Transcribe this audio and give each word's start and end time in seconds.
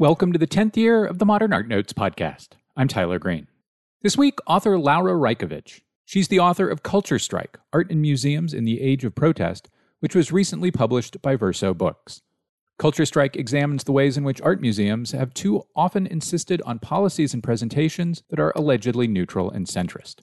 Welcome 0.00 0.32
to 0.32 0.38
the 0.38 0.46
10th 0.46 0.78
year 0.78 1.04
of 1.04 1.18
the 1.18 1.26
Modern 1.26 1.52
Art 1.52 1.68
Notes 1.68 1.92
podcast. 1.92 2.52
I'm 2.74 2.88
Tyler 2.88 3.18
Green. 3.18 3.48
This 4.00 4.16
week, 4.16 4.38
author 4.46 4.78
Laura 4.78 5.12
Raicovich. 5.12 5.82
She's 6.06 6.28
the 6.28 6.40
author 6.40 6.70
of 6.70 6.82
Culture 6.82 7.18
Strike 7.18 7.58
Art 7.74 7.90
in 7.90 8.00
Museums 8.00 8.54
in 8.54 8.64
the 8.64 8.80
Age 8.80 9.04
of 9.04 9.14
Protest, 9.14 9.68
which 9.98 10.14
was 10.14 10.32
recently 10.32 10.70
published 10.70 11.20
by 11.20 11.36
Verso 11.36 11.74
Books. 11.74 12.22
Culture 12.78 13.04
Strike 13.04 13.36
examines 13.36 13.84
the 13.84 13.92
ways 13.92 14.16
in 14.16 14.24
which 14.24 14.40
art 14.40 14.62
museums 14.62 15.12
have 15.12 15.34
too 15.34 15.64
often 15.76 16.06
insisted 16.06 16.62
on 16.62 16.78
policies 16.78 17.34
and 17.34 17.42
presentations 17.42 18.22
that 18.30 18.40
are 18.40 18.54
allegedly 18.56 19.06
neutral 19.06 19.50
and 19.50 19.66
centrist. 19.66 20.20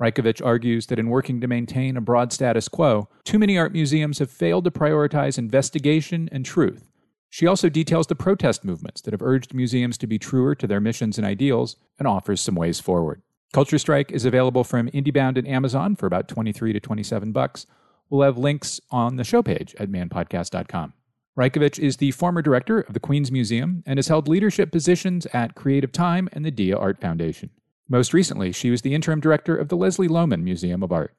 Raicovich 0.00 0.40
argues 0.40 0.86
that 0.86 1.00
in 1.00 1.08
working 1.08 1.40
to 1.40 1.48
maintain 1.48 1.96
a 1.96 2.00
broad 2.00 2.32
status 2.32 2.68
quo, 2.68 3.08
too 3.24 3.40
many 3.40 3.58
art 3.58 3.72
museums 3.72 4.20
have 4.20 4.30
failed 4.30 4.62
to 4.62 4.70
prioritize 4.70 5.36
investigation 5.36 6.28
and 6.30 6.44
truth. 6.44 6.92
She 7.36 7.46
also 7.46 7.68
details 7.68 8.06
the 8.06 8.14
protest 8.14 8.64
movements 8.64 9.02
that 9.02 9.12
have 9.12 9.20
urged 9.20 9.52
museums 9.52 9.98
to 9.98 10.06
be 10.06 10.18
truer 10.18 10.54
to 10.54 10.66
their 10.66 10.80
missions 10.80 11.18
and 11.18 11.26
ideals 11.26 11.76
and 11.98 12.08
offers 12.08 12.40
some 12.40 12.54
ways 12.54 12.80
forward. 12.80 13.20
Culture 13.52 13.76
Strike 13.76 14.10
is 14.10 14.24
available 14.24 14.64
from 14.64 14.88
IndieBound 14.88 15.36
and 15.36 15.46
Amazon 15.46 15.96
for 15.96 16.06
about 16.06 16.28
23 16.28 16.72
to 16.72 16.80
27 16.80 17.32
bucks. 17.32 17.66
We'll 18.08 18.22
have 18.22 18.38
links 18.38 18.80
on 18.90 19.16
the 19.16 19.22
show 19.22 19.42
page 19.42 19.74
at 19.78 19.90
manpodcast.com. 19.90 20.94
Raicovich 21.38 21.78
is 21.78 21.98
the 21.98 22.12
former 22.12 22.40
director 22.40 22.80
of 22.80 22.94
the 22.94 23.00
Queens 23.00 23.30
Museum 23.30 23.82
and 23.84 23.98
has 23.98 24.08
held 24.08 24.28
leadership 24.28 24.72
positions 24.72 25.26
at 25.34 25.54
Creative 25.54 25.92
Time 25.92 26.30
and 26.32 26.42
the 26.42 26.50
Dia 26.50 26.78
Art 26.78 27.02
Foundation. 27.02 27.50
Most 27.86 28.14
recently, 28.14 28.50
she 28.50 28.70
was 28.70 28.80
the 28.80 28.94
interim 28.94 29.20
director 29.20 29.54
of 29.54 29.68
the 29.68 29.76
Leslie 29.76 30.08
Lohman 30.08 30.42
Museum 30.42 30.82
of 30.82 30.90
Art. 30.90 31.12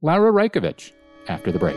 Laura 0.00 0.32
Raicovich, 0.32 0.92
after 1.28 1.52
the 1.52 1.58
break. 1.58 1.76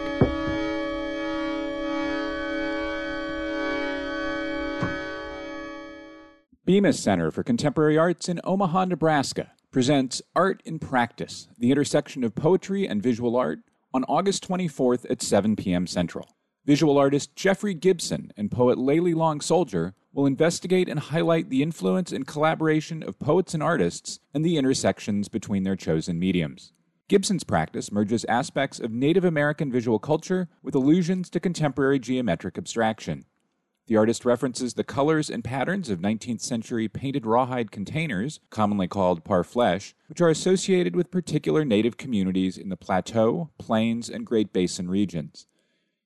Bemis 6.66 7.00
Center 7.00 7.30
for 7.30 7.44
Contemporary 7.44 7.96
Arts 7.96 8.28
in 8.28 8.42
Omaha, 8.44 8.86
Nebraska 8.86 9.52
presents 9.70 10.24
Art 10.36 10.64
in 10.66 10.80
Practice, 10.80 11.48
the 11.60 11.70
intersection 11.70 12.24
of 12.24 12.34
poetry 12.34 12.88
and 12.88 13.04
visual 13.04 13.36
art, 13.36 13.60
on 13.94 14.04
August 14.06 14.48
24th 14.48 15.06
at 15.08 15.22
7 15.22 15.56
p.m. 15.56 15.86
Central. 15.86 16.28
Visual 16.66 16.98
artist 16.98 17.36
Jeffrey 17.36 17.76
Gibson 17.76 18.32
and 18.36 18.50
poet 18.50 18.80
Layli 18.80 19.14
Long 19.14 19.42
Soldier 19.42 19.94
will 20.12 20.26
investigate 20.26 20.90
and 20.90 21.00
highlight 21.00 21.52
the 21.52 21.62
influence 21.62 22.12
and 22.12 22.26
collaboration 22.26 23.04
of 23.04 23.20
poets 23.20 23.54
and 23.54 23.62
artists 23.62 24.20
and 24.34 24.44
the 24.44 24.58
intersections 24.58 25.30
between 25.30 25.62
their 25.62 25.76
chosen 25.76 26.18
mediums. 26.18 26.74
Gibson's 27.08 27.44
practice 27.44 27.92
merges 27.92 28.26
aspects 28.26 28.80
of 28.80 28.90
Native 28.92 29.24
American 29.24 29.72
visual 29.72 30.00
culture 30.00 30.50
with 30.64 30.74
allusions 30.74 31.30
to 31.30 31.40
contemporary 31.40 32.00
geometric 32.00 32.58
abstraction. 32.58 33.26
The 33.88 33.98
artist 33.98 34.26
references 34.26 34.74
the 34.74 34.84
colors 34.84 35.30
and 35.30 35.44
patterns 35.44 35.92
of 35.92 36.00
19th 36.00 36.42
century 36.42 36.88
painted 36.88 37.24
rawhide 37.24 37.72
containers, 37.72 38.40
commonly 38.50 38.88
called 38.88 39.24
parfleche, 39.24 39.94
which 40.08 40.22
are 40.22 40.30
associated 40.30 40.96
with 40.96 41.12
particular 41.12 41.64
native 41.64 41.96
communities 41.96 42.58
in 42.58 42.70
the 42.70 42.78
Plateau, 42.78 43.52
Plains, 43.60 44.10
and 44.10 44.26
Great 44.26 44.52
Basin 44.52 44.90
regions. 44.90 45.46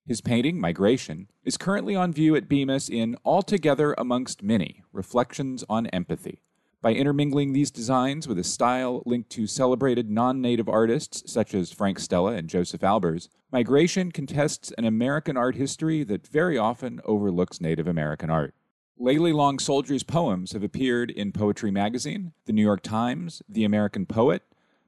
His 0.06 0.20
painting, 0.20 0.60
Migration, 0.60 1.30
is 1.46 1.56
currently 1.56 1.96
on 1.96 2.12
view 2.12 2.36
at 2.36 2.50
Bemis 2.50 2.90
in 2.90 3.16
Altogether 3.24 3.96
Amongst 3.98 4.44
Many 4.44 4.84
Reflections 4.92 5.64
on 5.70 5.88
Empathy. 5.88 6.42
By 6.82 6.94
intermingling 6.94 7.52
these 7.52 7.72
designs 7.72 8.26
with 8.26 8.40
a 8.40 8.44
style 8.44 9.04
linked 9.06 9.30
to 9.32 9.48
celebrated 9.48 10.10
non 10.10 10.40
native 10.40 10.70
artists 10.70 11.30
such 11.30 11.54
as 11.54 11.74
Frank 11.74 12.00
Stella 12.00 12.32
and 12.32 12.48
Josef 12.48 12.80
Albers, 12.80 13.28
Migration 13.52 14.14
contests 14.14 14.72
an 14.78 14.86
American 14.86 15.36
art 15.36 15.56
history 15.56 16.06
that 16.06 16.26
very 16.26 16.58
often 16.58 17.02
overlooks 17.04 17.60
Native 17.60 17.86
American 17.86 18.30
art. 18.30 18.54
Layli 18.98 19.34
Long 19.34 19.60
Soldier's 19.60 20.04
poems 20.04 20.54
have 20.54 20.64
appeared 20.64 21.12
in 21.12 21.34
Poetry 21.34 21.70
Magazine, 21.70 22.32
The 22.45 22.54
New 22.54 22.62
York 22.62 22.82
Times, 22.82 23.42
The 23.50 23.66
American 23.66 24.06
Poet, 24.06 24.44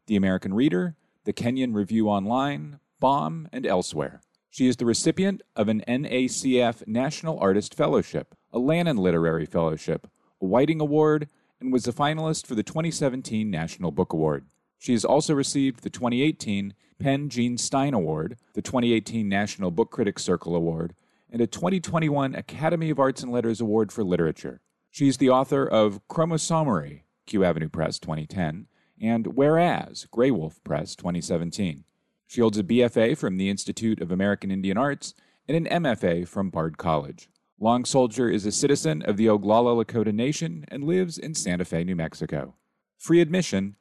The 0.06 0.16
American 0.16 0.54
Reader, 0.54 0.96
The 1.26 1.34
Kenyon 1.34 1.74
Review 1.74 2.08
Online, 2.08 2.80
Bomb, 3.02 3.50
and 3.52 3.66
elsewhere. 3.66 4.22
She 4.50 4.68
is 4.68 4.78
the 4.78 4.86
recipient 4.86 5.42
of 5.58 5.68
an 5.68 5.84
NACF 5.86 6.88
National 6.88 7.38
Artist 7.40 7.76
Fellowship, 7.76 8.34
a 8.54 8.60
Lannan 8.60 8.98
Literary 8.98 9.46
Fellowship, 9.46 10.08
a 10.42 10.46
Whiting 10.46 10.80
Award, 10.80 11.28
and 11.62 11.72
was 11.72 11.88
a 11.88 11.94
finalist 11.94 12.48
for 12.48 12.56
the 12.56 12.64
2017 12.64 13.50
National 13.50 13.92
Book 13.92 14.12
Award. 14.12 14.46
She 14.80 14.94
has 14.94 15.06
also 15.06 15.34
received 15.36 15.84
the 15.84 15.90
2018 15.92 16.74
PEN 17.00 17.30
Jean 17.30 17.58
Stein 17.58 17.94
Award, 17.94 18.38
the 18.54 18.62
2018 18.62 19.30
National 19.30 19.72
Book 19.72 19.92
Critics 19.92 20.24
Circle 20.24 20.56
Award, 20.56 20.96
and 21.32 21.40
a 21.40 21.48
2021 21.48 22.36
Academy 22.36 22.90
of 22.90 23.00
Arts 23.00 23.24
and 23.24 23.32
Letters 23.32 23.62
Award 23.62 23.92
for 23.92 24.04
Literature. 24.04 24.60
She 24.90 25.08
is 25.08 25.18
the 25.18 25.30
author 25.30 25.66
of 25.66 26.02
Chromosomory, 26.10 27.04
Q 27.26 27.46
Avenue 27.46 27.70
Press 27.70 28.00
2010, 28.00 28.68
and 29.00 29.28
Whereas, 29.28 30.08
Graywolf 30.12 30.64
Press 30.64 30.96
2017. 30.96 31.86
She 32.28 32.42
holds 32.42 32.58
a 32.58 32.64
BFA 32.64 33.18
from 33.18 33.38
the 33.38 33.50
Institute 33.50 34.02
of 34.02 34.12
American 34.12 34.52
Indian 34.52 34.78
Arts 34.78 35.14
and 35.48 35.56
an 35.56 35.84
MFA 35.84 36.28
from 36.28 36.50
Bard 36.50 36.78
College. 36.78 37.30
Long 37.64 37.86
Soldier 37.86 38.28
is 38.28 38.48
a 38.48 38.52
citizen 38.52 39.04
of 39.04 39.18
the 39.18 39.28
Oglala 39.28 39.86
Lakota 39.86 40.12
Nation 40.12 40.66
and 40.70 40.84
lives 40.84 41.20
in 41.20 41.36
Santa 41.36 41.64
Fe, 41.64 41.84
New 41.84 41.96
Mexico. 41.96 42.56
Free 42.98 43.22
admission. 43.22 43.76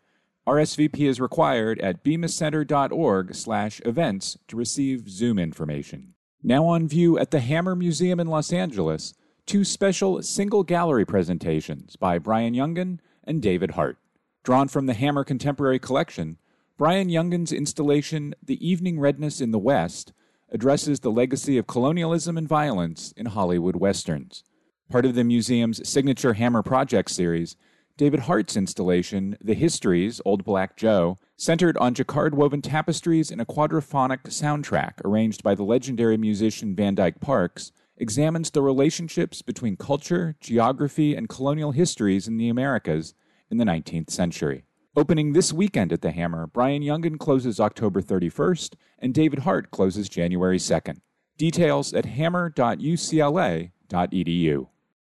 RSVP 0.46 1.08
is 1.08 1.18
required 1.18 1.80
at 1.80 2.04
bemiscenter.org 2.04 3.34
slash 3.34 3.80
events 3.86 4.36
to 4.48 4.56
receive 4.56 5.08
Zoom 5.08 5.38
information. 5.38 6.12
Now 6.42 6.66
on 6.66 6.88
view 6.88 7.18
at 7.18 7.30
the 7.30 7.40
Hammer 7.40 7.74
Museum 7.74 8.20
in 8.20 8.26
Los 8.26 8.52
Angeles, 8.52 9.14
two 9.46 9.64
special 9.64 10.22
single 10.22 10.62
gallery 10.62 11.06
presentations 11.06 11.96
by 11.96 12.18
Brian 12.18 12.52
Jungen 12.52 12.98
and 13.24 13.40
David 13.40 13.70
Hartt. 13.70 13.96
Drawn 14.44 14.68
from 14.68 14.84
the 14.84 14.94
Hammer 14.94 15.24
Contemporary 15.24 15.78
Collection, 15.78 16.36
Brian 16.76 17.08
Jungen's 17.08 17.50
installation, 17.50 18.34
The 18.42 18.62
Evening 18.66 19.00
Redness 19.00 19.40
in 19.40 19.52
the 19.52 19.58
West, 19.58 20.12
addresses 20.50 21.00
the 21.00 21.10
legacy 21.10 21.58
of 21.58 21.66
colonialism 21.66 22.36
and 22.36 22.48
violence 22.48 23.12
in 23.16 23.26
Hollywood 23.26 23.76
westerns. 23.76 24.44
Part 24.90 25.06
of 25.06 25.14
the 25.14 25.24
museum's 25.24 25.88
signature 25.88 26.34
Hammer 26.34 26.62
Project 26.62 27.10
series, 27.10 27.56
David 27.96 28.20
Hartt's 28.20 28.56
installation, 28.56 29.36
The 29.40 29.54
Histories, 29.54 30.20
Old 30.24 30.44
Black 30.44 30.76
Joe, 30.76 31.18
centered 31.36 31.76
on 31.76 31.94
jacquard 31.94 32.34
woven 32.34 32.62
tapestries 32.62 33.30
and 33.30 33.40
a 33.40 33.44
quadraphonic 33.44 34.22
soundtrack 34.24 34.94
arranged 35.04 35.42
by 35.42 35.54
the 35.54 35.62
legendary 35.62 36.16
musician 36.16 36.74
Van 36.74 36.94
Dyke 36.94 37.20
Parks, 37.20 37.72
examines 37.98 38.50
the 38.50 38.62
relationships 38.62 39.42
between 39.42 39.76
culture, 39.76 40.34
geography, 40.40 41.14
and 41.14 41.28
colonial 41.28 41.72
histories 41.72 42.26
in 42.26 42.38
the 42.38 42.48
Americas 42.48 43.14
in 43.50 43.58
the 43.58 43.64
19th 43.64 44.10
century. 44.10 44.64
Opening 44.96 45.34
this 45.34 45.52
weekend 45.52 45.92
at 45.92 46.02
the 46.02 46.10
Hammer, 46.10 46.48
Brian 46.48 46.82
Jungen 46.82 47.16
closes 47.16 47.60
October 47.60 48.02
31st, 48.02 48.74
and 48.98 49.14
David 49.14 49.38
Hartt 49.40 49.70
closes 49.70 50.08
January 50.08 50.58
2nd. 50.58 50.96
Details 51.38 51.94
at 51.94 52.06
hammer.ucla.edu. 52.06 54.68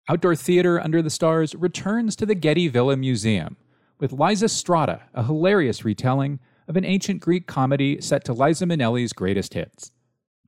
Outdoor 0.09 0.35
Theater 0.35 0.81
Under 0.81 1.01
the 1.01 1.09
Stars 1.09 1.55
returns 1.55 2.17
to 2.17 2.27
the 2.27 2.35
Getty 2.35 2.67
Villa 2.67 2.97
Museum 2.97 3.57
with 4.01 4.11
Lysistrata, 4.11 5.03
a 5.15 5.23
hilarious 5.23 5.85
retelling 5.85 6.41
of 6.67 6.77
an 6.77 6.85
ancient 6.85 7.21
Greek 7.21 7.47
comedy 7.47 8.01
set 8.01 8.25
to 8.25 8.33
Liza 8.33 8.67
Minnelli's 8.67 9.13
greatest 9.13 9.55
hits. 9.55 9.93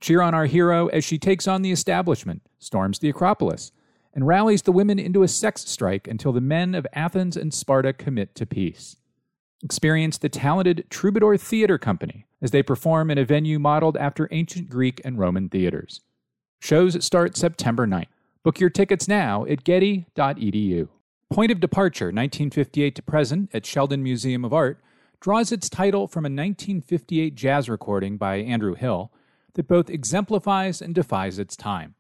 Cheer 0.01 0.21
on 0.21 0.35
our 0.35 0.47
hero 0.47 0.89
as 0.89 1.05
she 1.05 1.17
takes 1.17 1.47
on 1.47 1.63
the 1.63 1.71
establishment, 1.71 2.43
storms 2.59 2.99
the 2.99 3.11
Acropolis, 3.11 3.71
and 4.13 4.27
rallies 4.27 4.63
the 4.63 4.73
women 4.73 4.99
into 4.99 5.23
a 5.23 5.29
sex 5.29 5.65
strike 5.69 6.09
until 6.09 6.33
the 6.33 6.41
men 6.41 6.75
of 6.75 6.89
Athens 6.93 7.37
and 7.37 7.55
Sparta 7.55 7.93
commit 7.93 8.35
to 8.35 8.47
peace. 8.47 8.97
Experience 9.65 10.19
the 10.19 10.29
talented 10.29 10.85
Troubadour 10.91 11.37
Theater 11.37 11.79
Company 11.79 12.27
as 12.41 12.51
they 12.51 12.65
perform 12.65 13.11
in 13.13 13.19
a 13.19 13.25
venue 13.25 13.61
modeled 13.61 13.97
after 13.97 14.29
ancient 14.33 14.69
Greek 14.69 15.01
and 15.05 15.19
Roman 15.19 15.49
theaters. 15.49 16.01
Shows 16.59 17.05
start 17.05 17.37
September 17.37 17.87
9th. 17.87 18.07
Book 18.43 18.59
your 18.59 18.71
tickets 18.71 19.07
now 19.07 19.45
at 19.47 19.63
getty.edu. 19.63 20.89
Point 21.31 21.53
of 21.53 21.61
Departure, 21.61 22.07
1958 22.07 22.95
to 22.97 23.03
present, 23.03 23.51
at 23.55 23.65
Sheldon 23.65 24.03
Museum 24.03 24.45
of 24.45 24.53
Art, 24.53 24.83
draws 25.21 25.53
its 25.53 25.69
title 25.69 26.09
from 26.09 26.25
a 26.25 26.27
1958 26.27 27.37
jazz 27.37 27.69
recording 27.69 28.17
by 28.17 28.37
Andrew 28.37 28.75
Hill 28.75 29.13
that 29.55 29.69
both 29.69 29.89
exemplifies 29.89 30.83
and 30.83 30.93
defies 30.93 31.39
its 31.39 31.57
time. 31.57 31.95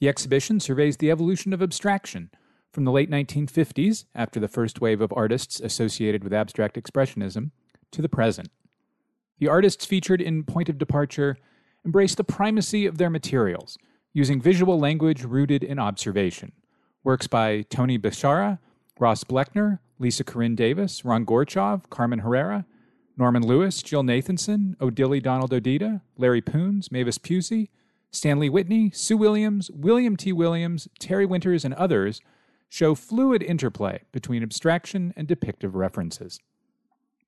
The 0.00 0.08
exhibition 0.08 0.60
surveys 0.60 0.98
the 0.98 1.10
evolution 1.10 1.54
of 1.54 1.62
abstraction 1.62 2.30
from 2.72 2.84
the 2.84 2.92
late 2.92 3.10
1950s, 3.10 4.04
after 4.14 4.38
the 4.38 4.48
first 4.48 4.80
wave 4.80 5.00
of 5.00 5.12
artists 5.16 5.60
associated 5.60 6.22
with 6.22 6.32
abstract 6.32 6.76
expressionism, 6.76 7.50
to 7.90 8.00
the 8.00 8.08
present. 8.08 8.48
The 9.38 9.48
artists 9.48 9.84
featured 9.84 10.20
in 10.20 10.44
Point 10.44 10.68
of 10.68 10.78
Departure 10.78 11.38
embrace 11.84 12.14
the 12.14 12.24
primacy 12.24 12.86
of 12.86 12.98
their 12.98 13.10
materials, 13.10 13.78
using 14.12 14.40
visual 14.40 14.78
language 14.78 15.24
rooted 15.24 15.64
in 15.64 15.78
observation. 15.78 16.52
Works 17.02 17.26
by 17.26 17.62
Tony 17.62 17.98
Bechara, 17.98 18.58
Ross 18.98 19.24
Bleckner, 19.24 19.78
Lisa 19.98 20.24
Corinne 20.24 20.54
Davis, 20.54 21.04
Ron 21.04 21.24
Gorchov, 21.24 21.88
Carmen 21.90 22.20
Herrera, 22.20 22.66
Norman 23.16 23.46
Lewis, 23.46 23.82
Jill 23.82 24.02
Nathanson, 24.02 24.76
Odili 24.76 25.22
Donald 25.22 25.50
Odita, 25.50 26.02
Larry 26.16 26.40
Poons, 26.42 26.92
Mavis 26.92 27.18
Pusey, 27.18 27.68
Stanley 28.10 28.48
Whitney, 28.48 28.90
Sue 28.90 29.16
Williams, 29.16 29.70
William 29.70 30.16
T. 30.16 30.32
Williams, 30.32 30.88
Terry 30.98 31.26
Winters, 31.26 31.64
and 31.64 31.74
others 31.74 32.20
show 32.70 32.94
fluid 32.94 33.42
interplay 33.42 34.00
between 34.12 34.42
abstraction 34.42 35.12
and 35.16 35.28
depictive 35.28 35.74
references. 35.74 36.40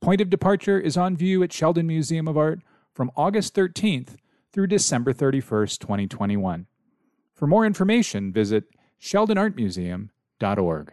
Point 0.00 0.23
of 0.23 0.31
Departure 0.31 0.81
is 0.81 0.97
on 0.97 1.17
view 1.17 1.43
at 1.43 1.53
Sheldon 1.53 1.87
Museum 1.87 2.27
of 2.27 2.39
Art 2.39 2.61
from 2.94 3.11
August 3.17 3.55
13th 3.55 4.17
through 4.53 4.69
December 4.69 5.12
31st, 5.12 5.79
2021. 5.79 6.67
For 7.35 7.47
more 7.47 7.67
information, 7.67 8.33
visit 8.33 8.65
sheldonartmuseum.org. 9.00 10.93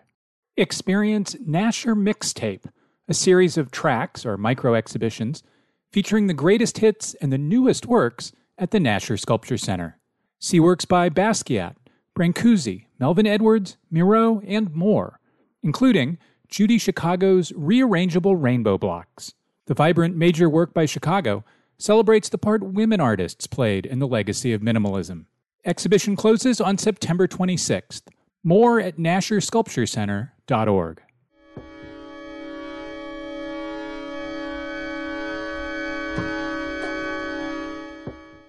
Experience 0.58 1.36
Nasher 1.36 1.96
Mixtape, 1.96 2.66
a 3.08 3.14
series 3.14 3.58
of 3.58 3.72
tracks 3.72 4.26
or 4.26 4.36
micro 4.36 4.74
exhibitions 4.74 5.44
featuring 5.92 6.28
the 6.28 6.34
greatest 6.34 6.80
hits 6.80 7.14
and 7.16 7.32
the 7.32 7.38
newest 7.38 7.86
works 7.86 8.32
at 8.58 8.72
the 8.72 8.80
Nasher 8.80 9.20
Sculpture 9.20 9.58
Center. 9.58 10.00
See 10.40 10.60
works 10.60 10.86
by 10.86 11.10
Basquiat, 11.10 11.76
Brancusi, 12.16 12.86
Melvin 13.00 13.26
Edwards, 13.26 13.78
Miro, 13.90 14.42
and 14.46 14.76
more, 14.76 15.22
including 15.64 16.18
Judy 16.50 16.78
Chicago's 16.78 17.54
rearrangeable 17.54 18.36
rainbow 18.38 18.78
blocks. 18.78 19.34
The 19.68 19.74
vibrant 19.74 20.18
major 20.18 20.50
work 20.50 20.74
by 20.74 20.86
Chicago 20.86 21.46
celebrates 21.78 22.28
the 22.28 22.38
part 22.38 22.62
women 22.62 23.00
artists 23.00 23.48
played 23.48 23.86
in 23.86 24.00
the 24.00 24.08
legacy 24.08 24.52
of 24.52 24.62
minimalism. 24.62 25.28
Exhibition 25.64 26.18
closes 26.18 26.60
on 26.60 26.78
September 26.78 27.26
26th. 27.26 28.02
More 28.44 28.82
at 28.82 28.98
NasherSculptureCenter.org. 28.98 31.02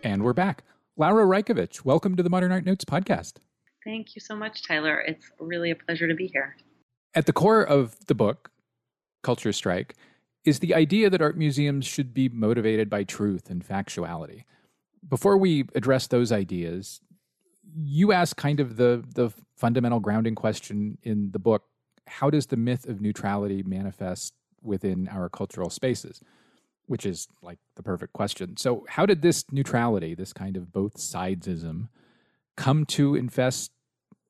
And 0.02 0.24
we're 0.24 0.32
back. 0.32 0.64
Laura 0.96 1.24
Raicovich, 1.24 1.84
welcome 1.84 2.16
to 2.16 2.22
the 2.22 2.30
Modern 2.30 2.50
Art 2.50 2.64
Notes 2.64 2.84
podcast. 2.84 3.34
Thank 3.84 4.14
you 4.14 4.20
so 4.20 4.36
much, 4.36 4.66
Tyler. 4.66 5.00
It's 5.00 5.30
really 5.38 5.70
a 5.70 5.76
pleasure 5.76 6.06
to 6.06 6.14
be 6.14 6.26
here. 6.26 6.56
At 7.14 7.26
the 7.26 7.32
core 7.32 7.62
of 7.62 7.96
the 8.06 8.14
book, 8.14 8.50
Culture 9.22 9.52
Strike, 9.52 9.94
is 10.44 10.60
the 10.60 10.74
idea 10.74 11.10
that 11.10 11.20
art 11.20 11.36
museums 11.36 11.86
should 11.86 12.14
be 12.14 12.28
motivated 12.28 12.88
by 12.88 13.04
truth 13.04 13.50
and 13.50 13.66
factuality. 13.66 14.44
Before 15.06 15.36
we 15.36 15.64
address 15.74 16.06
those 16.06 16.30
ideas, 16.30 17.00
you 17.74 18.12
ask 18.12 18.36
kind 18.36 18.60
of 18.60 18.76
the 18.76 19.04
the 19.14 19.30
fundamental 19.56 20.00
grounding 20.00 20.34
question 20.34 20.98
in 21.02 21.30
the 21.32 21.38
book, 21.38 21.64
how 22.06 22.30
does 22.30 22.46
the 22.46 22.56
myth 22.56 22.86
of 22.86 23.00
neutrality 23.00 23.62
manifest 23.62 24.34
within 24.62 25.08
our 25.08 25.28
cultural 25.28 25.70
spaces? 25.70 26.20
which 26.90 27.06
is 27.06 27.28
like 27.40 27.60
the 27.76 27.84
perfect 27.84 28.12
question. 28.12 28.56
So, 28.56 28.84
how 28.88 29.06
did 29.06 29.22
this 29.22 29.44
neutrality, 29.52 30.16
this 30.16 30.32
kind 30.32 30.56
of 30.56 30.72
both 30.72 30.96
sidesism, 30.96 31.86
come 32.60 32.84
to 32.84 33.14
infest 33.14 33.72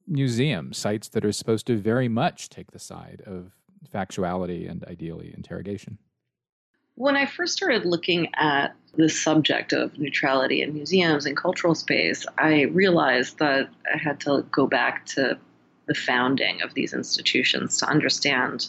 museums, 0.06 0.78
sites 0.78 1.08
that 1.08 1.24
are 1.24 1.32
supposed 1.32 1.66
to 1.66 1.76
very 1.76 2.08
much 2.08 2.48
take 2.48 2.70
the 2.70 2.78
side 2.78 3.22
of 3.26 3.50
factuality 3.92 4.70
and 4.70 4.84
ideally 4.84 5.34
interrogation? 5.36 5.98
When 6.94 7.16
I 7.16 7.26
first 7.26 7.54
started 7.54 7.84
looking 7.84 8.28
at 8.34 8.68
the 8.94 9.08
subject 9.08 9.72
of 9.72 9.98
neutrality 9.98 10.62
in 10.62 10.74
museums 10.74 11.26
and 11.26 11.36
cultural 11.36 11.74
space, 11.74 12.24
I 12.38 12.62
realized 12.62 13.38
that 13.38 13.68
I 13.92 13.98
had 13.98 14.20
to 14.20 14.44
go 14.52 14.66
back 14.68 15.06
to 15.06 15.36
the 15.86 15.94
founding 15.94 16.62
of 16.62 16.74
these 16.74 16.94
institutions 16.94 17.78
to 17.78 17.88
understand 17.88 18.68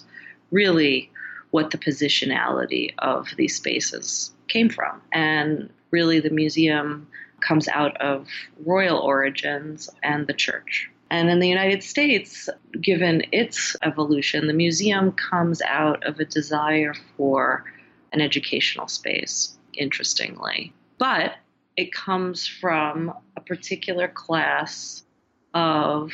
really 0.50 1.12
what 1.52 1.70
the 1.70 1.78
positionality 1.78 2.96
of 2.98 3.28
these 3.38 3.56
spaces 3.56 4.32
came 4.48 4.70
from. 4.70 5.02
And 5.12 5.70
really, 5.92 6.20
the 6.20 6.32
museum 6.32 7.08
comes 7.42 7.68
out 7.68 8.00
of 8.02 8.28
royal 8.66 8.98
origins 8.98 9.90
and 10.04 10.28
the 10.28 10.34
church. 10.34 10.90
And 11.10 11.30
in 11.30 11.40
the 11.40 11.50
United 11.50 11.84
States, 11.84 12.50
given 12.80 13.24
its 13.34 13.76
evolution, 13.84 14.48
the 14.48 14.54
museum 14.54 15.12
comes 15.12 15.62
out 15.62 16.04
of 16.06 16.20
a 16.20 16.26
desire 16.26 16.94
for 17.18 17.66
an 18.14 18.22
educational 18.22 18.88
space, 18.88 19.58
interestingly. 19.74 20.74
But 20.98 21.36
it 21.76 21.94
comes 21.94 22.48
from 22.48 23.14
a 23.36 23.42
particular 23.42 24.08
class 24.08 25.04
of 25.54 26.14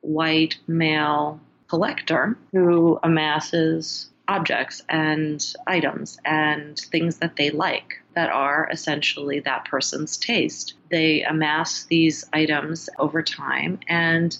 white 0.00 0.58
male 0.66 1.40
collector 1.68 2.36
who 2.52 2.98
amasses 3.02 4.10
objects 4.28 4.82
and 4.88 5.54
items 5.66 6.18
and 6.24 6.78
things 6.78 7.18
that 7.18 7.36
they 7.36 7.50
like 7.50 8.00
that 8.14 8.30
are 8.30 8.68
essentially 8.72 9.40
that 9.40 9.64
person's 9.66 10.16
taste. 10.16 10.74
They 10.90 11.22
amass 11.22 11.84
these 11.84 12.24
items 12.32 12.88
over 12.98 13.22
time 13.22 13.80
and 13.88 14.36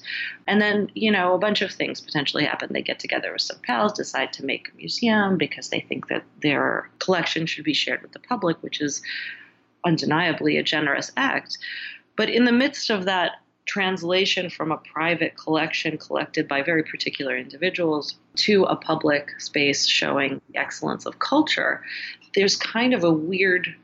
and 0.47 0.61
then, 0.61 0.91
you 0.95 1.11
know, 1.11 1.35
a 1.35 1.39
bunch 1.39 1.61
of 1.61 1.73
things 1.73 2.01
potentially 2.01 2.45
happen. 2.45 2.73
They 2.73 2.83
get 2.83 2.99
together 2.99 3.33
with 3.33 3.43
some 3.43 3.59
pals, 3.63 3.93
decide 3.93 4.33
to 4.35 4.45
make 4.45 4.69
a 4.69 4.77
museum 4.77 5.37
because 5.37 5.69
they 5.69 5.81
think 5.81 6.09
that 6.09 6.25
their 6.41 6.89
collection 6.99 7.47
should 7.47 7.65
be 7.65 7.75
shared 7.75 8.03
with 8.03 8.13
the 8.13 8.21
public, 8.21 8.57
which 8.63 8.81
is 8.81 9.03
undeniably 9.85 10.57
a 10.57 10.63
generous 10.63 11.11
act. 11.17 11.59
But 12.17 12.31
in 12.31 12.45
the 12.45 12.53
midst 12.53 12.91
of 12.91 13.05
that 13.07 13.33
translation 13.67 14.51
from 14.51 14.71
a 14.71 14.77
private 14.77 15.37
collection 15.37 15.97
collected 15.97 16.47
by 16.47 16.63
very 16.63 16.83
particular 16.83 17.37
individuals 17.37 18.17
to 18.37 18.65
a 18.65 18.77
public 18.77 19.41
space 19.41 19.87
showing 19.87 20.41
the 20.49 20.59
excellence 20.59 21.07
of 21.07 21.19
culture, 21.19 21.83
there's 22.35 22.57
kind 22.57 22.93
of 22.93 23.05
a 23.05 23.13
weird 23.13 23.75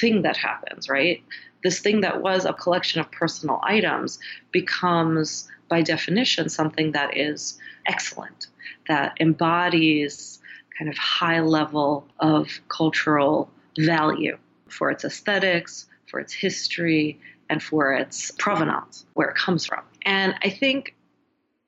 thing 0.00 0.22
that 0.22 0.36
happens, 0.36 0.88
right? 0.88 1.22
This 1.62 1.80
thing 1.80 2.02
that 2.02 2.22
was 2.22 2.44
a 2.44 2.52
collection 2.52 3.00
of 3.00 3.10
personal 3.10 3.60
items 3.62 4.18
becomes, 4.52 5.48
by 5.68 5.82
definition, 5.82 6.48
something 6.48 6.92
that 6.92 7.16
is 7.16 7.58
excellent, 7.86 8.46
that 8.86 9.14
embodies 9.20 10.40
kind 10.78 10.88
of 10.88 10.96
high 10.96 11.40
level 11.40 12.06
of 12.20 12.48
cultural 12.68 13.50
value 13.76 14.38
for 14.68 14.90
its 14.90 15.04
aesthetics, 15.04 15.86
for 16.06 16.20
its 16.20 16.32
history, 16.32 17.18
and 17.48 17.62
for 17.62 17.92
its 17.92 18.30
provenance, 18.32 19.06
where 19.14 19.28
it 19.28 19.36
comes 19.36 19.64
from. 19.66 19.82
And 20.02 20.34
I 20.42 20.50
think 20.50 20.94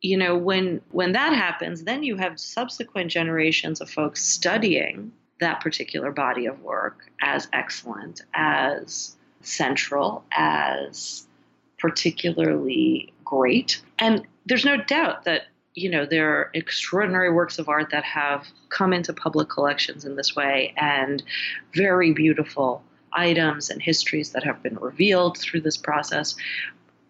you 0.00 0.16
know 0.16 0.36
when 0.36 0.80
when 0.90 1.12
that 1.12 1.32
happens 1.32 1.84
then 1.84 2.02
you 2.02 2.16
have 2.16 2.38
subsequent 2.40 3.10
generations 3.10 3.80
of 3.80 3.90
folks 3.90 4.24
studying 4.24 5.12
that 5.40 5.60
particular 5.60 6.10
body 6.10 6.46
of 6.46 6.60
work 6.62 7.10
as 7.20 7.48
excellent 7.52 8.22
as 8.34 9.16
central 9.42 10.24
as 10.32 11.26
particularly 11.78 13.12
great 13.24 13.82
and 13.98 14.26
there's 14.46 14.64
no 14.64 14.76
doubt 14.76 15.24
that 15.24 15.42
you 15.74 15.88
know 15.88 16.04
there 16.04 16.30
are 16.30 16.50
extraordinary 16.54 17.32
works 17.32 17.58
of 17.58 17.68
art 17.68 17.90
that 17.90 18.04
have 18.04 18.46
come 18.70 18.92
into 18.92 19.12
public 19.12 19.48
collections 19.48 20.04
in 20.04 20.16
this 20.16 20.34
way 20.34 20.74
and 20.76 21.22
very 21.74 22.12
beautiful 22.12 22.82
items 23.12 23.70
and 23.70 23.80
histories 23.80 24.30
that 24.30 24.44
have 24.44 24.62
been 24.62 24.76
revealed 24.76 25.38
through 25.38 25.60
this 25.62 25.76
process. 25.76 26.36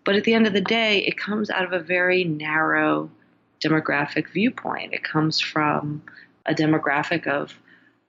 But 0.05 0.17
at 0.17 0.25
the 0.25 0.35
end 0.35 0.47
of 0.47 0.53
the 0.53 0.61
day, 0.61 0.99
it 0.99 1.17
comes 1.17 1.51
out 1.51 1.65
of 1.65 1.73
a 1.73 1.81
very 1.81 2.25
narrow 2.25 3.11
demographic 3.63 4.29
viewpoint. 4.33 4.95
It 4.95 5.05
comes 5.05 5.41
from 5.41 6.03
a 6.47 6.55
demographic 6.55 7.27
of 7.27 7.55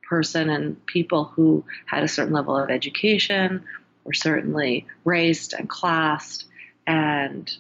person 0.04 0.50
and 0.50 0.86
people 0.88 1.26
who 1.26 1.64
had 1.86 2.04
a 2.04 2.08
certain 2.08 2.34
level 2.34 2.58
of 2.58 2.70
education, 2.70 3.64
were 4.04 4.14
certainly 4.14 4.86
raised 5.06 5.54
and 5.54 5.70
classed, 5.70 6.46
and 6.88 7.56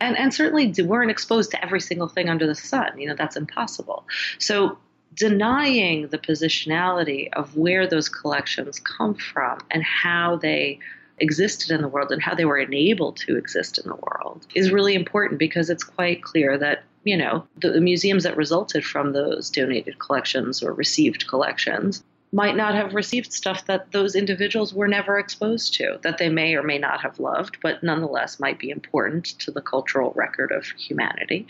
and 0.00 0.16
and 0.16 0.32
certainly 0.32 0.72
weren't 0.82 1.10
exposed 1.10 1.50
to 1.52 1.64
every 1.64 1.80
single 1.80 2.08
thing 2.08 2.28
under 2.28 2.46
the 2.46 2.54
sun. 2.54 2.98
You 2.98 3.08
know 3.08 3.14
that's 3.14 3.36
impossible. 3.36 4.04
So 4.38 4.78
denying 5.16 6.08
the 6.08 6.18
positionality 6.18 7.28
of 7.32 7.56
where 7.56 7.86
those 7.86 8.08
collections 8.08 8.78
come 8.78 9.14
from 9.14 9.58
and 9.70 9.82
how 9.82 10.36
they 10.36 10.78
existed 11.18 11.70
in 11.70 11.80
the 11.80 11.88
world 11.88 12.12
and 12.12 12.22
how 12.22 12.34
they 12.34 12.44
were 12.44 12.58
enabled 12.58 13.16
to 13.16 13.36
exist 13.36 13.78
in 13.78 13.88
the 13.88 13.96
world 13.96 14.46
is 14.54 14.70
really 14.70 14.94
important 14.94 15.38
because 15.38 15.70
it's 15.70 15.82
quite 15.82 16.22
clear 16.22 16.58
that 16.58 16.84
you 17.04 17.16
know 17.16 17.46
the, 17.62 17.70
the 17.70 17.80
museums 17.80 18.24
that 18.24 18.36
resulted 18.36 18.84
from 18.84 19.12
those 19.12 19.48
donated 19.48 19.98
collections 19.98 20.62
or 20.62 20.74
received 20.74 21.26
collections 21.26 22.04
might 22.32 22.56
not 22.56 22.74
have 22.74 22.92
received 22.92 23.32
stuff 23.32 23.64
that 23.64 23.92
those 23.92 24.14
individuals 24.14 24.74
were 24.74 24.88
never 24.88 25.16
exposed 25.16 25.72
to, 25.72 25.98
that 26.02 26.18
they 26.18 26.28
may 26.28 26.54
or 26.54 26.62
may 26.62 26.76
not 26.76 27.00
have 27.00 27.20
loved, 27.20 27.56
but 27.62 27.82
nonetheless 27.84 28.40
might 28.40 28.58
be 28.58 28.68
important 28.68 29.26
to 29.38 29.50
the 29.52 29.62
cultural 29.62 30.12
record 30.16 30.50
of 30.50 30.66
humanity, 30.76 31.46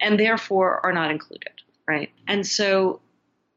and 0.00 0.18
therefore 0.18 0.80
are 0.86 0.92
not 0.92 1.10
included 1.10 1.50
right? 1.86 2.10
And 2.26 2.46
so 2.46 3.00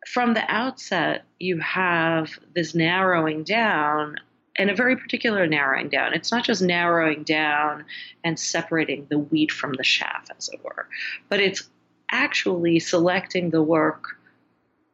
from 0.07 0.33
the 0.33 0.43
outset, 0.51 1.23
you 1.39 1.59
have 1.59 2.37
this 2.53 2.75
narrowing 2.75 3.43
down 3.43 4.17
and 4.57 4.69
a 4.69 4.75
very 4.75 4.95
particular 4.95 5.47
narrowing 5.47 5.89
down. 5.89 6.13
It's 6.13 6.31
not 6.31 6.45
just 6.45 6.61
narrowing 6.61 7.23
down 7.23 7.85
and 8.23 8.39
separating 8.39 9.07
the 9.09 9.19
wheat 9.19 9.51
from 9.51 9.73
the 9.73 9.83
chaff, 9.83 10.27
as 10.37 10.49
it 10.49 10.63
were, 10.63 10.87
but 11.29 11.39
it's 11.39 11.69
actually 12.11 12.79
selecting 12.79 13.49
the 13.49 13.61
work 13.61 14.17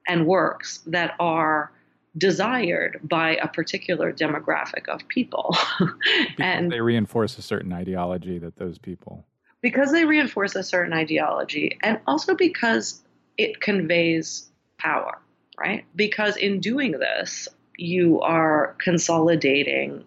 and 0.08 0.26
works 0.26 0.80
that 0.88 1.14
are 1.20 1.72
desired 2.18 3.00
by 3.04 3.36
a 3.38 3.48
particular 3.48 4.12
demographic 4.12 4.88
of 4.90 5.08
people. 5.08 5.56
and 6.40 6.72
they 6.72 6.82
reinforce 6.82 7.38
a 7.38 7.42
certain 7.42 7.72
ideology 7.72 8.40
that 8.40 8.56
those 8.56 8.78
people 8.78 9.26
because 9.62 9.92
they 9.92 10.06
reinforce 10.06 10.56
a 10.56 10.64
certain 10.64 10.92
ideology 10.92 11.78
and 11.84 12.00
also 12.08 12.36
because 12.36 13.04
it 13.38 13.62
conveys 13.62 14.50
power, 14.78 15.20
right? 15.58 15.86
Because 15.96 16.38
in 16.38 16.60
doing 16.60 16.92
this, 16.92 17.48
you 17.78 18.22
are 18.22 18.76
consolidating 18.80 20.04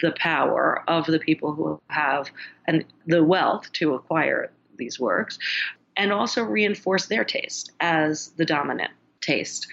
the 0.00 0.12
power 0.18 0.82
of 0.88 1.06
the 1.06 1.18
people 1.18 1.54
who 1.54 1.80
have 1.88 2.30
and 2.66 2.84
the 3.06 3.22
wealth 3.22 3.72
to 3.72 3.94
acquire 3.94 4.50
these 4.76 4.98
works 4.98 5.38
and 5.96 6.12
also 6.12 6.42
reinforce 6.42 7.06
their 7.06 7.24
taste 7.24 7.70
as 7.80 8.28
the 8.36 8.44
dominant 8.44 8.90
taste. 9.20 9.66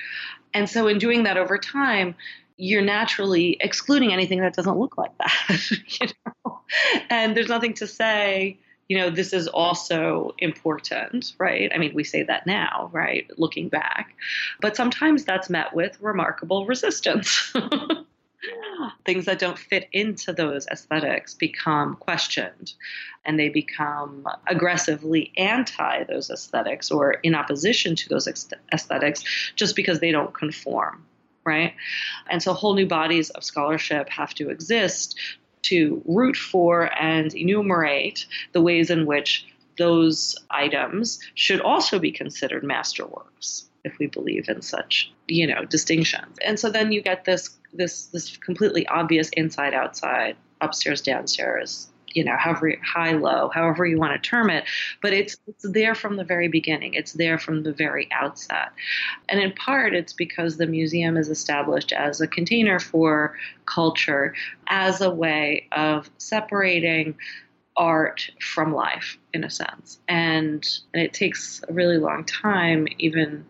And 0.53 0.69
so 0.69 0.87
in 0.87 0.97
doing 0.97 1.23
that 1.23 1.37
over 1.37 1.57
time, 1.57 2.15
you're 2.57 2.81
naturally 2.81 3.57
excluding 3.61 4.11
anything 4.11 4.41
that 4.41 4.53
doesn't 4.53 4.77
look 4.77 4.97
like 4.97 5.17
that. 5.17 5.71
you 6.01 6.07
know? 6.25 6.59
And 7.09 7.35
there's 7.35 7.47
nothing 7.47 7.73
to 7.75 7.87
say, 7.87 8.59
you 8.89 8.97
know, 8.97 9.11
this 9.11 9.33
is 9.33 9.47
also 9.47 10.33
important, 10.39 11.33
right? 11.37 11.71
I 11.73 11.77
mean, 11.77 11.93
we 11.93 12.03
say 12.03 12.23
that 12.23 12.47
now, 12.47 12.89
right? 12.91 13.29
Looking 13.37 13.69
back. 13.69 14.15
But 14.61 14.75
sometimes 14.75 15.23
that's 15.23 15.49
met 15.49 15.73
with 15.75 16.01
remarkable 16.01 16.65
resistance. 16.65 17.53
Things 19.05 19.25
that 19.25 19.37
don't 19.37 19.59
fit 19.59 19.89
into 19.93 20.33
those 20.33 20.65
aesthetics 20.67 21.35
become 21.35 21.97
questioned 21.97 22.73
and 23.25 23.39
they 23.39 23.49
become 23.49 24.25
aggressively 24.47 25.33
anti 25.37 26.05
those 26.05 26.31
aesthetics 26.31 26.89
or 26.89 27.11
in 27.11 27.35
opposition 27.35 27.95
to 27.95 28.09
those 28.09 28.27
aesthetics 28.73 29.51
just 29.55 29.75
because 29.75 29.99
they 29.99 30.11
don't 30.11 30.33
conform 30.33 31.05
right? 31.45 31.73
And 32.29 32.43
so 32.43 32.53
whole 32.53 32.75
new 32.75 32.85
bodies 32.85 33.31
of 33.31 33.43
scholarship 33.43 34.09
have 34.09 34.35
to 34.35 34.49
exist 34.51 35.17
to 35.63 36.01
root 36.05 36.35
for 36.35 36.91
and 36.99 37.33
enumerate 37.33 38.25
the 38.53 38.61
ways 38.61 38.89
in 38.89 39.05
which 39.05 39.45
those 39.77 40.35
items 40.51 41.19
should 41.35 41.61
also 41.61 41.99
be 41.99 42.11
considered 42.11 42.63
masterworks 42.63 43.63
if 43.85 43.97
we 43.97 44.07
believe 44.07 44.49
in 44.49 44.61
such 44.61 45.11
you 45.27 45.47
know 45.47 45.65
distinctions. 45.65 46.37
And 46.43 46.59
so 46.59 46.69
then 46.69 46.91
you 46.91 47.01
get 47.01 47.25
this 47.25 47.57
this 47.73 48.05
this 48.07 48.37
completely 48.37 48.85
obvious 48.87 49.29
inside 49.29 49.73
outside 49.73 50.35
upstairs 50.61 51.01
downstairs 51.01 51.89
you 52.13 52.23
know, 52.23 52.35
however 52.37 52.75
high, 52.83 53.13
low, 53.13 53.49
however 53.53 53.85
you 53.85 53.97
want 53.97 54.21
to 54.21 54.29
term 54.29 54.49
it, 54.49 54.65
but 55.01 55.13
it's 55.13 55.37
it's 55.47 55.69
there 55.69 55.95
from 55.95 56.17
the 56.17 56.23
very 56.23 56.47
beginning. 56.47 56.93
It's 56.93 57.13
there 57.13 57.37
from 57.37 57.63
the 57.63 57.73
very 57.73 58.07
outset. 58.11 58.71
And 59.27 59.39
in 59.39 59.51
part 59.53 59.93
it's 59.93 60.13
because 60.13 60.57
the 60.57 60.67
museum 60.67 61.17
is 61.17 61.29
established 61.29 61.91
as 61.91 62.21
a 62.21 62.27
container 62.27 62.79
for 62.79 63.37
culture, 63.65 64.33
as 64.67 65.01
a 65.01 65.11
way 65.11 65.67
of 65.71 66.09
separating 66.17 67.15
art 67.77 68.29
from 68.41 68.73
life 68.73 69.17
in 69.33 69.43
a 69.43 69.49
sense. 69.49 69.99
And, 70.07 70.67
and 70.93 71.01
it 71.01 71.13
takes 71.13 71.61
a 71.69 71.73
really 71.73 71.97
long 71.97 72.25
time 72.25 72.87
even 72.97 73.45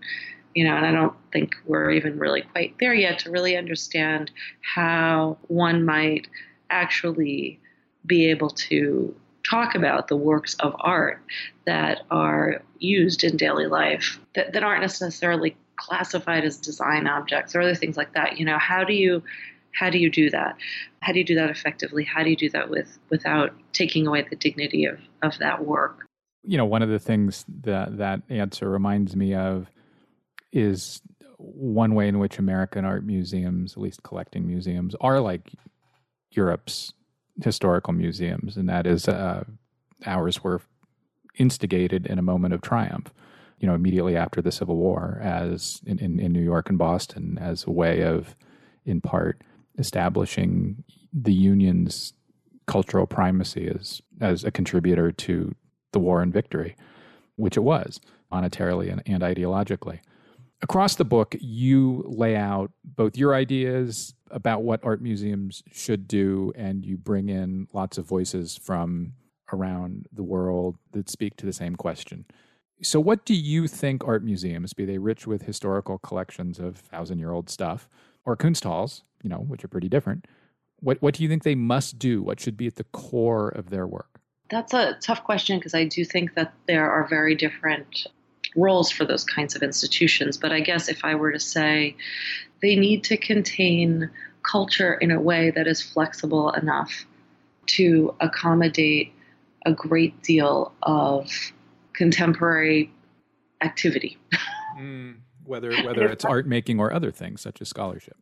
you 0.56 0.66
know, 0.66 0.76
and 0.76 0.86
I 0.86 0.92
don't 0.92 1.16
think 1.32 1.56
we're 1.66 1.92
even 1.92 2.18
really 2.18 2.42
quite 2.42 2.76
there 2.80 2.94
yet 2.94 3.20
to 3.20 3.32
really 3.32 3.56
understand 3.56 4.32
how 4.62 5.38
one 5.48 5.86
might 5.86 6.28
actually 6.70 7.60
be 8.06 8.28
able 8.28 8.50
to 8.50 9.16
talk 9.50 9.76
about 9.76 10.08
the 10.08 10.16
works 10.16 10.56
of 10.56 10.76
art 10.80 11.22
that 11.66 12.02
are 12.12 12.62
used 12.78 13.24
in 13.24 13.38
daily 13.38 13.68
life 13.68 14.20
that, 14.36 14.54
that 14.54 14.64
aren't 14.64 14.82
necessarily 14.82 15.56
classified 15.76 16.44
as 16.44 16.58
design 16.58 17.08
objects 17.08 17.56
or 17.56 17.62
other 17.62 17.76
things 17.76 17.96
like 17.96 18.14
that 18.14 18.38
you 18.38 18.46
know 18.46 18.58
how 18.58 18.84
do 18.84 18.94
you 18.94 19.24
how 19.72 19.90
do 19.90 19.98
you 19.98 20.10
do 20.10 20.30
that? 20.32 20.58
How 21.02 21.14
do 21.14 21.20
you 21.20 21.26
do 21.26 21.36
that 21.36 21.50
effectively? 21.50 22.04
How 22.04 22.24
do 22.24 22.30
you 22.30 22.36
do 22.36 22.50
that 22.50 22.70
with 22.70 22.98
without 23.10 23.54
taking 23.74 24.08
away 24.08 24.26
the 24.30 24.36
dignity 24.36 24.86
of 24.86 25.00
of 25.22 25.38
that 25.40 25.66
work? 25.66 26.06
You 26.44 26.58
know 26.58 26.66
one 26.66 26.82
of 26.82 26.90
the 26.90 27.00
things 27.00 27.46
that 27.62 27.98
that 27.98 28.22
answer 28.30 28.70
reminds 28.70 29.16
me 29.16 29.34
of 29.34 29.70
is 30.52 31.02
one 31.38 31.96
way 31.96 32.08
in 32.08 32.20
which 32.20 32.38
american 32.38 32.84
art 32.84 33.06
museums 33.06 33.74
at 33.74 33.78
least 33.78 34.04
collecting 34.04 34.46
museums 34.46 34.94
are 35.00 35.22
like 35.22 35.54
europe's 36.32 36.92
historical 37.44 37.94
museums, 37.94 38.58
and 38.58 38.68
that 38.70 38.86
is 38.86 39.08
uh, 39.08 39.44
ours 40.06 40.44
were 40.44 40.62
instigated 41.38 42.06
in 42.06 42.20
a 42.20 42.24
moment 42.24 42.54
of 42.54 42.62
triumph. 42.62 43.14
You 43.60 43.68
know, 43.68 43.76
immediately 43.76 44.16
after 44.16 44.42
the 44.42 44.54
Civil 44.54 44.78
War, 44.78 45.20
as 45.22 45.82
in, 45.86 46.00
in, 46.00 46.20
in 46.20 46.32
New 46.32 46.42
York 46.42 46.70
and 46.70 46.78
Boston, 46.78 47.38
as 47.42 47.66
a 47.66 47.72
way 47.72 48.04
of, 48.04 48.36
in 48.86 49.02
part, 49.02 49.42
establishing 49.78 50.84
the 51.12 51.34
Union's 51.34 52.14
cultural 52.68 53.08
primacy 53.08 53.68
as 53.68 54.02
as 54.22 54.44
a 54.44 54.52
contributor 54.52 55.12
to 55.12 55.56
the 55.92 56.00
war 56.00 56.22
and 56.22 56.32
victory, 56.32 56.76
which 57.36 57.58
it 57.58 57.62
was 57.62 58.00
monetarily 58.32 58.92
and, 58.92 59.02
and 59.06 59.24
ideologically. 59.24 60.00
Across 60.62 60.96
the 60.96 61.06
book, 61.06 61.36
you 61.40 62.04
lay 62.06 62.36
out 62.36 62.72
both 62.84 63.18
your 63.18 63.34
ideas 63.34 64.14
about 64.30 64.64
what 64.64 64.84
art 64.84 65.02
museums 65.02 65.64
should 65.72 66.08
do, 66.08 66.52
and 66.56 66.86
you 66.86 66.98
bring 66.98 67.30
in 67.30 67.68
lots 67.74 67.98
of 67.98 68.06
voices 68.06 68.58
from 68.58 69.14
around 69.54 70.08
the 70.12 70.24
world 70.24 70.78
that 70.92 71.10
speak 71.10 71.38
to 71.38 71.46
the 71.46 71.54
same 71.54 71.76
question. 71.76 72.26
So, 72.82 73.00
what 73.00 73.26
do 73.26 73.34
you 73.34 73.68
think 73.68 74.06
art 74.06 74.24
museums, 74.24 74.74
be 74.74 74.86
they 74.86 74.98
rich 74.98 75.26
with 75.26 75.44
historical 75.44 75.98
collections 75.98 76.60
of 76.60 76.78
thousand 76.78 77.20
year 77.20 77.32
old 77.32 77.50
stuff, 77.50 77.88
or 78.26 78.36
Kunsthalls, 78.36 79.04
you 79.24 79.30
know, 79.30 79.38
which 79.40 79.64
are 79.64 79.70
pretty 79.70 79.90
different, 79.90 80.26
what, 80.82 81.02
what 81.02 81.16
do 81.16 81.24
you 81.24 81.30
think 81.30 81.44
they 81.44 81.56
must 81.56 82.00
do? 82.00 82.22
What 82.22 82.40
should 82.40 82.58
be 82.58 82.68
at 82.68 82.76
the 82.76 82.86
core 82.86 83.50
of 83.50 83.70
their 83.70 83.88
work? 83.88 84.20
That's 84.50 84.74
a 84.74 84.98
tough 85.02 85.24
question 85.24 85.58
because 85.58 85.74
I 85.74 85.86
do 85.86 86.04
think 86.04 86.36
that 86.36 86.54
there 86.68 86.90
are 86.90 87.08
very 87.08 87.36
different 87.36 88.08
roles 88.56 88.92
for 88.92 89.06
those 89.06 89.24
kinds 89.24 89.56
of 89.56 89.64
institutions. 89.64 90.38
But 90.38 90.52
I 90.52 90.60
guess 90.60 90.90
if 90.90 91.04
I 91.04 91.16
were 91.16 91.32
to 91.32 91.40
say 91.40 91.96
they 92.62 92.76
need 92.76 93.04
to 93.06 93.18
contain 93.18 94.10
culture 94.44 94.96
in 94.96 95.12
a 95.12 95.20
way 95.20 95.52
that 95.52 95.68
is 95.68 95.82
flexible 95.82 96.52
enough 96.52 97.06
to 97.68 98.16
accommodate 98.20 99.14
a 99.66 99.74
great 99.74 100.22
deal 100.24 100.74
of 100.84 101.30
contemporary 101.94 102.92
activity. 103.62 104.18
mm, 104.78 105.16
whether 105.46 105.76
whether 105.84 106.10
it's 106.10 106.26
art 106.26 106.48
making 106.48 106.80
or 106.80 106.94
other 106.94 107.12
things 107.12 107.42
such 107.42 107.62
as 107.62 107.70
scholarship. 107.70 108.18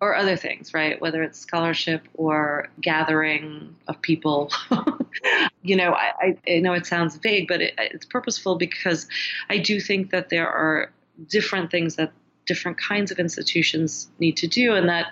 Or 0.00 0.16
other 0.16 0.36
things, 0.36 0.72
right? 0.72 1.00
Whether 1.00 1.22
it's 1.22 1.38
scholarship 1.38 2.08
or 2.14 2.68
gathering 2.80 3.76
of 3.86 4.00
people. 4.00 4.50
you 5.62 5.76
know, 5.76 5.92
I, 5.92 6.36
I, 6.48 6.58
know 6.58 6.72
it 6.72 6.86
sounds 6.86 7.16
vague, 7.16 7.48
but 7.48 7.60
it, 7.60 7.74
it's 7.78 8.06
purposeful 8.06 8.56
because 8.56 9.06
I 9.48 9.58
do 9.58 9.80
think 9.80 10.10
that 10.10 10.28
there 10.30 10.48
are 10.48 10.92
different 11.28 11.70
things 11.70 11.96
that 11.96 12.12
different 12.46 12.78
kinds 12.78 13.10
of 13.10 13.18
institutions 13.18 14.10
need 14.18 14.36
to 14.38 14.46
do, 14.46 14.74
and 14.74 14.88
that 14.88 15.06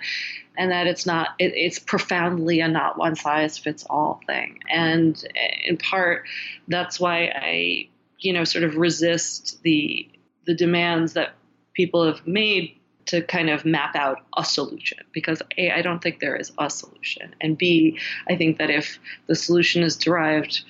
and 0.57 0.71
that 0.71 0.87
it's 0.87 1.05
not 1.05 1.29
it, 1.39 1.53
it's 1.55 1.79
profoundly 1.79 2.59
a 2.59 2.67
not 2.67 2.97
one 2.97 3.15
size 3.15 3.57
fits 3.57 3.85
all 3.89 4.19
thing. 4.27 4.59
And 4.69 5.21
in 5.65 5.77
part, 5.77 6.25
that's 6.67 6.99
why 6.99 7.31
I 7.35 7.89
you 8.19 8.33
know 8.33 8.43
sort 8.43 8.63
of 8.63 8.75
resist 8.75 9.61
the 9.63 10.09
the 10.45 10.55
demands 10.55 11.13
that 11.13 11.33
people 11.73 12.05
have 12.05 12.25
made 12.25 12.78
to 13.09 13.21
kind 13.23 13.49
of 13.49 13.65
map 13.65 13.95
out 13.95 14.21
a 14.37 14.45
solution 14.45 14.99
because 15.11 15.41
a 15.57 15.71
I 15.71 15.81
don't 15.81 16.01
think 16.01 16.19
there 16.19 16.35
is 16.35 16.51
a 16.57 16.69
solution, 16.69 17.35
and 17.41 17.57
b 17.57 17.97
I 18.27 18.35
think 18.35 18.57
that 18.59 18.69
if 18.69 18.99
the 19.27 19.35
solution 19.35 19.83
is 19.83 19.97
derived 19.97 20.63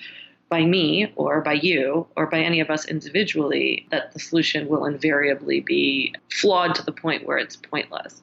by 0.48 0.64
me 0.64 1.12
or 1.14 1.40
by 1.42 1.52
you 1.52 2.06
or 2.16 2.26
by 2.26 2.40
any 2.40 2.58
of 2.60 2.70
us 2.70 2.84
individually, 2.86 3.86
that 3.90 4.12
the 4.12 4.18
solution 4.18 4.68
will 4.68 4.84
invariably 4.84 5.60
be 5.60 6.12
flawed 6.28 6.74
to 6.74 6.82
the 6.82 6.92
point 6.92 7.24
where 7.24 7.38
it's 7.38 7.56
pointless. 7.56 8.20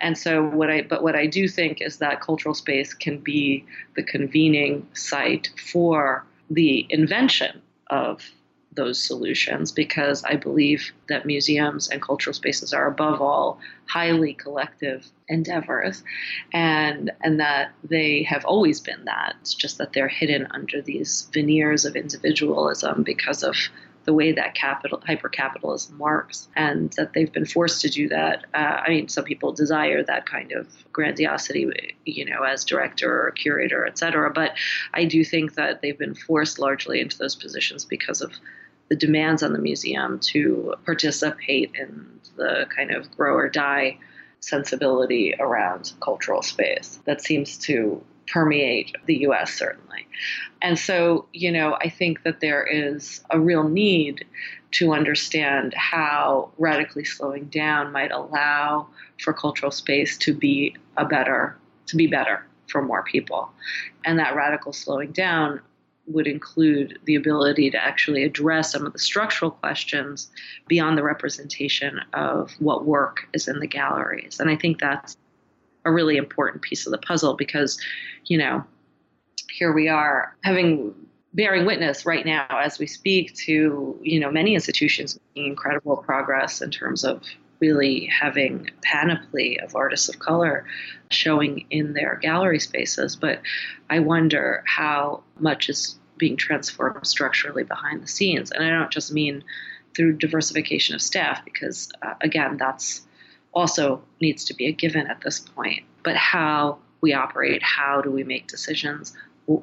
And 0.00 0.16
so 0.16 0.42
what 0.42 0.70
I 0.70 0.82
but 0.82 1.02
what 1.02 1.16
I 1.16 1.26
do 1.26 1.48
think 1.48 1.82
is 1.82 1.98
that 1.98 2.20
cultural 2.20 2.54
space 2.54 2.94
can 2.94 3.18
be 3.18 3.64
the 3.96 4.02
convening 4.02 4.86
site 4.94 5.50
for 5.72 6.24
the 6.50 6.86
invention 6.88 7.60
of 7.90 8.22
those 8.76 9.02
solutions 9.02 9.72
because 9.72 10.22
I 10.24 10.36
believe 10.36 10.92
that 11.08 11.26
museums 11.26 11.88
and 11.88 12.00
cultural 12.00 12.34
spaces 12.34 12.72
are 12.72 12.86
above 12.86 13.20
all 13.20 13.58
highly 13.86 14.34
collective 14.34 15.06
endeavors 15.28 16.02
and 16.52 17.10
and 17.22 17.40
that 17.40 17.72
they 17.82 18.22
have 18.24 18.44
always 18.44 18.80
been 18.80 19.04
that. 19.06 19.34
It's 19.40 19.54
just 19.54 19.78
that 19.78 19.92
they're 19.92 20.08
hidden 20.08 20.46
under 20.50 20.80
these 20.80 21.28
veneers 21.32 21.84
of 21.84 21.96
individualism 21.96 23.02
because 23.02 23.42
of 23.42 23.56
the 24.06 24.14
way 24.14 24.32
that 24.32 24.54
capital 24.54 25.02
hypercapitalism 25.06 25.98
works 25.98 26.48
and 26.56 26.92
that 26.92 27.12
they've 27.12 27.32
been 27.32 27.44
forced 27.44 27.80
to 27.82 27.88
do 27.90 28.08
that. 28.08 28.46
Uh, 28.54 28.80
i 28.86 28.88
mean 28.88 29.08
some 29.08 29.24
people 29.24 29.52
desire 29.52 30.02
that 30.02 30.26
kind 30.26 30.52
of 30.52 30.68
grandiosity 30.92 31.94
you 32.04 32.24
know 32.24 32.42
as 32.42 32.64
director 32.64 33.26
or 33.26 33.30
curator 33.32 33.84
et 33.84 33.98
cetera 33.98 34.30
but 34.30 34.52
i 34.94 35.04
do 35.04 35.24
think 35.24 35.54
that 35.54 35.82
they've 35.82 35.98
been 35.98 36.14
forced 36.14 36.58
largely 36.58 37.00
into 37.00 37.18
those 37.18 37.34
positions 37.34 37.84
because 37.84 38.20
of 38.22 38.32
the 38.88 38.96
demands 38.96 39.42
on 39.42 39.52
the 39.52 39.58
museum 39.58 40.18
to 40.20 40.74
participate 40.84 41.72
in 41.74 42.06
the 42.36 42.66
kind 42.74 42.90
of 42.90 43.10
grow 43.16 43.34
or 43.34 43.48
die 43.48 43.98
sensibility 44.40 45.34
around 45.40 45.92
cultural 46.00 46.42
space 46.42 47.00
that 47.04 47.20
seems 47.20 47.58
to 47.58 48.02
permeate 48.28 48.94
the 49.06 49.18
US, 49.28 49.54
certainly. 49.54 50.06
And 50.62 50.78
so, 50.78 51.26
you 51.32 51.52
know, 51.52 51.76
I 51.80 51.88
think 51.88 52.22
that 52.24 52.40
there 52.40 52.64
is 52.64 53.22
a 53.30 53.38
real 53.38 53.64
need 53.64 54.24
to 54.72 54.92
understand 54.92 55.74
how 55.74 56.50
radically 56.58 57.04
slowing 57.04 57.46
down 57.46 57.92
might 57.92 58.10
allow 58.10 58.88
for 59.22 59.32
cultural 59.32 59.70
space 59.70 60.18
to 60.18 60.34
be 60.34 60.76
a 60.96 61.04
better, 61.04 61.56
to 61.86 61.96
be 61.96 62.06
better 62.06 62.44
for 62.68 62.82
more 62.82 63.04
people. 63.04 63.48
And 64.04 64.18
that 64.18 64.34
radical 64.34 64.72
slowing 64.72 65.12
down 65.12 65.60
would 66.06 66.26
include 66.26 66.98
the 67.04 67.16
ability 67.16 67.70
to 67.70 67.82
actually 67.82 68.24
address 68.24 68.72
some 68.72 68.86
of 68.86 68.92
the 68.92 68.98
structural 68.98 69.50
questions 69.50 70.30
beyond 70.68 70.96
the 70.96 71.02
representation 71.02 72.00
of 72.12 72.52
what 72.58 72.84
work 72.84 73.28
is 73.32 73.48
in 73.48 73.58
the 73.58 73.66
galleries. 73.66 74.38
And 74.40 74.50
I 74.50 74.56
think 74.56 74.78
that's 74.78 75.16
a 75.84 75.92
really 75.92 76.16
important 76.16 76.62
piece 76.62 76.86
of 76.86 76.92
the 76.92 76.98
puzzle 76.98 77.34
because, 77.34 77.78
you 78.26 78.38
know, 78.38 78.64
here 79.50 79.72
we 79.72 79.88
are 79.88 80.36
having 80.42 80.94
bearing 81.34 81.66
witness 81.66 82.06
right 82.06 82.24
now 82.24 82.46
as 82.50 82.78
we 82.78 82.86
speak 82.86 83.34
to, 83.34 83.98
you 84.02 84.18
know, 84.18 84.30
many 84.30 84.54
institutions 84.54 85.18
making 85.34 85.50
incredible 85.50 85.96
progress 85.96 86.62
in 86.62 86.70
terms 86.70 87.04
of 87.04 87.22
really 87.60 88.06
having 88.06 88.70
panoply 88.82 89.58
of 89.60 89.74
artists 89.74 90.08
of 90.08 90.18
color 90.18 90.66
showing 91.10 91.66
in 91.70 91.92
their 91.92 92.16
gallery 92.16 92.60
spaces. 92.60 93.16
But 93.16 93.40
I 93.88 94.00
wonder 94.00 94.62
how 94.66 95.22
much 95.38 95.68
is 95.68 95.98
being 96.18 96.36
transformed 96.36 97.06
structurally 97.06 97.64
behind 97.64 98.02
the 98.02 98.08
scenes. 98.08 98.50
And 98.50 98.64
I 98.64 98.70
don't 98.70 98.90
just 98.90 99.12
mean 99.12 99.44
through 99.94 100.18
diversification 100.18 100.94
of 100.94 101.02
staff, 101.02 101.44
because 101.44 101.90
uh, 102.02 102.14
again, 102.20 102.56
that's 102.58 103.06
also 103.52 104.02
needs 104.20 104.44
to 104.44 104.54
be 104.54 104.66
a 104.66 104.72
given 104.72 105.06
at 105.06 105.20
this 105.22 105.40
point. 105.40 105.84
But 106.02 106.16
how 106.16 106.78
we 107.00 107.14
operate, 107.14 107.62
how 107.62 108.02
do 108.02 108.10
we 108.10 108.24
make 108.24 108.46
decisions? 108.46 109.14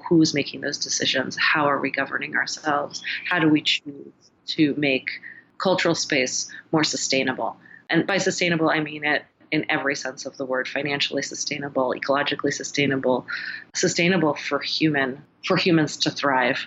Who's 0.07 0.33
making 0.33 0.61
those 0.61 0.77
decisions? 0.77 1.37
How 1.37 1.65
are 1.69 1.79
we 1.79 1.91
governing 1.91 2.35
ourselves? 2.35 3.03
How 3.29 3.39
do 3.39 3.49
we 3.49 3.61
choose 3.61 4.13
to 4.47 4.73
make 4.77 5.09
cultural 5.57 5.95
space 5.95 6.51
more 6.71 6.83
sustainable? 6.83 7.57
And 7.93 8.07
by 8.07 8.17
sustainable, 8.17 8.71
I 8.71 8.79
mean 8.79 9.03
it 9.05 9.23
in 9.51 9.69
every 9.69 9.95
sense 9.95 10.25
of 10.25 10.35
the 10.35 10.45
word 10.47 10.67
financially 10.67 11.21
sustainable, 11.21 11.93
ecologically 11.95 12.51
sustainable, 12.51 13.27
sustainable 13.75 14.33
for 14.33 14.59
human 14.59 15.23
for 15.45 15.57
humans 15.57 15.97
to 15.97 16.09
thrive, 16.09 16.65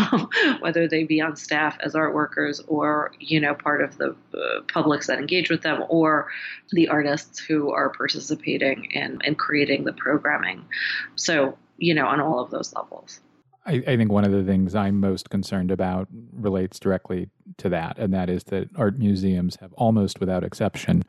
whether 0.60 0.86
they 0.86 1.04
be 1.04 1.22
on 1.22 1.36
staff 1.36 1.78
as 1.80 1.94
art 1.94 2.14
workers 2.14 2.60
or 2.68 3.12
you 3.18 3.40
know 3.40 3.54
part 3.54 3.82
of 3.82 3.96
the 3.96 4.14
uh, 4.34 4.60
publics 4.70 5.06
that 5.06 5.18
engage 5.18 5.48
with 5.48 5.62
them 5.62 5.82
or 5.88 6.28
the 6.72 6.88
artists 6.88 7.38
who 7.38 7.70
are 7.70 7.88
participating 7.88 8.90
in, 8.90 9.20
in 9.24 9.34
creating 9.34 9.84
the 9.84 9.94
programming. 9.94 10.66
So 11.16 11.56
you 11.78 11.94
know 11.94 12.06
on 12.06 12.20
all 12.20 12.40
of 12.40 12.50
those 12.50 12.74
levels. 12.74 13.20
I, 13.68 13.82
I, 13.86 13.96
think 13.98 14.10
one 14.10 14.24
of 14.24 14.32
the 14.32 14.42
things 14.42 14.74
I'm 14.74 14.98
most 14.98 15.28
concerned 15.28 15.70
about 15.70 16.08
relates 16.32 16.80
directly 16.80 17.28
to 17.58 17.68
that, 17.68 17.98
and 17.98 18.14
that 18.14 18.30
is 18.30 18.44
that 18.44 18.70
art 18.76 18.98
museums 18.98 19.56
have 19.56 19.74
almost 19.74 20.20
without 20.20 20.42
exception 20.42 21.04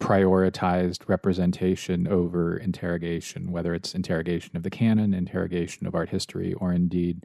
prioritized 0.00 1.08
representation 1.08 2.08
over 2.08 2.56
interrogation, 2.56 3.52
whether 3.52 3.74
it's 3.74 3.94
interrogation 3.94 4.56
of 4.56 4.62
the 4.62 4.70
canon, 4.70 5.12
interrogation 5.12 5.86
of 5.86 5.94
art 5.94 6.08
history, 6.08 6.54
or 6.54 6.72
indeed 6.72 7.24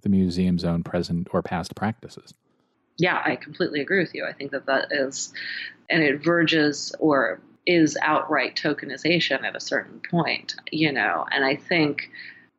the 0.00 0.08
museum's 0.08 0.64
own 0.64 0.82
present 0.82 1.28
or 1.32 1.42
past 1.42 1.74
practices. 1.74 2.32
Yeah, 2.98 3.22
I 3.24 3.36
completely 3.36 3.80
agree 3.80 4.00
with 4.00 4.14
you. 4.14 4.26
I 4.26 4.32
think 4.32 4.50
that 4.52 4.66
that 4.66 4.88
is, 4.90 5.32
and 5.90 6.02
it 6.02 6.22
verges 6.24 6.94
or 6.98 7.40
is 7.66 7.96
outright 8.02 8.56
tokenization 8.56 9.44
at 9.44 9.56
a 9.56 9.60
certain 9.60 10.00
point, 10.10 10.54
you 10.70 10.92
know, 10.92 11.26
and 11.30 11.44
I 11.44 11.56
think 11.56 12.10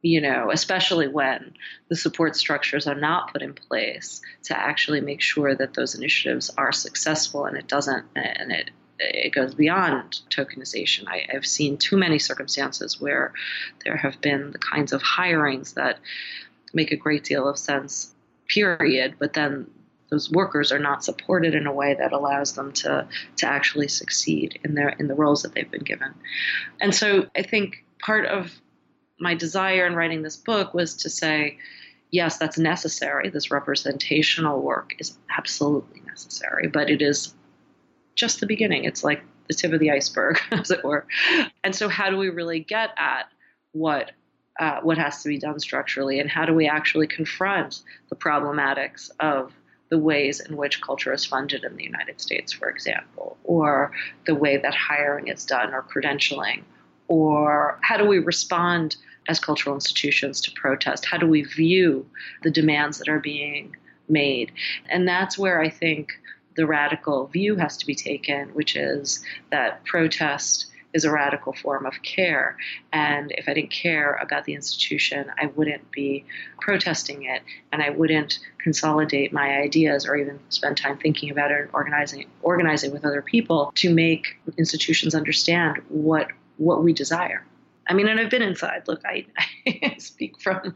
you 0.03 0.19
know, 0.19 0.51
especially 0.51 1.07
when 1.07 1.53
the 1.87 1.95
support 1.95 2.35
structures 2.35 2.85
are 2.87 2.93
not 2.93 3.31
put 3.31 3.41
in 3.41 3.53
place 3.53 4.21
to 4.43 4.57
actually 4.57 4.99
make 4.99 5.21
sure 5.21 5.55
that 5.55 5.73
those 5.73 5.95
initiatives 5.95 6.51
are 6.57 6.73
successful 6.73 7.45
and 7.45 7.57
it 7.57 7.67
doesn't 7.67 8.05
and 8.15 8.51
it 8.51 8.69
it 8.99 9.33
goes 9.33 9.55
beyond 9.55 10.19
tokenization. 10.29 11.07
I, 11.07 11.25
have 11.29 11.45
seen 11.45 11.77
too 11.77 11.97
many 11.97 12.19
circumstances 12.19 13.01
where 13.01 13.33
there 13.83 13.97
have 13.97 14.21
been 14.21 14.51
the 14.51 14.59
kinds 14.59 14.93
of 14.93 15.01
hirings 15.01 15.73
that 15.73 15.99
make 16.73 16.91
a 16.91 16.95
great 16.95 17.23
deal 17.23 17.47
of 17.47 17.57
sense, 17.57 18.13
period, 18.47 19.15
but 19.19 19.33
then 19.33 19.67
those 20.09 20.29
workers 20.29 20.71
are 20.71 20.79
not 20.79 21.03
supported 21.03 21.55
in 21.55 21.65
a 21.65 21.73
way 21.73 21.95
that 21.95 22.13
allows 22.13 22.53
them 22.53 22.71
to 22.71 23.07
to 23.37 23.47
actually 23.47 23.87
succeed 23.87 24.59
in 24.63 24.75
their 24.75 24.89
in 24.89 25.07
the 25.07 25.15
roles 25.15 25.43
that 25.43 25.53
they've 25.53 25.71
been 25.71 25.83
given. 25.83 26.13
And 26.79 26.93
so 26.93 27.27
I 27.35 27.41
think 27.41 27.83
part 27.99 28.25
of 28.25 28.51
my 29.23 29.33
desire 29.33 29.87
in 29.87 29.95
writing 29.95 30.21
this 30.21 30.35
book 30.35 30.73
was 30.73 30.95
to 30.97 31.09
say, 31.09 31.57
yes, 32.11 32.37
that's 32.37 32.59
necessary. 32.59 33.29
This 33.29 33.49
representational 33.49 34.61
work 34.61 34.93
is 34.99 35.17
absolutely 35.35 36.01
necessary, 36.05 36.67
but 36.67 36.89
it 36.89 37.01
is 37.01 37.33
just 38.15 38.39
the 38.39 38.45
beginning. 38.45 38.83
It's 38.83 39.03
like 39.03 39.23
the 39.47 39.53
tip 39.53 39.73
of 39.73 39.79
the 39.79 39.91
iceberg, 39.91 40.39
as 40.51 40.69
it 40.69 40.83
were. 40.83 41.07
And 41.63 41.75
so, 41.75 41.89
how 41.89 42.09
do 42.09 42.17
we 42.17 42.29
really 42.29 42.59
get 42.59 42.91
at 42.97 43.29
what 43.71 44.11
uh, 44.59 44.79
what 44.81 44.99
has 44.99 45.23
to 45.23 45.29
be 45.29 45.39
done 45.39 45.59
structurally, 45.59 46.19
and 46.19 46.29
how 46.29 46.45
do 46.45 46.53
we 46.53 46.67
actually 46.67 47.07
confront 47.07 47.81
the 48.09 48.15
problematics 48.15 49.09
of 49.19 49.51
the 49.89 49.97
ways 49.97 50.39
in 50.39 50.55
which 50.57 50.81
culture 50.81 51.11
is 51.11 51.25
funded 51.25 51.63
in 51.63 51.75
the 51.75 51.83
United 51.83 52.21
States, 52.21 52.51
for 52.51 52.69
example, 52.69 53.37
or 53.43 53.91
the 54.27 54.35
way 54.35 54.57
that 54.57 54.75
hiring 54.75 55.27
is 55.27 55.43
done 55.45 55.73
or 55.73 55.81
credentialing, 55.83 56.61
or 57.07 57.79
how 57.81 57.97
do 57.97 58.05
we 58.05 58.19
respond 58.19 58.95
as 59.27 59.39
cultural 59.39 59.75
institutions 59.75 60.41
to 60.41 60.51
protest? 60.51 61.05
How 61.05 61.17
do 61.17 61.27
we 61.27 61.43
view 61.43 62.05
the 62.43 62.51
demands 62.51 62.99
that 62.99 63.09
are 63.09 63.19
being 63.19 63.75
made? 64.09 64.51
And 64.89 65.07
that's 65.07 65.37
where 65.37 65.61
I 65.61 65.69
think 65.69 66.13
the 66.55 66.67
radical 66.67 67.27
view 67.27 67.55
has 67.55 67.77
to 67.77 67.85
be 67.85 67.95
taken, 67.95 68.49
which 68.49 68.75
is 68.75 69.23
that 69.49 69.83
protest 69.85 70.67
is 70.93 71.05
a 71.05 71.11
radical 71.11 71.53
form 71.53 71.85
of 71.85 72.01
care. 72.03 72.55
And 72.91 73.31
if 73.31 73.49
I 73.49 73.53
didn't 73.53 73.71
care 73.71 74.13
about 74.21 74.45
the 74.45 74.53
institution, 74.53 75.31
I 75.39 75.47
wouldn't 75.47 75.89
be 75.91 76.25
protesting 76.61 77.23
it 77.23 77.41
and 77.71 77.81
I 77.81 77.89
wouldn't 77.89 78.39
consolidate 78.59 79.33
my 79.33 79.57
ideas 79.57 80.05
or 80.05 80.15
even 80.15 80.39
spend 80.49 80.77
time 80.77 80.97
thinking 80.97 81.31
about 81.31 81.51
it 81.51 81.61
and 81.61 81.69
organizing 81.73 82.27
organizing 82.41 82.91
with 82.91 83.05
other 83.05 83.21
people 83.21 83.71
to 83.75 83.93
make 83.93 84.37
institutions 84.57 85.15
understand 85.15 85.81
what 85.89 86.27
what 86.57 86.83
we 86.83 86.93
desire. 86.93 87.43
I 87.87 87.93
mean, 87.93 88.07
and 88.07 88.19
I've 88.19 88.29
been 88.29 88.41
inside. 88.41 88.83
Look, 88.87 89.01
I, 89.05 89.25
I 89.67 89.95
speak 89.97 90.39
from 90.39 90.75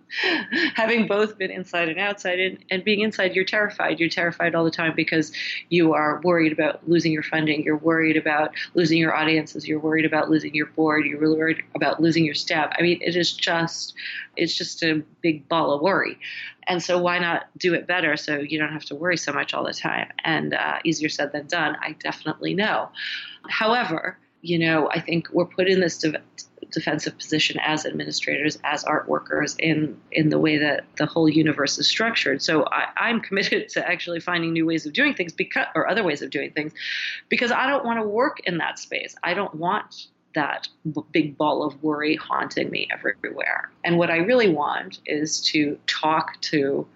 having 0.75 1.07
both 1.07 1.37
been 1.37 1.51
inside 1.51 1.89
and 1.89 1.99
outside. 1.99 2.39
And, 2.39 2.57
and 2.69 2.83
being 2.83 2.99
inside, 2.99 3.33
you're 3.33 3.45
terrified. 3.45 3.99
You're 3.99 4.09
terrified 4.09 4.55
all 4.55 4.65
the 4.65 4.71
time 4.71 4.93
because 4.95 5.31
you 5.69 5.93
are 5.93 6.21
worried 6.23 6.51
about 6.51 6.87
losing 6.87 7.13
your 7.13 7.23
funding. 7.23 7.63
You're 7.63 7.77
worried 7.77 8.17
about 8.17 8.51
losing 8.73 8.97
your 8.97 9.15
audiences. 9.15 9.67
You're 9.67 9.79
worried 9.79 10.05
about 10.05 10.29
losing 10.29 10.53
your 10.53 10.65
board. 10.67 11.05
You're 11.05 11.19
really 11.19 11.37
worried 11.37 11.63
about 11.75 12.01
losing 12.01 12.25
your 12.25 12.35
staff. 12.35 12.73
I 12.77 12.81
mean, 12.81 12.99
it 13.01 13.15
is 13.15 13.31
just, 13.31 13.93
it's 14.35 14.55
just 14.55 14.83
a 14.83 15.01
big 15.21 15.47
ball 15.47 15.71
of 15.71 15.81
worry. 15.81 16.19
And 16.67 16.83
so, 16.83 16.97
why 16.97 17.17
not 17.19 17.47
do 17.57 17.73
it 17.73 17.87
better 17.87 18.17
so 18.17 18.39
you 18.39 18.59
don't 18.59 18.73
have 18.73 18.83
to 18.85 18.95
worry 18.95 19.15
so 19.15 19.31
much 19.31 19.53
all 19.53 19.63
the 19.63 19.73
time? 19.73 20.09
And 20.25 20.53
uh, 20.53 20.79
easier 20.83 21.07
said 21.07 21.31
than 21.31 21.47
done, 21.47 21.77
I 21.81 21.93
definitely 21.93 22.53
know. 22.53 22.89
However, 23.47 24.17
you 24.41 24.59
know, 24.59 24.89
I 24.91 24.99
think 24.99 25.29
we're 25.31 25.45
put 25.45 25.67
in 25.67 25.79
this 25.79 25.97
de- 25.97 26.21
defensive 26.71 27.17
position 27.17 27.59
as 27.63 27.85
administrators, 27.85 28.57
as 28.63 28.83
art 28.83 29.07
workers, 29.07 29.55
in 29.59 29.99
in 30.11 30.29
the 30.29 30.39
way 30.39 30.57
that 30.57 30.85
the 30.97 31.05
whole 31.05 31.29
universe 31.29 31.77
is 31.77 31.87
structured. 31.87 32.41
So 32.41 32.65
I, 32.65 33.09
am 33.09 33.21
committed 33.21 33.69
to 33.73 33.87
actually 33.87 34.19
finding 34.19 34.53
new 34.53 34.65
ways 34.65 34.85
of 34.85 34.93
doing 34.93 35.13
things, 35.13 35.33
because 35.33 35.65
or 35.75 35.89
other 35.89 36.03
ways 36.03 36.21
of 36.21 36.29
doing 36.29 36.51
things, 36.51 36.73
because 37.29 37.51
I 37.51 37.67
don't 37.67 37.85
want 37.85 37.99
to 37.99 38.07
work 38.07 38.39
in 38.41 38.57
that 38.57 38.79
space. 38.79 39.15
I 39.23 39.33
don't 39.33 39.55
want 39.55 40.07
that 40.35 40.67
big 41.11 41.37
ball 41.37 41.63
of 41.63 41.81
worry 41.81 42.15
haunting 42.15 42.69
me 42.69 42.87
everywhere. 42.91 43.71
And 43.83 43.97
what 43.97 44.11
I 44.11 44.17
really 44.17 44.49
want 44.49 44.99
is 45.05 45.41
to 45.45 45.79
talk 45.87 46.39
to 46.41 46.87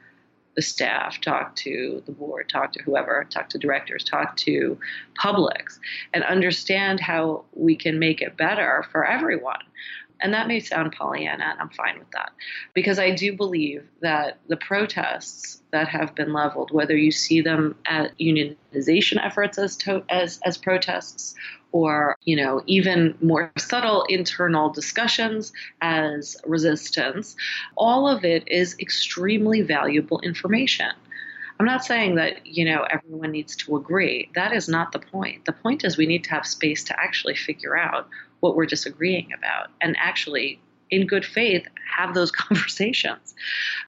the 0.56 0.62
staff, 0.62 1.22
talk 1.22 1.56
to 1.56 2.04
the 2.06 2.12
board, 2.12 2.50
talk 2.50 2.74
to 2.74 2.82
whoever, 2.84 3.26
talk 3.30 3.50
to 3.50 3.58
directors, 3.58 4.04
talk 4.04 4.36
to 4.38 4.78
publics, 5.16 5.80
and 6.14 6.24
understand 6.24 7.00
how 7.00 7.46
we 7.54 7.76
can 7.76 8.00
make 8.00 8.22
it 8.22 8.38
better 8.38 8.86
for 8.92 9.06
everyone. 9.06 9.62
And 10.22 10.34
that 10.34 10.48
may 10.48 10.60
sound 10.60 10.92
Pollyanna, 10.92 11.44
and 11.44 11.60
I'm 11.60 11.70
fine 11.70 11.98
with 11.98 12.12
that. 12.12 12.32
Because 12.74 13.00
I 13.00 13.12
do 13.12 13.36
believe 13.36 13.84
that 14.02 14.38
the 14.48 14.58
protests 14.58 15.62
that 15.72 15.88
have 15.88 16.14
been 16.14 16.32
leveled, 16.32 16.72
whether 16.72 16.96
you 16.96 17.12
see 17.12 17.42
them 17.42 17.76
at 17.86 18.16
unionization 18.20 19.24
efforts 19.26 19.58
as, 19.58 19.76
to, 19.78 20.04
as, 20.10 20.40
as 20.46 20.58
protests 20.58 21.34
or 21.71 22.17
you 22.23 22.36
know 22.36 22.62
even 22.67 23.15
more 23.21 23.51
subtle 23.57 24.03
internal 24.10 24.69
discussions 24.69 25.53
as 25.81 26.36
resistance 26.45 27.36
all 27.77 28.07
of 28.07 28.25
it 28.25 28.47
is 28.47 28.75
extremely 28.79 29.62
valuable 29.62 30.19
information. 30.21 30.91
I'm 31.60 31.65
not 31.65 31.86
saying 31.86 32.15
that 32.15 32.45
you 32.45 32.65
know 32.65 32.86
everyone 32.89 33.31
needs 33.31 33.55
to 33.57 33.75
agree. 33.75 34.29
That 34.36 34.53
is 34.53 34.67
not 34.67 34.91
the 34.91 34.99
point. 34.99 35.45
The 35.45 35.53
point 35.53 35.84
is 35.84 35.97
we 35.97 36.07
need 36.07 36.23
to 36.25 36.31
have 36.31 36.45
space 36.47 36.84
to 36.86 36.99
actually 36.99 37.36
figure 37.36 37.77
out 37.77 38.07
what 38.39 38.55
we're 38.55 38.65
disagreeing 38.65 39.31
about 39.34 39.69
and 39.79 39.95
actually 39.99 40.60
in 40.91 41.08
good 41.08 41.25
faith, 41.25 41.65
have 41.97 42.13
those 42.13 42.32
conversations. 42.32 43.34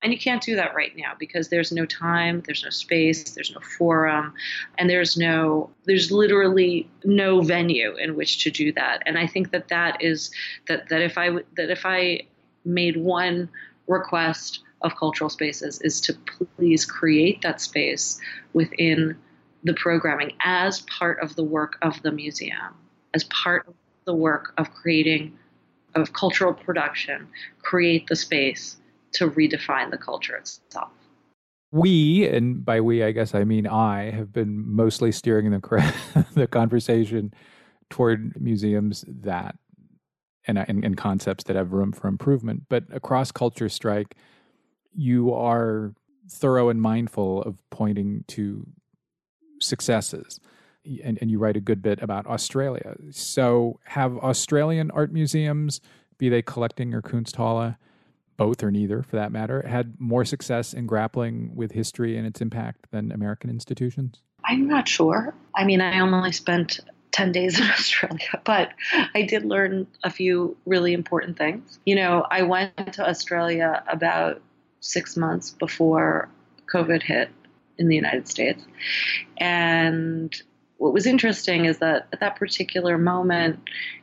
And 0.02 0.12
you 0.12 0.18
can't 0.18 0.42
do 0.42 0.56
that 0.56 0.74
right 0.74 0.96
now 0.96 1.14
because 1.20 1.50
there's 1.50 1.72
no 1.72 1.86
time, 1.86 2.42
there's 2.46 2.64
no 2.64 2.70
space, 2.70 3.32
there's 3.32 3.52
no 3.52 3.60
forum, 3.78 4.34
and 4.78 4.90
there's 4.90 5.18
no, 5.18 5.70
there's 5.86 6.12
literally 6.12 6.90
no 7.04 7.42
venue 7.42 7.96
in 7.98 8.16
which 8.16 8.44
to 8.44 8.52
do 8.52 8.72
that. 8.74 9.04
And 9.06 9.18
I 9.18 9.28
think 9.28 9.52
that 9.52 9.68
that 9.68 10.02
is 10.02 10.32
that 10.68 10.90
that 10.90 11.02
if 11.02 11.18
I 11.18 11.32
that 11.58 11.70
if 11.70 11.86
I 11.86 12.22
made 12.66 12.98
one 12.98 13.50
request 13.88 14.62
of 14.82 14.96
cultural 14.96 15.30
spaces 15.30 15.82
is 15.82 16.02
to 16.02 16.14
please 16.58 16.86
create 16.86 17.42
that 17.42 17.62
space 17.62 18.20
within 18.54 19.18
the 19.64 19.74
programming 19.74 20.34
as 20.44 20.82
part 20.82 21.20
of 21.22 21.36
the 21.36 21.44
work 21.44 21.78
of 21.82 22.02
the 22.02 22.12
museum, 22.12 22.74
as 23.14 23.24
part 23.26 23.68
of 23.68 23.74
the 24.06 24.14
work 24.14 24.54
of 24.58 24.74
creating 24.74 25.38
of 25.96 26.14
cultural 26.14 26.54
production, 26.54 27.28
create 27.62 28.08
the 28.08 28.16
space 28.16 28.78
to 29.14 29.30
redefine 29.30 29.92
the 29.92 29.98
culture 29.98 30.36
itself. 30.36 30.92
We, 31.72 32.28
and 32.28 32.64
by 32.64 32.82
we, 32.82 33.04
I 33.04 33.12
guess 33.12 33.34
I 33.34 33.44
mean 33.44 33.66
I, 33.66 34.12
have 34.12 34.32
been 34.32 34.64
mostly 34.76 35.12
steering 35.12 35.50
the 35.50 36.26
the 36.34 36.48
conversation 36.48 37.34
toward 37.90 38.40
museums 38.40 39.06
that 39.08 39.56
and, 40.46 40.58
and, 40.58 40.84
and 40.84 40.98
concepts 40.98 41.46
that 41.46 41.56
have 41.56 41.74
room 41.74 41.92
for 41.92 42.08
improvement. 42.08 42.64
But 42.70 42.84
across 42.92 43.32
Culture 43.32 43.70
Strike, 43.70 44.16
you 44.96 45.34
are 45.34 45.94
thorough 46.30 46.70
and 46.70 46.82
mindful 46.82 47.42
of 47.44 47.58
pointing 47.70 48.24
to 48.30 48.68
successes. 49.60 50.40
And, 51.04 51.18
and 51.22 51.32
you 51.32 51.40
write 51.40 51.56
a 51.56 51.62
good 51.62 51.82
bit 51.82 52.02
about 52.02 52.28
Australia. 52.28 52.96
So, 53.12 53.80
have 53.86 54.18
Australian 54.18 54.92
art 54.92 55.14
museums, 55.14 55.80
be 56.18 56.28
they 56.28 56.42
collecting 56.42 56.94
or 56.94 57.02
Kunsthalle, 57.02 57.78
both 58.36 58.64
or 58.64 58.72
neither 58.72 59.04
for 59.04 59.16
that 59.16 59.32
matter, 59.32 59.66
had 59.68 60.00
more 60.00 60.26
success 60.26 60.74
in 60.74 60.86
grappling 60.86 61.56
with 61.56 61.72
history 61.72 62.18
and 62.18 62.28
its 62.28 62.42
impact 62.42 62.88
than 62.92 63.12
American 63.12 63.50
institutions? 63.50 64.22
I'm 64.44 64.68
not 64.68 64.88
sure. 64.88 65.34
I 65.56 65.64
mean, 65.64 65.82
I 65.82 66.00
only 66.00 66.32
spent 66.32 66.80
10 67.12 67.32
days 67.32 67.60
in 67.62 67.68
Australia, 67.68 68.42
but 68.44 68.72
I 69.14 69.22
did 69.22 69.46
learn 69.46 69.88
a 70.04 70.10
few 70.10 70.58
really 70.66 70.94
important 70.94 71.38
things. 71.38 71.80
You 71.86 71.96
know, 71.96 72.26
I 72.30 72.44
went 72.44 72.94
to 72.94 73.08
Australia 73.08 73.84
about 73.88 74.42
six 74.82 75.16
months 75.16 75.52
before 75.52 76.28
COVID 76.74 77.02
hit 77.02 77.30
in 77.78 77.88
the 77.88 77.96
United 77.96 78.28
States. 78.28 78.64
And 79.38 80.36
what 80.78 80.94
was 80.94 81.06
interesting 81.06 81.66
is 81.66 81.80
that 81.80 82.08
at 82.12 82.20
that 82.20 82.36
particular 82.36 82.98
moment, 82.98 83.60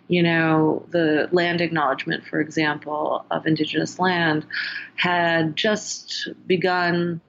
you 0.09 0.23
know, 0.23 0.87
the 0.91 1.29
land 1.33 1.61
acknowledgement, 1.61 2.25
for 2.25 2.41
example, 2.41 3.25
of 3.31 3.47
indigenous 3.47 3.99
land 3.99 4.47
had 4.97 5.57
just 5.57 6.29
begun 6.47 7.21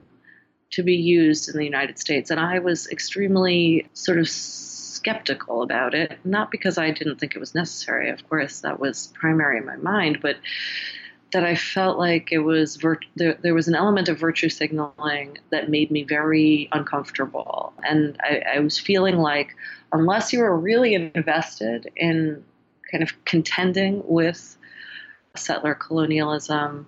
to 0.70 0.82
be 0.82 0.96
used 0.96 1.48
in 1.48 1.56
the 1.56 1.64
United 1.64 1.98
States. 1.98 2.30
And 2.30 2.40
I 2.40 2.58
was 2.58 2.88
extremely 2.88 3.88
sort 3.92 4.18
of 4.18 4.28
skeptical 4.28 5.62
about 5.62 5.94
it, 5.94 6.18
not 6.24 6.50
because 6.50 6.78
I 6.78 6.90
didn't 6.90 7.18
think 7.20 7.36
it 7.36 7.38
was 7.38 7.54
necessary. 7.54 8.10
Of 8.10 8.28
course, 8.28 8.60
that 8.60 8.80
was 8.80 9.08
primary 9.14 9.58
in 9.58 9.66
my 9.66 9.76
mind, 9.76 10.18
but 10.22 10.36
that 11.32 11.44
I 11.44 11.54
felt 11.54 11.98
like 11.98 12.30
it 12.30 12.38
was 12.38 12.78
there, 13.16 13.34
there 13.42 13.54
was 13.54 13.68
an 13.68 13.74
element 13.74 14.08
of 14.08 14.18
virtue 14.18 14.48
signaling 14.48 15.38
that 15.50 15.70
made 15.70 15.90
me 15.90 16.04
very 16.04 16.68
uncomfortable. 16.72 17.72
And 17.82 18.18
I, 18.20 18.42
I 18.56 18.58
was 18.60 18.78
feeling 18.78 19.18
like 19.18 19.56
unless 19.92 20.32
you 20.32 20.40
were 20.40 20.56
really 20.56 20.94
invested 20.94 21.90
in 21.96 22.44
kind 22.90 23.02
of 23.02 23.12
contending 23.24 24.02
with 24.06 24.56
settler 25.34 25.74
colonialism, 25.74 26.86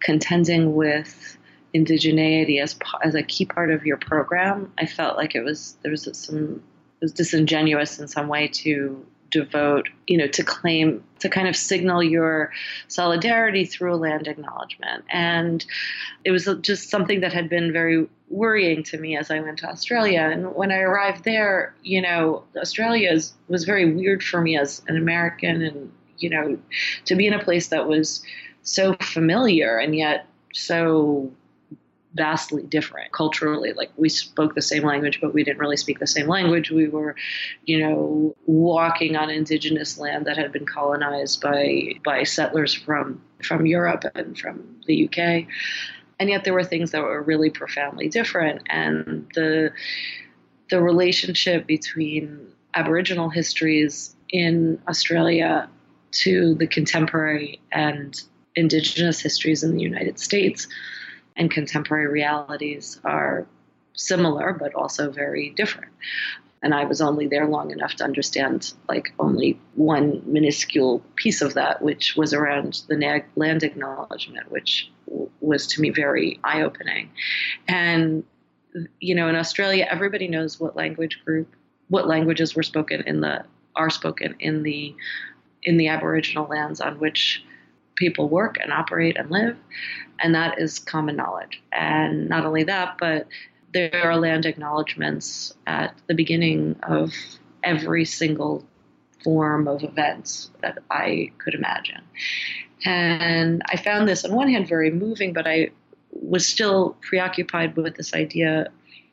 contending 0.00 0.74
with 0.74 1.38
indigeneity 1.74 2.62
as 2.62 2.76
as 3.02 3.14
a 3.14 3.22
key 3.22 3.44
part 3.44 3.70
of 3.70 3.86
your 3.86 3.96
program, 3.96 4.72
I 4.78 4.86
felt 4.86 5.16
like 5.16 5.34
it 5.34 5.42
was 5.42 5.76
there 5.82 5.90
was 5.90 6.08
some 6.12 6.62
it 7.00 7.04
was 7.04 7.12
disingenuous 7.12 8.00
in 8.00 8.08
some 8.08 8.28
way 8.28 8.48
to 8.48 9.04
devote, 9.34 9.88
you 10.06 10.16
know, 10.16 10.28
to 10.28 10.44
claim, 10.44 11.02
to 11.18 11.28
kind 11.28 11.48
of 11.48 11.56
signal 11.56 12.04
your 12.04 12.52
solidarity 12.86 13.64
through 13.64 13.92
a 13.92 13.96
land 13.96 14.28
acknowledgement. 14.28 15.04
And 15.10 15.64
it 16.24 16.30
was 16.30 16.48
just 16.60 16.88
something 16.88 17.20
that 17.20 17.32
had 17.32 17.48
been 17.48 17.72
very 17.72 18.06
worrying 18.30 18.84
to 18.84 18.96
me 18.96 19.16
as 19.16 19.32
I 19.32 19.40
went 19.40 19.58
to 19.58 19.68
Australia. 19.68 20.20
And 20.20 20.54
when 20.54 20.70
I 20.70 20.78
arrived 20.78 21.24
there, 21.24 21.74
you 21.82 22.00
know, 22.00 22.44
Australia 22.56 23.10
is, 23.10 23.32
was 23.48 23.64
very 23.64 23.92
weird 23.92 24.22
for 24.22 24.40
me 24.40 24.56
as 24.56 24.82
an 24.86 24.96
American 24.96 25.62
and, 25.62 25.92
you 26.18 26.30
know, 26.30 26.56
to 27.06 27.16
be 27.16 27.26
in 27.26 27.34
a 27.34 27.42
place 27.42 27.66
that 27.68 27.88
was 27.88 28.22
so 28.62 28.94
familiar 29.00 29.78
and 29.78 29.96
yet 29.96 30.26
so 30.52 31.32
vastly 32.14 32.62
different 32.62 33.12
culturally. 33.12 33.72
Like 33.72 33.90
we 33.96 34.08
spoke 34.08 34.54
the 34.54 34.62
same 34.62 34.84
language, 34.84 35.20
but 35.20 35.34
we 35.34 35.44
didn't 35.44 35.58
really 35.58 35.76
speak 35.76 35.98
the 35.98 36.06
same 36.06 36.28
language. 36.28 36.70
We 36.70 36.88
were, 36.88 37.14
you 37.64 37.78
know, 37.78 38.36
walking 38.46 39.16
on 39.16 39.30
indigenous 39.30 39.98
land 39.98 40.26
that 40.26 40.36
had 40.36 40.52
been 40.52 40.66
colonized 40.66 41.40
by 41.40 41.94
by 42.04 42.22
settlers 42.22 42.72
from 42.72 43.20
from 43.42 43.66
Europe 43.66 44.04
and 44.14 44.38
from 44.38 44.80
the 44.86 45.08
UK. 45.08 45.46
And 46.20 46.30
yet 46.30 46.44
there 46.44 46.54
were 46.54 46.64
things 46.64 46.92
that 46.92 47.02
were 47.02 47.22
really 47.22 47.50
profoundly 47.50 48.08
different. 48.08 48.62
And 48.70 49.30
the 49.34 49.72
the 50.70 50.80
relationship 50.80 51.66
between 51.66 52.46
Aboriginal 52.74 53.28
histories 53.28 54.16
in 54.30 54.80
Australia 54.88 55.68
to 56.12 56.54
the 56.54 56.66
contemporary 56.66 57.60
and 57.72 58.22
indigenous 58.56 59.20
histories 59.20 59.64
in 59.64 59.74
the 59.74 59.82
United 59.82 60.18
States 60.18 60.68
and 61.36 61.50
contemporary 61.50 62.06
realities 62.06 63.00
are 63.04 63.46
similar 63.94 64.52
but 64.52 64.74
also 64.74 65.10
very 65.10 65.50
different. 65.50 65.92
And 66.62 66.74
I 66.74 66.84
was 66.84 67.02
only 67.02 67.26
there 67.26 67.46
long 67.46 67.70
enough 67.70 67.94
to 67.96 68.04
understand 68.04 68.72
like 68.88 69.12
only 69.18 69.60
one 69.74 70.22
minuscule 70.24 71.02
piece 71.14 71.42
of 71.42 71.54
that, 71.54 71.82
which 71.82 72.16
was 72.16 72.32
around 72.32 72.82
the 72.88 73.22
land 73.36 73.62
acknowledgement, 73.62 74.50
which 74.50 74.90
was 75.40 75.66
to 75.68 75.82
me 75.82 75.90
very 75.90 76.40
eye 76.42 76.62
opening. 76.62 77.10
And, 77.68 78.24
you 78.98 79.14
know, 79.14 79.28
in 79.28 79.36
Australia, 79.36 79.86
everybody 79.90 80.26
knows 80.26 80.58
what 80.58 80.74
language 80.74 81.20
group, 81.24 81.54
what 81.88 82.08
languages 82.08 82.56
were 82.56 82.62
spoken 82.62 83.02
in 83.02 83.20
the, 83.20 83.44
are 83.76 83.90
spoken 83.90 84.34
in 84.40 84.62
the, 84.62 84.94
in 85.64 85.76
the 85.76 85.88
Aboriginal 85.88 86.46
lands 86.46 86.80
on 86.80 86.98
which 86.98 87.44
people 87.96 88.28
work 88.28 88.56
and 88.60 88.72
operate 88.72 89.18
and 89.18 89.30
live, 89.30 89.56
and 90.20 90.34
that 90.34 90.58
is 90.58 90.78
common 90.78 91.16
knowledge. 91.16 91.62
And 91.72 92.28
not 92.28 92.44
only 92.44 92.64
that, 92.64 92.96
but 92.98 93.26
there 93.72 94.02
are 94.04 94.16
land 94.16 94.46
acknowledgments 94.46 95.54
at 95.66 95.94
the 96.06 96.14
beginning 96.14 96.76
of 96.82 97.12
every 97.62 98.04
single 98.04 98.64
form 99.22 99.66
of 99.66 99.82
events 99.82 100.50
that 100.60 100.78
I 100.90 101.32
could 101.38 101.54
imagine. 101.54 102.02
And 102.84 103.62
I 103.66 103.76
found 103.76 104.08
this, 104.08 104.24
on 104.24 104.34
one 104.34 104.48
hand, 104.48 104.68
very 104.68 104.90
moving, 104.90 105.32
but 105.32 105.46
I 105.46 105.70
was 106.10 106.46
still 106.46 106.96
preoccupied 107.00 107.76
with 107.76 107.96
this 107.96 108.14
idea, 108.14 108.68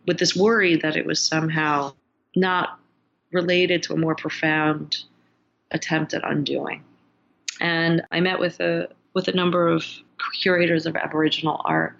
with 0.05 0.19
this 0.19 0.35
worry 0.35 0.75
that 0.75 0.95
it 0.95 1.05
was 1.05 1.19
somehow 1.19 1.93
not 2.35 2.79
related 3.31 3.83
to 3.83 3.93
a 3.93 3.97
more 3.97 4.15
profound 4.15 4.97
attempt 5.71 6.13
at 6.13 6.29
undoing. 6.29 6.83
And 7.59 8.03
I 8.11 8.19
met 8.19 8.39
with 8.39 8.59
a 8.59 8.89
with 9.13 9.28
a 9.28 9.34
number 9.34 9.67
of 9.67 9.86
curators 10.41 10.86
of 10.86 10.95
Aboriginal 10.95 11.62
art, 11.65 11.97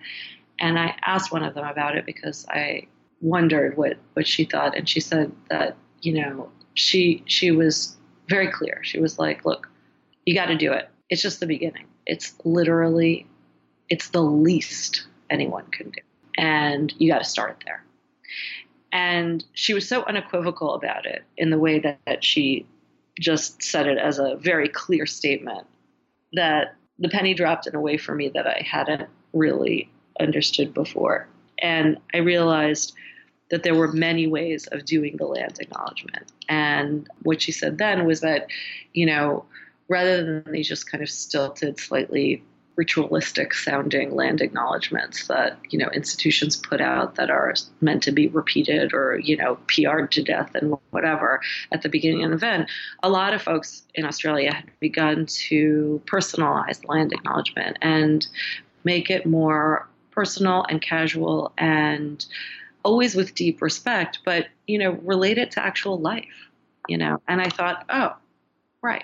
and 0.60 0.78
I 0.78 0.95
asked 1.04 1.32
one 1.32 1.43
of 1.43 1.54
them 1.54 1.65
about 1.65 1.97
it 1.97 2.06
because 2.06 2.45
I 2.50 2.88
wondered 3.21 3.78
what 3.78 3.97
what 4.13 4.28
she 4.28 4.45
thought, 4.45 4.78
and 4.78 4.88
she 4.88 5.00
said 5.00 5.32
that 5.50 5.76
you 6.02 6.13
know 6.13 6.50
she 6.74 7.24
she 7.26 7.52
was 7.52 7.97
very 8.28 8.52
clear. 8.52 8.82
She 8.84 9.00
was 9.00 9.19
like, 9.19 9.45
"Look, 9.45 9.69
you 10.26 10.34
got 10.34 10.47
to 10.47 10.58
do 10.58 10.71
it. 10.71 10.89
It's 11.10 11.21
just 11.21 11.39
the 11.39 11.47
beginning. 11.47 11.86
It's 12.06 12.34
literally, 12.43 13.28
it's 13.89 14.10
the 14.10 14.21
least 14.21 15.08
anyone 15.30 15.65
can 15.71 15.89
do, 15.89 16.02
and 16.38 16.93
you 16.97 17.12
got 17.12 17.19
to 17.19 17.30
start 17.30 17.63
there." 17.65 17.84
And 18.93 19.43
she 19.54 19.74
was 19.74 19.88
so 19.88 20.04
unequivocal 20.04 20.74
about 20.74 21.06
it 21.06 21.24
in 21.38 21.50
the 21.50 21.58
way 21.58 21.80
that, 21.80 22.00
that 22.06 22.24
she 22.24 22.65
just 23.19 23.63
said 23.63 23.88
it 23.88 23.97
as 23.97 24.19
a 24.19 24.36
very 24.36 24.67
clear 24.67 25.06
statement 25.06 25.65
that 26.34 26.76
the 27.01 27.09
penny 27.09 27.33
dropped 27.33 27.67
in 27.67 27.75
a 27.75 27.81
way 27.81 27.97
for 27.97 28.15
me 28.15 28.29
that 28.29 28.47
I 28.47 28.65
hadn't 28.65 29.09
really 29.33 29.89
understood 30.19 30.73
before. 30.73 31.27
And 31.59 31.97
I 32.13 32.19
realized 32.19 32.93
that 33.49 33.63
there 33.63 33.75
were 33.75 33.91
many 33.91 34.27
ways 34.27 34.67
of 34.67 34.85
doing 34.85 35.17
the 35.17 35.25
land 35.25 35.57
acknowledgement. 35.59 36.31
And 36.47 37.07
what 37.23 37.41
she 37.41 37.51
said 37.51 37.77
then 37.79 38.05
was 38.05 38.21
that, 38.21 38.47
you 38.93 39.05
know, 39.05 39.45
rather 39.89 40.23
than 40.23 40.51
these 40.51 40.69
just 40.69 40.89
kind 40.89 41.03
of 41.03 41.09
stilted, 41.09 41.79
slightly 41.79 42.43
ritualistic 42.75 43.53
sounding 43.53 44.15
land 44.15 44.41
acknowledgments 44.41 45.27
that 45.27 45.57
you 45.69 45.77
know 45.77 45.89
institutions 45.89 46.55
put 46.55 46.79
out 46.79 47.15
that 47.15 47.29
are 47.29 47.53
meant 47.81 48.01
to 48.03 48.12
be 48.12 48.27
repeated 48.27 48.93
or 48.93 49.19
you 49.19 49.36
know 49.38 49.57
PR'd 49.67 50.12
to 50.12 50.23
death 50.23 50.55
and 50.55 50.75
whatever 50.91 51.41
at 51.71 51.81
the 51.81 51.89
beginning 51.89 52.23
of 52.23 52.31
an 52.31 52.38
event. 52.38 52.69
A 53.03 53.10
lot 53.10 53.34
of 53.34 53.41
folks 53.41 53.84
in 53.93 54.05
Australia 54.05 54.53
had 54.53 54.71
begun 54.79 55.25
to 55.25 56.01
personalize 56.05 56.88
land 56.88 57.12
acknowledgement 57.13 57.77
and 57.81 58.25
make 58.84 59.10
it 59.10 59.25
more 59.25 59.88
personal 60.12 60.65
and 60.69 60.81
casual 60.81 61.53
and 61.57 62.25
always 62.84 63.15
with 63.15 63.36
deep 63.36 63.62
respect, 63.62 64.19
but 64.25 64.47
you 64.65 64.77
know 64.77 64.91
relate 65.03 65.38
it 65.38 65.51
to 65.51 65.63
actual 65.63 65.99
life. 65.99 66.47
You 66.88 66.97
know, 66.97 67.21
and 67.27 67.41
I 67.41 67.49
thought, 67.49 67.86
oh, 67.89 68.15
right 68.81 69.03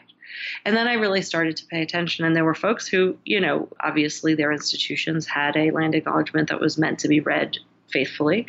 and 0.65 0.75
then 0.75 0.87
I 0.87 0.93
really 0.93 1.21
started 1.21 1.57
to 1.57 1.65
pay 1.65 1.81
attention. 1.81 2.25
And 2.25 2.35
there 2.35 2.45
were 2.45 2.55
folks 2.55 2.87
who, 2.87 3.17
you 3.25 3.39
know, 3.39 3.69
obviously 3.79 4.35
their 4.35 4.51
institutions 4.51 5.25
had 5.25 5.55
a 5.55 5.71
land 5.71 5.95
acknowledgement 5.95 6.49
that 6.49 6.59
was 6.59 6.77
meant 6.77 6.99
to 6.99 7.07
be 7.07 7.19
read 7.19 7.57
faithfully. 7.89 8.45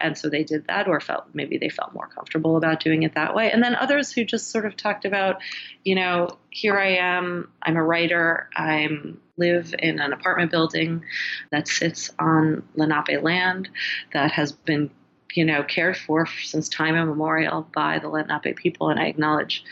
And 0.00 0.16
so 0.18 0.28
they 0.28 0.44
did 0.44 0.66
that, 0.66 0.86
or 0.86 1.00
felt 1.00 1.26
maybe 1.32 1.56
they 1.58 1.70
felt 1.70 1.94
more 1.94 2.08
comfortable 2.08 2.56
about 2.56 2.80
doing 2.80 3.04
it 3.04 3.14
that 3.14 3.34
way. 3.34 3.50
And 3.50 3.62
then 3.62 3.74
others 3.74 4.12
who 4.12 4.24
just 4.24 4.50
sort 4.50 4.66
of 4.66 4.76
talked 4.76 5.04
about, 5.04 5.40
you 5.82 5.94
know, 5.94 6.38
here 6.50 6.78
I 6.78 6.96
am, 6.96 7.50
I'm 7.62 7.76
a 7.76 7.82
writer, 7.82 8.48
I'm 8.54 9.20
live 9.38 9.74
in 9.78 9.98
an 9.98 10.12
apartment 10.12 10.50
building 10.50 11.04
that 11.50 11.68
sits 11.68 12.10
on 12.18 12.62
Lenape 12.74 13.22
land 13.22 13.68
that 14.12 14.32
has 14.32 14.52
been 14.52 14.90
you 15.34 15.44
know, 15.44 15.62
cared 15.62 15.96
for 15.96 16.26
since 16.42 16.68
time 16.68 16.96
immemorial 16.96 17.68
by 17.74 17.98
the 17.98 18.08
Lenape 18.08 18.56
people, 18.56 18.88
and 18.88 18.98
I 18.98 19.06
acknowledge 19.06 19.64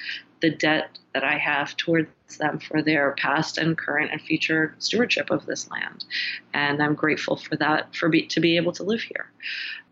the 0.45 0.51
debt 0.51 0.99
that 1.15 1.25
I 1.25 1.39
have 1.39 1.75
towards 1.79 2.11
them 2.39 2.59
for 2.59 2.83
their 2.83 3.13
past 3.13 3.57
and 3.57 3.79
current 3.79 4.13
and 4.13 4.21
future 4.21 4.75
stewardship 4.79 5.31
of 5.31 5.47
this 5.47 5.71
land. 5.71 6.05
And 6.53 6.83
I'm 6.83 6.95
grateful 6.95 7.37
for 7.37 7.57
that, 7.57 7.97
for 7.97 8.11
be, 8.11 8.27
to 8.27 8.41
be 8.41 8.57
able 8.57 8.73
to 8.73 8.83
live 8.83 9.01
here. 9.01 9.31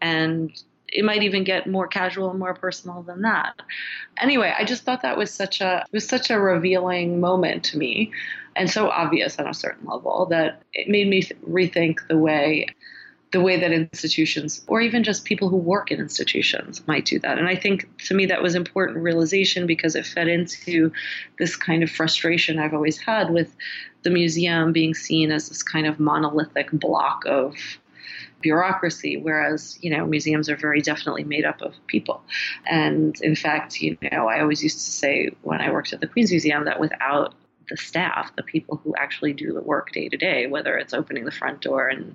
And 0.03 0.53
it 0.89 1.07
might 1.07 1.23
even 1.23 1.43
get 1.43 1.67
more 1.67 1.87
casual 1.87 2.29
and 2.29 2.39
more 2.39 2.53
personal 2.53 3.03
than 3.03 3.23
that. 3.23 3.63
Anyway, 4.21 4.55
I 4.55 4.67
just 4.67 4.83
thought 4.85 5.01
that 5.01 5.17
was 5.17 5.31
such 5.31 5.63
a 5.63 5.87
was 5.91 6.07
such 6.07 6.29
a 6.29 6.39
revealing 6.39 7.19
moment 7.19 7.65
to 7.65 7.79
me 7.79 8.13
and 8.55 8.71
so 8.71 8.91
obvious 8.91 9.39
on 9.39 9.49
a 9.49 9.55
certain 9.55 9.89
level 9.89 10.27
that 10.27 10.61
it 10.75 10.87
made 10.87 11.09
me 11.09 11.23
rethink 11.49 12.07
the 12.09 12.19
way 12.19 12.67
the 13.33 13.41
way 13.41 13.59
that 13.59 13.73
institutions 13.73 14.63
or 14.67 14.81
even 14.81 15.03
just 15.03 15.25
people 15.25 15.49
who 15.49 15.57
work 15.57 15.91
in 15.91 15.99
institutions 15.99 16.87
might 16.87 17.07
do 17.07 17.19
that. 17.19 17.39
And 17.39 17.49
I 17.49 17.57
think 17.57 17.89
to 18.07 18.15
me 18.15 18.27
that 18.27 18.43
was 18.43 18.55
important 18.55 18.99
realization 18.99 19.67
because 19.67 19.97
it 19.97 20.07
fed 20.07 20.29
into 20.29 20.93
this 21.39 21.57
kind 21.57 21.83
of 21.83 21.91
frustration 21.91 22.59
I've 22.59 22.75
always 22.75 22.99
had 22.99 23.31
with 23.31 23.55
the 24.03 24.11
museum 24.11 24.73
being 24.73 24.95
seen 24.95 25.33
as 25.33 25.49
this 25.49 25.63
kind 25.63 25.87
of 25.87 25.99
monolithic 25.99 26.71
block 26.73 27.25
of 27.27 27.57
bureaucracy, 28.43 29.17
whereas 29.17 29.79
you 29.81 29.97
know 29.97 30.05
museums 30.05 30.51
are 30.51 30.57
very 30.57 30.83
definitely 30.83 31.25
made 31.25 31.45
up 31.45 31.63
of 31.63 31.75
people. 31.87 32.23
And 32.67 33.19
in 33.23 33.35
fact, 33.35 33.81
you 33.81 33.97
know, 34.11 34.29
I 34.29 34.41
always 34.41 34.63
used 34.63 34.79
to 34.79 34.93
say 34.93 35.31
when 35.43 35.61
I 35.61 35.71
worked 35.71 35.93
at 35.93 36.01
the 36.01 36.07
Queens 36.07 36.31
Museum 36.31 36.65
that 36.67 36.81
without 36.81 37.35
the 37.73 37.77
staff, 37.79 38.31
the 38.37 38.43
people 38.43 38.81
who 38.85 38.95
actually 38.97 39.33
do 39.33 39.53
the 39.55 39.63
work 39.63 39.93
day 39.93 40.09
to 40.09 40.17
day, 40.17 40.47
whether 40.47 40.77
it's 40.77 40.93
opening 40.93 41.25
the 41.25 41.33
front 41.33 41.63
door 41.63 41.89
and, 41.89 42.15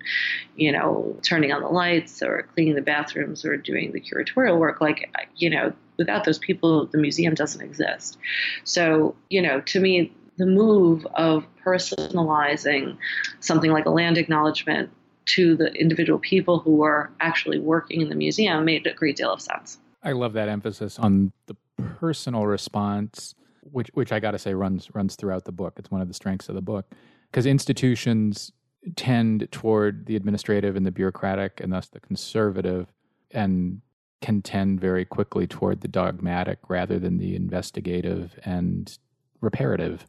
you 0.55 0.71
know, 0.71 1.17
turning 1.23 1.51
on 1.51 1.61
the 1.61 1.67
lights 1.67 2.21
or 2.21 2.47
cleaning 2.53 2.75
the 2.75 2.81
bathrooms 2.81 3.43
or 3.43 3.57
doing 3.57 3.91
the 3.91 3.99
curatorial 3.99 4.59
work, 4.59 4.79
like, 4.79 5.09
you 5.35 5.49
know, 5.49 5.73
without 5.97 6.23
those 6.23 6.37
people, 6.37 6.85
the 6.85 6.99
museum 6.99 7.33
doesn't 7.33 7.61
exist. 7.61 8.17
So, 8.63 9.15
you 9.29 9.41
know, 9.41 9.61
to 9.61 9.79
me, 9.79 10.13
the 10.37 10.45
move 10.45 11.07
of 11.15 11.43
personalizing 11.65 12.97
something 13.39 13.71
like 13.71 13.87
a 13.87 13.89
land 13.89 14.19
acknowledgement 14.19 14.91
to 15.25 15.55
the 15.55 15.73
individual 15.73 16.19
people 16.19 16.59
who 16.59 16.83
are 16.83 17.09
actually 17.19 17.59
working 17.59 18.01
in 18.01 18.09
the 18.09 18.15
museum 18.15 18.63
made 18.63 18.85
a 18.85 18.93
great 18.93 19.17
deal 19.17 19.33
of 19.33 19.41
sense. 19.41 19.79
I 20.03 20.11
love 20.11 20.33
that 20.33 20.47
emphasis 20.47 20.99
on 20.99 21.33
the 21.47 21.55
personal 21.99 22.45
response 22.45 23.33
which 23.71 23.89
which 23.93 24.12
I 24.12 24.19
got 24.19 24.32
to 24.32 24.39
say 24.39 24.53
runs 24.53 24.89
runs 24.93 25.15
throughout 25.15 25.45
the 25.45 25.51
book. 25.51 25.73
It's 25.77 25.91
one 25.91 26.01
of 26.01 26.08
the 26.08 26.13
strengths 26.13 26.49
of 26.49 26.56
the 26.56 26.62
book 26.62 26.91
because 27.30 27.45
institutions 27.45 28.51
tend 28.95 29.47
toward 29.51 30.06
the 30.06 30.15
administrative 30.15 30.75
and 30.75 30.86
the 30.86 30.91
bureaucratic 30.91 31.60
and 31.62 31.73
thus 31.73 31.88
the 31.88 31.99
conservative 31.99 32.88
and 33.32 33.82
can 34.21 34.41
tend 34.41 34.80
very 34.80 35.06
quickly 35.06 35.45
toward 35.45 35.82
the 35.82 35.88
dogmatic 35.88 36.60
rather 36.69 36.97
than 36.97 37.17
the 37.17 37.36
investigative 37.36 38.39
and 38.45 38.97
reparative. 39.41 40.08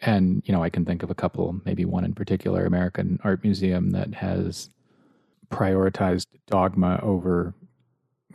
And 0.00 0.42
you 0.44 0.52
know, 0.52 0.62
I 0.62 0.70
can 0.70 0.84
think 0.84 1.02
of 1.02 1.10
a 1.10 1.14
couple, 1.14 1.60
maybe 1.64 1.84
one 1.84 2.04
in 2.04 2.14
particular, 2.14 2.66
American 2.66 3.18
Art 3.24 3.42
Museum 3.42 3.90
that 3.90 4.14
has 4.14 4.70
prioritized 5.50 6.26
dogma 6.46 7.00
over 7.02 7.54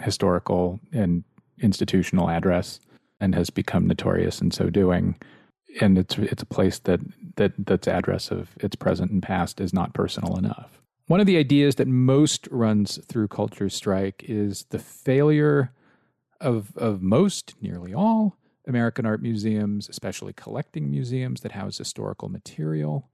historical 0.02 0.80
and 0.92 1.24
institutional 1.60 2.30
address 2.30 2.80
and 3.24 3.34
has 3.36 3.50
become 3.50 3.88
notorious 3.88 4.42
in 4.42 4.52
so 4.52 4.70
doing. 4.70 5.16
And 5.80 5.98
it's 5.98 6.18
it's 6.18 6.44
a 6.44 6.46
place 6.46 6.80
that 6.80 7.00
that 7.38 7.54
that's 7.58 7.88
address 7.88 8.30
of 8.30 8.50
its 8.60 8.76
present 8.76 9.12
and 9.12 9.24
past 9.24 9.62
is 9.62 9.74
not 9.74 9.94
personal 9.94 10.38
enough. 10.38 10.82
One 11.08 11.20
of 11.20 11.26
the 11.26 11.38
ideas 11.38 11.76
that 11.76 11.88
most 11.88 12.48
runs 12.52 13.00
through 13.06 13.30
Culture 13.30 13.70
Strike 13.70 14.24
is 14.28 14.66
the 14.70 14.80
failure 14.80 15.72
of 16.42 16.76
of 16.78 17.02
most, 17.02 17.56
nearly 17.62 17.94
all, 17.94 18.38
American 18.68 19.06
art 19.06 19.22
museums, 19.22 19.88
especially 19.88 20.34
collecting 20.34 20.92
museums 20.92 21.42
that 21.42 21.54
house 21.54 21.78
historical 21.78 22.28
material, 22.28 23.10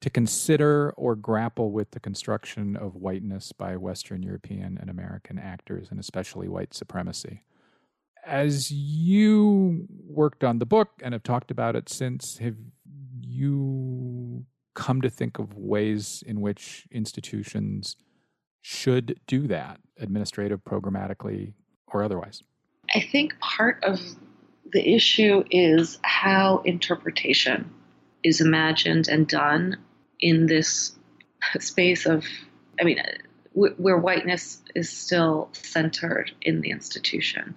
to 0.00 0.10
consider 0.10 0.92
or 0.96 1.14
grapple 1.14 1.70
with 1.70 1.92
the 1.92 2.00
construction 2.00 2.76
of 2.76 2.96
whiteness 2.96 3.52
by 3.52 3.76
Western 3.76 4.22
European 4.22 4.76
and 4.80 4.90
American 4.90 5.38
actors, 5.38 5.88
and 5.90 6.00
especially 6.00 6.48
white 6.48 6.74
supremacy 6.74 7.44
as 8.26 8.70
you 8.70 9.86
worked 10.06 10.44
on 10.44 10.58
the 10.58 10.66
book 10.66 10.90
and 11.02 11.12
have 11.12 11.22
talked 11.22 11.50
about 11.50 11.76
it 11.76 11.88
since, 11.88 12.38
have 12.38 12.56
you 13.20 14.44
come 14.74 15.00
to 15.00 15.10
think 15.10 15.38
of 15.38 15.54
ways 15.54 16.22
in 16.26 16.40
which 16.40 16.86
institutions 16.90 17.96
should 18.60 19.18
do 19.26 19.46
that, 19.48 19.80
administrative, 19.98 20.62
programmatically, 20.64 21.54
or 21.88 22.02
otherwise? 22.02 22.42
I 22.94 23.00
think 23.00 23.38
part 23.40 23.82
of 23.82 24.00
the 24.72 24.94
issue 24.94 25.44
is 25.50 25.98
how 26.02 26.62
interpretation 26.64 27.70
is 28.22 28.40
imagined 28.40 29.08
and 29.08 29.26
done 29.26 29.78
in 30.20 30.46
this 30.46 30.98
space 31.60 32.06
of, 32.06 32.24
I 32.80 32.84
mean, 32.84 33.00
where 33.52 33.96
whiteness 33.96 34.60
is 34.74 34.90
still 34.90 35.48
centered 35.52 36.30
in 36.42 36.60
the 36.60 36.70
institution 36.70 37.54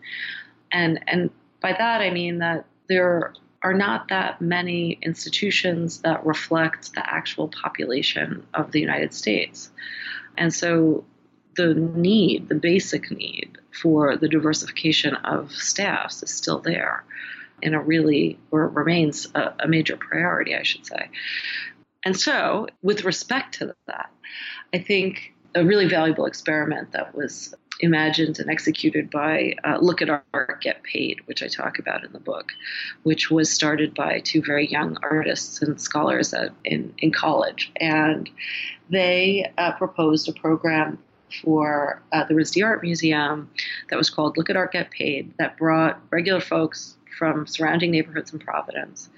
and 0.71 1.03
and 1.07 1.29
by 1.61 1.73
that 1.73 2.01
I 2.01 2.09
mean 2.09 2.39
that 2.39 2.65
there 2.87 3.33
are 3.63 3.73
not 3.73 4.07
that 4.07 4.41
many 4.41 4.97
institutions 5.01 5.99
that 6.01 6.25
reflect 6.25 6.93
the 6.93 7.07
actual 7.07 7.47
population 7.47 8.45
of 8.53 8.71
the 8.71 8.79
United 8.79 9.13
States. 9.13 9.71
And 10.37 10.53
so 10.53 11.05
the 11.55 11.75
need, 11.75 12.49
the 12.49 12.55
basic 12.55 13.11
need 13.11 13.57
for 13.71 14.17
the 14.17 14.27
diversification 14.27 15.15
of 15.15 15.51
staffs 15.51 16.23
is 16.23 16.31
still 16.31 16.59
there 16.59 17.03
in 17.61 17.75
a 17.75 17.81
really, 17.81 18.39
or 18.49 18.67
remains 18.67 19.27
a, 19.35 19.53
a 19.59 19.67
major 19.67 19.95
priority, 19.95 20.55
I 20.55 20.63
should 20.63 20.85
say. 20.85 21.09
And 22.03 22.19
so, 22.19 22.67
with 22.81 23.03
respect 23.03 23.59
to 23.59 23.75
that, 23.85 24.09
I 24.73 24.79
think 24.79 25.33
a 25.53 25.63
really 25.63 25.87
valuable 25.87 26.25
experiment 26.25 26.93
that 26.93 27.13
was 27.13 27.53
imagined 27.81 28.39
and 28.39 28.49
executed 28.49 29.09
by 29.09 29.53
uh, 29.63 29.77
Look 29.81 30.01
at 30.01 30.09
Art, 30.09 30.61
Get 30.61 30.83
Paid, 30.83 31.19
which 31.25 31.43
I 31.43 31.47
talk 31.47 31.79
about 31.79 32.03
in 32.03 32.13
the 32.13 32.19
book, 32.19 32.51
which 33.03 33.29
was 33.29 33.51
started 33.51 33.93
by 33.93 34.19
two 34.19 34.41
very 34.41 34.67
young 34.67 34.97
artists 35.01 35.61
and 35.61 35.79
scholars 35.81 36.33
at, 36.33 36.51
in, 36.63 36.93
in 36.99 37.11
college. 37.11 37.71
And 37.77 38.29
they 38.89 39.51
uh, 39.57 39.73
proposed 39.73 40.29
a 40.29 40.33
program 40.33 40.99
for 41.41 42.01
uh, 42.11 42.25
the 42.25 42.33
RISD 42.33 42.63
Art 42.63 42.81
Museum 42.81 43.49
that 43.89 43.95
was 43.95 44.09
called 44.09 44.37
Look 44.37 44.49
at 44.49 44.57
Art, 44.57 44.73
Get 44.73 44.91
Paid, 44.91 45.33
that 45.39 45.57
brought 45.57 45.99
regular 46.11 46.41
folks 46.41 46.97
from 47.17 47.47
surrounding 47.47 47.91
neighborhoods 47.91 48.33
in 48.33 48.39
Providence 48.39 49.09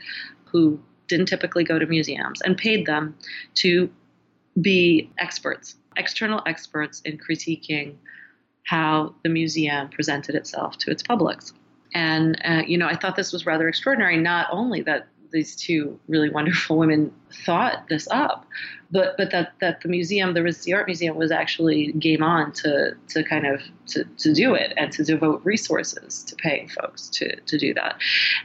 who 0.45 0.79
didn't 1.07 1.25
typically 1.27 1.63
go 1.63 1.79
to 1.79 1.85
museums 1.85 2.41
and 2.41 2.57
paid 2.57 2.85
them 2.85 3.15
to 3.55 3.89
be 4.61 5.09
experts, 5.17 5.75
external 5.97 6.41
experts 6.45 7.01
in 7.01 7.17
critiquing 7.17 7.95
how 8.65 9.13
the 9.23 9.29
museum 9.29 9.89
presented 9.89 10.35
itself 10.35 10.77
to 10.79 10.91
its 10.91 11.03
publics. 11.03 11.53
And, 11.93 12.41
uh, 12.43 12.63
you 12.65 12.77
know, 12.77 12.87
I 12.87 12.95
thought 12.95 13.15
this 13.15 13.31
was 13.31 13.45
rather 13.45 13.67
extraordinary, 13.67 14.17
not 14.17 14.47
only 14.51 14.81
that 14.81 15.07
these 15.33 15.55
two 15.55 15.99
really 16.07 16.29
wonderful 16.29 16.77
women 16.77 17.11
thought 17.45 17.87
this 17.89 18.07
up, 18.11 18.45
but 18.91 19.17
but 19.17 19.31
that 19.31 19.53
that 19.59 19.81
the 19.81 19.89
museum, 19.89 20.33
the 20.33 20.73
Art 20.73 20.87
Museum, 20.87 21.17
was 21.17 21.31
actually 21.31 21.91
game 21.93 22.23
on 22.23 22.53
to 22.53 22.95
to 23.09 23.23
kind 23.23 23.47
of 23.47 23.61
to, 23.87 24.05
to 24.19 24.33
do 24.33 24.53
it 24.53 24.71
and 24.77 24.91
to 24.93 25.03
devote 25.03 25.41
resources 25.43 26.23
to 26.25 26.35
paying 26.35 26.69
folks 26.69 27.09
to 27.09 27.35
to 27.35 27.57
do 27.57 27.73
that. 27.73 27.99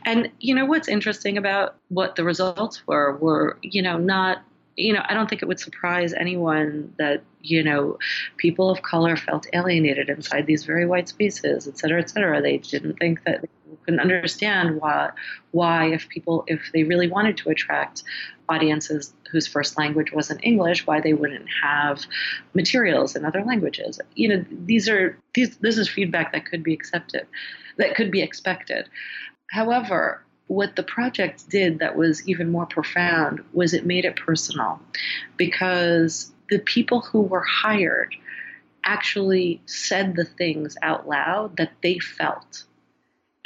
And 0.05 0.31
you 0.41 0.55
know 0.55 0.65
what's 0.65 0.89
interesting 0.89 1.37
about 1.37 1.77
what 1.89 2.17
the 2.17 2.25
results 2.25 2.85
were 2.87 3.17
were 3.19 3.59
you 3.63 3.83
know 3.83 3.99
not 3.99 4.43
you 4.79 4.93
know, 4.93 5.03
I 5.09 5.15
don't 5.15 5.29
think 5.29 5.43
it 5.43 5.49
would 5.49 5.59
surprise 5.59 6.15
anyone 6.15 6.95
that, 6.99 7.23
you 7.43 7.65
know, 7.65 7.99
people 8.37 8.71
of 8.71 8.81
color 8.83 9.17
felt 9.17 9.49
alienated 9.53 10.09
inside 10.09 10.47
these 10.47 10.65
very 10.65 10.87
white 10.87 11.09
spaces, 11.09 11.67
et 11.67 11.77
cetera, 11.77 12.01
et 12.01 12.09
cetera. 12.09 12.41
They 12.41 12.59
didn't 12.59 12.95
think 12.95 13.25
that 13.25 13.43
they 13.43 13.49
couldn't 13.85 13.99
understand 13.99 14.81
why, 14.81 15.11
why 15.51 15.87
if 15.93 16.09
people, 16.09 16.45
if 16.47 16.71
they 16.73 16.85
really 16.85 17.09
wanted 17.09 17.37
to 17.39 17.51
attract 17.51 18.05
audiences 18.49 19.13
whose 19.33 19.49
first 19.49 19.77
language 19.77 20.13
wasn't 20.13 20.45
English, 20.45 20.87
why 20.87 21.01
they 21.01 21.13
wouldn't 21.13 21.47
have 21.61 22.07
materials 22.55 23.17
in 23.17 23.25
other 23.25 23.43
languages. 23.43 24.01
You 24.15 24.29
know, 24.29 24.45
these 24.65 24.89
are, 24.89 25.19
these, 25.35 25.57
this 25.57 25.77
is 25.77 25.89
feedback 25.89 26.33
that 26.33 26.47
could 26.47 26.63
be 26.63 26.73
accepted, 26.73 27.27
that 27.79 27.97
could 27.97 28.13
be 28.13 28.23
expected. 28.23 28.89
However, 29.51 30.23
what 30.49 30.77
the 30.77 30.83
project 30.83 31.49
did 31.49 31.79
that 31.79 31.97
was 31.97 32.27
even 32.29 32.51
more 32.51 32.67
profound 32.67 33.45
was 33.53 33.73
it 33.73 33.87
made 33.87 34.05
it 34.05 34.17
personal 34.17 34.81
because 35.37 36.33
the 36.51 36.59
people 36.59 37.01
who 37.01 37.21
were 37.21 37.45
hired 37.45 38.15
actually 38.85 39.61
said 39.67 40.17
the 40.17 40.25
things 40.25 40.77
out 40.83 41.07
loud 41.07 41.57
that 41.59 41.73
they 41.83 41.99
felt. 41.99 42.65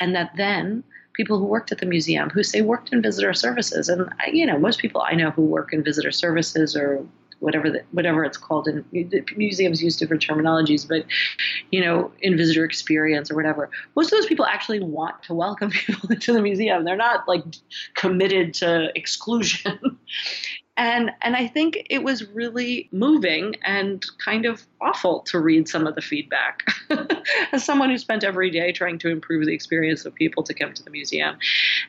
And 0.00 0.14
that 0.14 0.30
then 0.36 0.84
people 1.14 1.38
who 1.38 1.44
worked 1.44 1.72
at 1.72 1.78
the 1.78 1.86
museum, 1.86 2.30
who 2.30 2.42
say 2.42 2.62
worked 2.62 2.92
in 2.92 3.02
visitor 3.02 3.34
services, 3.34 3.88
and 3.88 4.08
you 4.32 4.46
know, 4.46 4.58
most 4.58 4.78
people 4.78 5.02
I 5.02 5.14
know 5.14 5.30
who 5.30 5.42
work 5.42 5.72
in 5.72 5.82
visitor 5.82 6.12
services 6.12 6.76
or 6.76 7.04
whatever 7.42 7.68
the, 7.68 7.82
whatever 7.90 8.24
it's 8.24 8.36
called. 8.36 8.68
And 8.68 8.84
museums 9.36 9.82
use 9.82 9.96
different 9.96 10.22
terminologies, 10.22 10.86
but 10.88 11.04
you 11.70 11.80
know, 11.80 12.10
in 12.20 12.36
visitor 12.36 12.64
experience 12.64 13.30
or 13.30 13.34
whatever, 13.34 13.68
most 13.96 14.12
of 14.12 14.18
those 14.18 14.26
people 14.26 14.46
actually 14.46 14.80
want 14.80 15.22
to 15.24 15.34
welcome 15.34 15.70
people 15.86 16.10
into 16.10 16.32
the 16.32 16.40
museum. 16.40 16.84
They're 16.84 16.96
not 16.96 17.26
like 17.26 17.42
committed 17.94 18.54
to 18.54 18.90
exclusion. 18.94 19.98
and 20.76 21.10
and 21.20 21.36
I 21.36 21.48
think 21.48 21.86
it 21.90 22.02
was 22.04 22.28
really 22.28 22.88
moving 22.92 23.56
and 23.64 24.04
kind 24.24 24.46
of 24.46 24.62
awful 24.80 25.20
to 25.22 25.40
read 25.40 25.68
some 25.68 25.86
of 25.86 25.96
the 25.96 26.00
feedback 26.00 26.62
as 27.52 27.64
someone 27.64 27.90
who 27.90 27.98
spent 27.98 28.24
every 28.24 28.50
day 28.50 28.72
trying 28.72 28.98
to 29.00 29.08
improve 29.08 29.46
the 29.46 29.52
experience 29.52 30.04
of 30.06 30.14
people 30.14 30.42
to 30.44 30.54
come 30.54 30.72
to 30.72 30.82
the 30.82 30.90
museum 30.90 31.36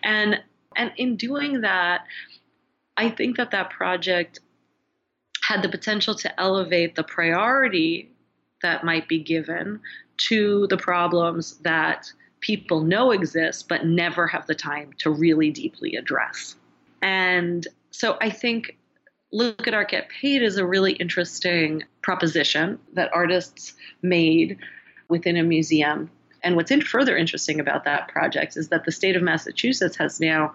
and 0.03 0.41
and 0.75 0.91
in 0.97 1.15
doing 1.15 1.61
that 1.61 2.01
I 2.97 3.09
think 3.09 3.37
that 3.37 3.51
that 3.51 3.69
project 3.69 4.39
had 5.47 5.61
the 5.61 5.69
potential 5.69 6.15
to 6.15 6.39
elevate 6.39 6.95
the 6.95 7.03
priority 7.03 8.11
that 8.61 8.83
might 8.83 9.07
be 9.07 9.19
given 9.19 9.79
to 10.17 10.67
the 10.67 10.77
problems 10.77 11.57
that 11.59 12.11
people 12.39 12.81
know 12.81 13.11
exist 13.11 13.67
but 13.67 13.85
never 13.85 14.27
have 14.27 14.47
the 14.47 14.55
time 14.55 14.91
to 14.99 15.09
really 15.09 15.51
deeply 15.51 15.95
address. 15.95 16.55
And 17.01 17.67
so 17.91 18.17
I 18.21 18.29
think 18.29 18.77
Look 19.33 19.67
at 19.67 19.73
Art 19.73 19.89
Get 19.89 20.09
Paid 20.09 20.43
is 20.43 20.57
a 20.57 20.65
really 20.65 20.93
interesting 20.93 21.83
proposition 22.03 22.77
that 22.93 23.09
artists 23.11 23.73
made 24.03 24.59
within 25.09 25.37
a 25.37 25.43
museum. 25.43 26.11
And 26.43 26.55
what's 26.55 26.69
in 26.69 26.81
further 26.81 27.17
interesting 27.17 27.59
about 27.59 27.83
that 27.85 28.09
project 28.09 28.55
is 28.57 28.69
that 28.69 28.85
the 28.85 28.91
state 28.91 29.15
of 29.15 29.23
Massachusetts 29.23 29.97
has 29.97 30.19
now 30.19 30.53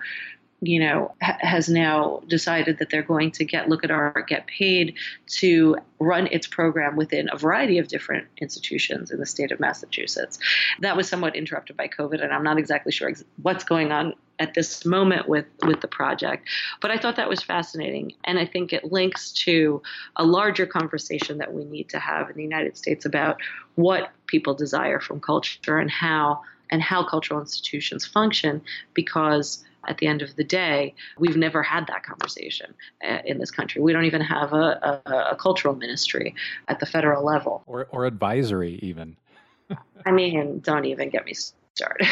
you 0.61 0.81
know, 0.81 1.15
ha- 1.23 1.39
has 1.41 1.69
now 1.69 2.21
decided 2.27 2.79
that 2.79 2.91
they're 2.91 3.03
going 3.03 3.31
to 3.33 3.45
get 3.45 3.69
Look 3.69 3.85
at 3.85 3.91
Art 3.91 4.29
Get 4.29 4.47
Paid 4.47 4.95
to 5.27 5.77
run 6.01 6.27
its 6.29 6.47
program 6.47 6.97
within 6.97 7.29
a 7.33 7.37
variety 7.37 7.79
of 7.79 7.89
different 7.89 8.27
institutions 8.39 9.11
in 9.11 9.21
the 9.21 9.27
state 9.27 9.53
of 9.53 9.61
Massachusetts. 9.61 10.39
That 10.81 10.97
was 10.97 11.09
somewhat 11.09 11.37
interrupted 11.37 11.77
by 11.77 11.89
COVID, 11.89 12.23
and 12.23 12.33
I'm 12.33 12.43
not 12.43 12.59
exactly 12.59 12.93
sure 12.93 13.09
ex- 13.09 13.25
what's 13.43 13.65
going 13.65 13.93
on 13.93 14.15
at 14.41 14.55
this 14.55 14.85
moment 14.85 15.29
with 15.29 15.47
with 15.65 15.81
the 15.81 15.89
project. 15.89 16.49
But 16.81 16.91
I 16.91 16.99
thought 16.99 17.17
that 17.17 17.29
was 17.29 17.43
fascinating, 17.43 18.15
and 18.25 18.39
I 18.39 18.47
think 18.47 18.73
it 18.73 18.93
links 18.93 19.33
to 19.45 19.83
a 20.17 20.25
larger 20.25 20.67
conversation 20.67 21.39
that 21.39 21.53
we 21.53 21.65
need 21.65 21.89
to 21.91 22.01
have 22.01 22.31
in 22.31 22.37
the 22.37 22.43
United 22.43 22.77
States 22.77 23.05
about 23.05 23.41
what 23.77 24.11
people 24.27 24.55
desire 24.55 24.99
from 24.99 25.21
culture 25.21 25.79
and 25.79 25.91
how 25.91 26.43
and 26.71 26.83
how 26.83 27.03
cultural 27.03 27.41
institutions 27.41 28.05
function 28.05 28.61
because 28.93 29.65
at 29.89 29.99
the 29.99 30.07
end 30.07 30.23
of 30.23 30.37
the 30.37 30.45
day, 30.45 30.95
we've 31.19 31.37
never 31.37 31.63
had 31.63 31.87
that 31.89 32.05
conversation 32.05 32.75
uh, 33.07 33.19
in 33.25 33.39
this 33.39 33.51
country. 33.51 33.81
We 33.83 33.93
don't 33.93 34.05
even 34.05 34.21
have 34.21 34.53
a, 34.53 35.01
a, 35.07 35.13
a 35.33 35.37
cultural 35.37 35.75
ministry 35.75 36.35
at 36.69 36.79
the 36.79 36.87
federal 36.87 37.25
level, 37.25 37.63
or, 37.67 37.89
or 37.91 38.07
advisory, 38.07 38.79
even. 38.83 39.17
I 40.07 40.13
mean, 40.13 40.61
don't 40.61 40.85
even 40.85 41.11
get 41.11 41.25
me 41.25 41.35
started. 41.75 42.09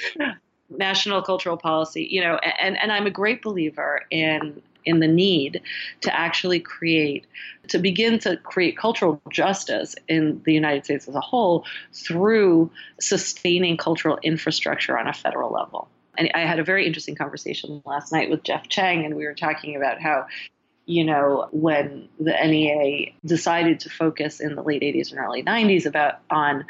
National 0.70 1.22
cultural 1.22 1.56
policy, 1.56 2.08
you 2.10 2.22
know, 2.22 2.36
and, 2.36 2.78
and 2.78 2.90
I'm 2.90 3.06
a 3.06 3.10
great 3.10 3.42
believer 3.42 4.02
in 4.10 4.62
in 4.84 5.00
the 5.00 5.08
need 5.08 5.60
to 6.00 6.14
actually 6.14 6.58
create, 6.58 7.24
to 7.68 7.78
begin 7.78 8.18
to 8.18 8.36
create 8.38 8.76
cultural 8.76 9.20
justice 9.30 9.94
in 10.08 10.42
the 10.44 10.52
United 10.52 10.84
States 10.84 11.06
as 11.08 11.14
a 11.14 11.20
whole 11.20 11.64
through 11.92 12.68
sustaining 13.00 13.76
cultural 13.76 14.18
infrastructure 14.24 14.98
on 14.98 15.06
a 15.06 15.12
federal 15.12 15.52
level. 15.52 15.88
And 16.16 16.30
I 16.34 16.40
had 16.40 16.58
a 16.58 16.64
very 16.64 16.86
interesting 16.86 17.14
conversation 17.14 17.82
last 17.84 18.12
night 18.12 18.30
with 18.30 18.42
Jeff 18.42 18.68
Chang, 18.68 19.04
and 19.04 19.16
we 19.16 19.24
were 19.24 19.34
talking 19.34 19.76
about 19.76 20.00
how, 20.00 20.26
you 20.86 21.04
know, 21.04 21.48
when 21.52 22.08
the 22.20 22.32
NEA 22.32 23.12
decided 23.24 23.80
to 23.80 23.90
focus 23.90 24.40
in 24.40 24.54
the 24.54 24.62
late 24.62 24.82
80s 24.82 25.10
and 25.10 25.18
early 25.18 25.42
90s 25.42 25.86
about 25.86 26.20
on 26.30 26.64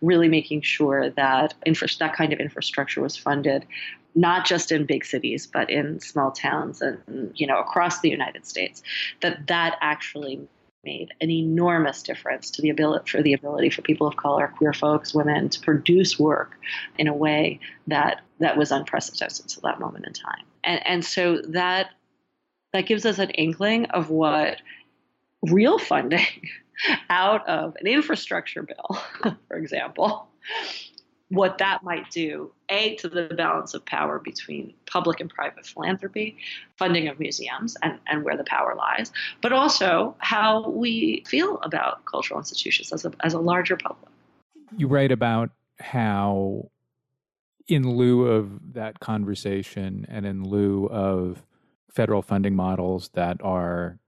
really 0.00 0.28
making 0.28 0.62
sure 0.62 1.10
that 1.10 1.54
infra- 1.66 1.88
that 1.98 2.14
kind 2.14 2.32
of 2.32 2.38
infrastructure 2.38 3.00
was 3.00 3.16
funded 3.16 3.66
not 4.14 4.46
just 4.46 4.72
in 4.72 4.84
big 4.84 5.04
cities 5.04 5.46
but 5.46 5.70
in 5.70 6.00
small 6.00 6.30
towns 6.30 6.80
and 6.80 7.32
you 7.34 7.46
know 7.46 7.58
across 7.58 8.00
the 8.00 8.08
United 8.08 8.46
States 8.46 8.82
that 9.20 9.46
that 9.46 9.76
actually 9.80 10.40
made 10.84 11.12
an 11.20 11.30
enormous 11.30 12.02
difference 12.02 12.50
to 12.52 12.62
the 12.62 12.70
ability 12.70 13.10
for 13.10 13.22
the 13.22 13.32
ability 13.32 13.70
for 13.70 13.82
people 13.82 14.06
of 14.06 14.16
color, 14.16 14.52
queer 14.56 14.72
folks, 14.72 15.14
women 15.14 15.48
to 15.48 15.60
produce 15.60 16.18
work 16.18 16.52
in 16.96 17.08
a 17.08 17.14
way 17.14 17.60
that 17.86 18.20
that 18.40 18.56
was 18.56 18.70
unprecedented 18.70 19.48
to 19.48 19.60
that 19.62 19.80
moment 19.80 20.06
in 20.06 20.12
time. 20.12 20.44
And 20.64 20.86
and 20.86 21.04
so 21.04 21.42
that 21.48 21.90
that 22.72 22.86
gives 22.86 23.06
us 23.06 23.18
an 23.18 23.30
inkling 23.30 23.86
of 23.86 24.10
what 24.10 24.60
real 25.42 25.78
funding 25.78 26.26
out 27.10 27.48
of 27.48 27.76
an 27.80 27.86
infrastructure 27.86 28.62
bill, 28.62 29.02
for 29.48 29.56
example, 29.56 30.28
what 31.30 31.58
that 31.58 31.82
might 31.82 32.10
do, 32.10 32.50
A, 32.70 32.94
to 32.96 33.08
the 33.08 33.34
balance 33.36 33.74
of 33.74 33.84
power 33.84 34.18
between 34.18 34.72
public 34.86 35.20
and 35.20 35.28
private 35.28 35.66
philanthropy, 35.66 36.36
funding 36.78 37.08
of 37.08 37.20
museums, 37.20 37.76
and, 37.82 37.98
and 38.06 38.24
where 38.24 38.36
the 38.36 38.44
power 38.44 38.74
lies, 38.74 39.12
but 39.42 39.52
also 39.52 40.16
how 40.18 40.68
we 40.70 41.22
feel 41.26 41.58
about 41.62 42.04
cultural 42.06 42.40
institutions 42.40 42.92
as 42.92 43.04
a, 43.04 43.12
as 43.20 43.34
a 43.34 43.38
larger 43.38 43.76
public. 43.76 44.10
You 44.76 44.88
write 44.88 45.12
about 45.12 45.50
how, 45.80 46.70
in 47.66 47.88
lieu 47.88 48.26
of 48.26 48.74
that 48.74 49.00
conversation 49.00 50.06
and 50.08 50.24
in 50.24 50.44
lieu 50.44 50.86
of 50.86 51.42
federal 51.90 52.22
funding 52.22 52.56
models 52.56 53.10
that 53.14 53.38
are 53.42 53.98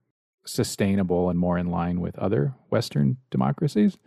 sustainable 0.46 1.28
and 1.28 1.38
more 1.38 1.58
in 1.58 1.70
line 1.70 2.00
with 2.00 2.18
other 2.18 2.54
Western 2.70 3.18
democracies, 3.30 3.98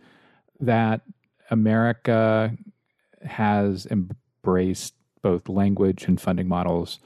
that 0.58 1.02
America 1.50 2.56
has 3.26 3.86
embraced 3.86 4.94
both 5.22 5.48
language 5.48 6.04
and 6.04 6.20
funding 6.20 6.48
models 6.48 7.00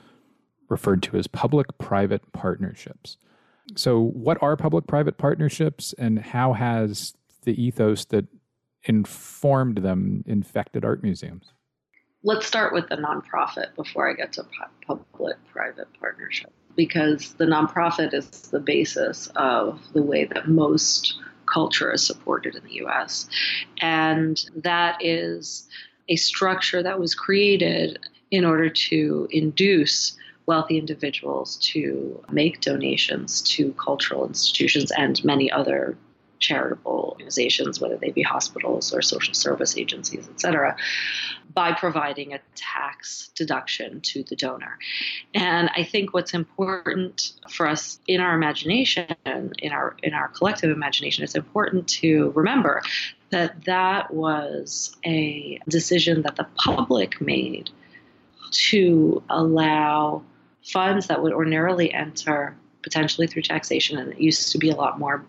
referred 0.68 1.02
to 1.04 1.16
as 1.16 1.26
public 1.26 1.66
private 1.78 2.32
partnerships. 2.32 3.16
So, 3.76 4.00
what 4.00 4.42
are 4.42 4.56
public 4.56 4.86
private 4.86 5.18
partnerships, 5.18 5.94
and 5.98 6.18
how 6.18 6.52
has 6.54 7.14
the 7.44 7.62
ethos 7.62 8.06
that 8.06 8.26
informed 8.84 9.78
them 9.78 10.24
infected 10.26 10.84
art 10.84 11.02
museums? 11.02 11.52
Let's 12.22 12.46
start 12.46 12.72
with 12.72 12.88
the 12.88 12.96
nonprofit 12.96 13.74
before 13.76 14.10
I 14.10 14.14
get 14.14 14.32
to 14.34 14.44
public 14.86 15.36
private 15.52 15.88
partnership, 16.00 16.52
because 16.76 17.34
the 17.34 17.44
nonprofit 17.44 18.14
is 18.14 18.28
the 18.28 18.60
basis 18.60 19.28
of 19.36 19.80
the 19.92 20.02
way 20.02 20.24
that 20.24 20.48
most 20.48 21.18
culture 21.46 21.92
is 21.92 22.04
supported 22.04 22.54
in 22.56 22.64
the 22.64 22.84
US. 22.86 23.28
And 23.80 24.42
that 24.56 24.98
is 25.00 25.68
a 26.08 26.16
structure 26.16 26.82
that 26.82 26.98
was 26.98 27.14
created 27.14 27.98
in 28.30 28.44
order 28.44 28.68
to 28.68 29.28
induce 29.30 30.16
wealthy 30.46 30.78
individuals 30.78 31.56
to 31.56 32.22
make 32.30 32.60
donations 32.60 33.42
to 33.42 33.72
cultural 33.74 34.26
institutions 34.26 34.90
and 34.92 35.22
many 35.22 35.50
other 35.50 35.96
charitable 36.38 37.10
organizations, 37.12 37.80
whether 37.80 37.96
they 37.96 38.10
be 38.10 38.22
hospitals 38.22 38.94
or 38.94 39.02
social 39.02 39.34
service 39.34 39.76
agencies, 39.76 40.28
et 40.30 40.40
cetera, 40.40 40.76
by 41.52 41.72
providing 41.72 42.32
a 42.32 42.40
tax 42.54 43.30
deduction 43.34 44.00
to 44.00 44.22
the 44.22 44.36
donor. 44.36 44.78
And 45.34 45.68
I 45.76 45.84
think 45.84 46.14
what's 46.14 46.34
important 46.34 47.32
for 47.50 47.66
us 47.66 47.98
in 48.06 48.20
our 48.20 48.34
imagination, 48.34 49.14
in 49.26 49.72
our 49.72 49.96
in 50.02 50.14
our 50.14 50.28
collective 50.28 50.70
imagination, 50.70 51.24
it's 51.24 51.34
important 51.34 51.88
to 51.88 52.30
remember 52.34 52.82
that 53.30 53.64
that 53.64 54.12
was 54.12 54.96
a 55.04 55.58
decision 55.68 56.22
that 56.22 56.36
the 56.36 56.46
public 56.56 57.20
made 57.20 57.70
to 58.50 59.22
allow 59.28 60.22
funds 60.64 61.06
that 61.06 61.22
would 61.22 61.32
ordinarily 61.32 61.92
enter 61.92 62.56
potentially 62.82 63.26
through 63.26 63.42
taxation, 63.42 63.98
and 63.98 64.12
it 64.12 64.20
used 64.20 64.52
to 64.52 64.58
be 64.58 64.70
a 64.70 64.74
lot 64.74 64.98
more, 64.98 65.24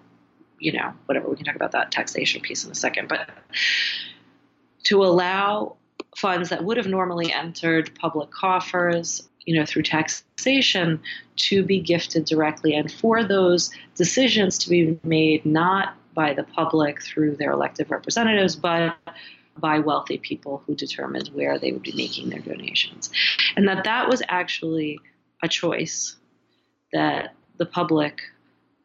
you 0.59 0.71
know, 0.71 0.93
whatever, 1.05 1.27
we 1.29 1.35
can 1.35 1.45
talk 1.45 1.55
about 1.55 1.71
that 1.71 1.91
taxation 1.91 2.41
piece 2.41 2.63
in 2.63 2.71
a 2.71 2.75
second, 2.75 3.07
but 3.09 3.29
to 4.83 5.03
allow 5.03 5.75
funds 6.15 6.49
that 6.49 6.63
would 6.63 6.77
have 6.77 6.87
normally 6.87 7.31
entered 7.33 7.93
public 7.99 8.31
coffers, 8.31 9.27
you 9.45 9.55
know, 9.55 9.65
through 9.65 9.83
taxation 9.83 10.99
to 11.35 11.63
be 11.63 11.79
gifted 11.79 12.25
directly, 12.25 12.73
and 12.75 12.91
for 12.91 13.23
those 13.23 13.71
decisions 13.95 14.57
to 14.57 14.69
be 14.69 14.99
made 15.03 15.45
not 15.45 15.95
by 16.19 16.33
the 16.33 16.43
public 16.43 17.01
through 17.01 17.33
their 17.37 17.51
elected 17.51 17.89
representatives, 17.89 18.53
but 18.57 18.93
by 19.57 19.79
wealthy 19.79 20.17
people 20.17 20.61
who 20.65 20.75
determined 20.75 21.29
where 21.29 21.57
they 21.57 21.71
would 21.71 21.81
be 21.81 21.93
making 21.95 22.29
their 22.29 22.41
donations. 22.41 23.09
And 23.55 23.69
that 23.69 23.85
that 23.85 24.09
was 24.09 24.21
actually 24.27 24.99
a 25.41 25.47
choice 25.47 26.17
that 26.91 27.33
the 27.55 27.65
public 27.65 28.19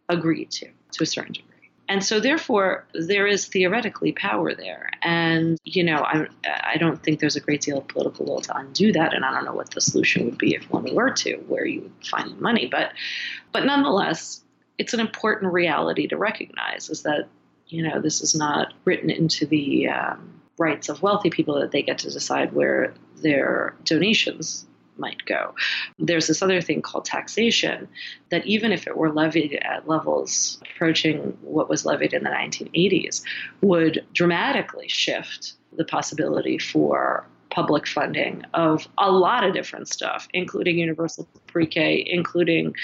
agreed 0.08 0.52
to, 0.52 0.66
to 0.92 1.02
a 1.02 1.06
certain 1.06 1.32
degree. 1.32 1.50
And 1.88 2.04
so, 2.04 2.20
therefore, 2.20 2.86
there 2.94 3.26
is 3.26 3.46
theoretically 3.48 4.12
power 4.12 4.54
there. 4.54 4.90
And, 5.02 5.58
you 5.64 5.82
know, 5.82 5.98
I, 6.04 6.28
I 6.46 6.76
don't 6.78 7.02
think 7.02 7.18
there's 7.18 7.36
a 7.36 7.40
great 7.40 7.62
deal 7.62 7.78
of 7.78 7.88
political 7.88 8.26
will 8.26 8.42
to 8.42 8.56
undo 8.56 8.92
that. 8.92 9.12
And 9.12 9.24
I 9.24 9.32
don't 9.32 9.44
know 9.44 9.54
what 9.54 9.72
the 9.72 9.80
solution 9.80 10.24
would 10.26 10.38
be 10.38 10.54
if 10.54 10.70
one 10.70 10.86
were 10.94 11.10
to, 11.10 11.34
where 11.48 11.66
you 11.66 11.80
would 11.82 12.06
find 12.06 12.30
the 12.30 12.40
money. 12.40 12.68
But, 12.70 12.92
but 13.50 13.64
nonetheless, 13.64 14.43
it's 14.78 14.94
an 14.94 15.00
important 15.00 15.52
reality 15.52 16.06
to 16.08 16.16
recognize 16.16 16.90
is 16.90 17.02
that, 17.02 17.28
you 17.68 17.82
know, 17.82 18.00
this 18.00 18.20
is 18.20 18.34
not 18.34 18.74
written 18.84 19.10
into 19.10 19.46
the 19.46 19.88
um, 19.88 20.40
rights 20.58 20.88
of 20.88 21.02
wealthy 21.02 21.30
people 21.30 21.58
that 21.60 21.70
they 21.70 21.82
get 21.82 21.98
to 21.98 22.10
decide 22.10 22.52
where 22.52 22.94
their 23.16 23.74
donations 23.84 24.66
might 24.96 25.24
go. 25.24 25.54
There's 25.98 26.28
this 26.28 26.42
other 26.42 26.60
thing 26.60 26.82
called 26.82 27.04
taxation 27.04 27.88
that 28.30 28.46
even 28.46 28.70
if 28.70 28.86
it 28.86 28.96
were 28.96 29.12
levied 29.12 29.58
at 29.62 29.88
levels 29.88 30.60
approaching 30.74 31.36
what 31.42 31.68
was 31.68 31.84
levied 31.84 32.12
in 32.12 32.22
the 32.22 32.30
1980s, 32.30 33.22
would 33.60 34.04
dramatically 34.12 34.88
shift 34.88 35.54
the 35.76 35.84
possibility 35.84 36.58
for 36.58 37.26
public 37.50 37.86
funding 37.86 38.42
of 38.54 38.88
a 38.98 39.10
lot 39.10 39.44
of 39.44 39.54
different 39.54 39.88
stuff, 39.88 40.28
including 40.34 40.78
universal 40.78 41.26
pre 41.46 41.66
K, 41.66 42.04
including 42.06 42.74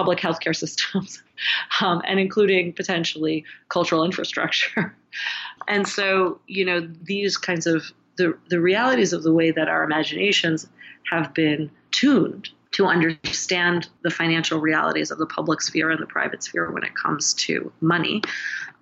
public 0.00 0.18
healthcare 0.18 0.56
systems, 0.56 1.22
um, 1.82 2.00
and 2.06 2.18
including 2.18 2.72
potentially 2.72 3.44
cultural 3.68 4.02
infrastructure. 4.02 4.96
and 5.68 5.86
so, 5.86 6.40
you 6.46 6.64
know, 6.64 6.80
these 7.02 7.36
kinds 7.36 7.66
of 7.66 7.84
the, 8.16 8.32
the 8.48 8.58
realities 8.58 9.12
of 9.12 9.22
the 9.22 9.32
way 9.34 9.50
that 9.50 9.68
our 9.68 9.84
imaginations 9.84 10.66
have 11.10 11.34
been 11.34 11.70
tuned 11.90 12.48
to 12.70 12.86
understand 12.86 13.90
the 14.02 14.10
financial 14.10 14.58
realities 14.58 15.10
of 15.10 15.18
the 15.18 15.26
public 15.26 15.60
sphere 15.60 15.90
and 15.90 16.00
the 16.00 16.06
private 16.06 16.42
sphere 16.42 16.70
when 16.70 16.82
it 16.82 16.94
comes 16.94 17.34
to 17.34 17.70
money 17.82 18.22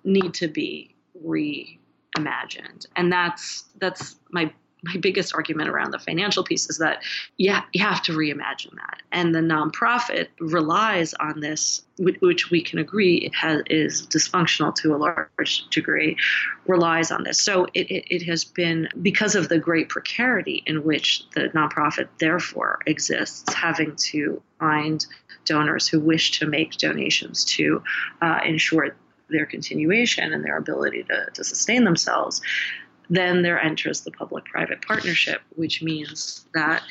need 0.05 0.33
to 0.33 0.47
be 0.47 0.95
reimagined 1.25 2.85
and 2.95 3.11
that's 3.11 3.65
that's 3.79 4.15
my 4.31 4.53
my 4.83 4.95
biggest 4.97 5.33
argument 5.35 5.69
around 5.69 5.91
the 5.91 5.99
financial 5.99 6.43
piece 6.43 6.69
is 6.69 6.77
that 6.77 7.03
yeah, 7.37 7.63
you 7.73 7.83
have 7.83 8.01
to 8.03 8.13
reimagine 8.13 8.75
that. 8.75 9.01
And 9.11 9.35
the 9.35 9.39
nonprofit 9.39 10.27
relies 10.39 11.13
on 11.15 11.41
this, 11.41 11.81
which 11.97 12.49
we 12.49 12.61
can 12.61 12.79
agree 12.79 13.29
has, 13.33 13.61
is 13.69 14.07
dysfunctional 14.07 14.73
to 14.75 14.95
a 14.95 14.97
large 14.97 15.67
degree, 15.69 16.17
relies 16.65 17.11
on 17.11 17.23
this. 17.23 17.41
So 17.41 17.65
it, 17.73 17.91
it, 17.91 18.15
it 18.15 18.23
has 18.23 18.45
been, 18.45 18.87
because 19.01 19.35
of 19.35 19.49
the 19.49 19.59
great 19.59 19.89
precarity 19.89 20.63
in 20.65 20.83
which 20.83 21.23
the 21.31 21.49
nonprofit 21.49 22.07
therefore 22.19 22.79
exists, 22.85 23.53
having 23.53 23.95
to 23.97 24.41
find 24.59 25.05
donors 25.45 25.87
who 25.87 25.99
wish 25.99 26.39
to 26.39 26.45
make 26.45 26.71
donations 26.73 27.43
to 27.43 27.83
uh, 28.21 28.39
ensure 28.45 28.95
their 29.29 29.45
continuation 29.45 30.33
and 30.33 30.43
their 30.43 30.57
ability 30.57 31.03
to, 31.03 31.27
to 31.33 31.43
sustain 31.43 31.83
themselves 31.83 32.41
then 33.09 33.41
there 33.41 33.59
enters 33.59 34.01
the 34.01 34.11
public-private 34.11 34.85
partnership, 34.85 35.41
which 35.55 35.81
means 35.81 36.45
that 36.53 36.83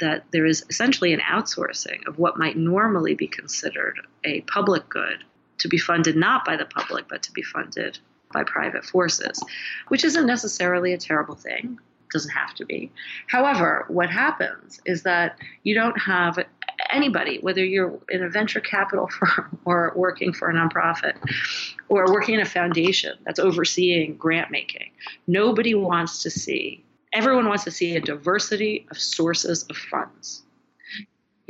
that 0.00 0.24
there 0.32 0.46
is 0.46 0.64
essentially 0.70 1.12
an 1.12 1.20
outsourcing 1.20 2.06
of 2.06 2.18
what 2.18 2.38
might 2.38 2.56
normally 2.56 3.14
be 3.14 3.26
considered 3.26 4.00
a 4.24 4.40
public 4.42 4.88
good 4.88 5.22
to 5.58 5.68
be 5.68 5.76
funded 5.76 6.16
not 6.16 6.42
by 6.42 6.56
the 6.56 6.64
public 6.64 7.06
but 7.06 7.22
to 7.22 7.32
be 7.32 7.42
funded 7.42 7.98
by 8.32 8.42
private 8.44 8.84
forces, 8.84 9.42
which 9.88 10.04
isn't 10.04 10.26
necessarily 10.26 10.92
a 10.92 10.98
terrible 10.98 11.34
thing. 11.34 11.78
Doesn't 12.12 12.30
have 12.32 12.54
to 12.54 12.64
be. 12.64 12.90
However, 13.28 13.84
what 13.88 14.10
happens 14.10 14.80
is 14.84 15.02
that 15.04 15.36
you 15.62 15.74
don't 15.74 16.00
have 16.00 16.38
anybody, 16.90 17.38
whether 17.40 17.64
you're 17.64 17.98
in 18.08 18.22
a 18.22 18.28
venture 18.28 18.60
capital 18.60 19.08
firm 19.18 19.58
or 19.64 19.92
working 19.96 20.32
for 20.32 20.50
a 20.50 20.54
nonprofit 20.54 21.14
or 21.88 22.12
working 22.12 22.34
in 22.34 22.40
a 22.40 22.46
foundation 22.46 23.16
that's 23.24 23.38
overseeing 23.38 24.16
grant 24.16 24.50
making, 24.50 24.90
nobody 25.26 25.74
wants 25.74 26.22
to 26.22 26.30
see, 26.30 26.84
everyone 27.12 27.48
wants 27.48 27.64
to 27.64 27.70
see 27.70 27.96
a 27.96 28.00
diversity 28.00 28.86
of 28.90 28.98
sources 28.98 29.64
of 29.64 29.76
funds. 29.76 30.42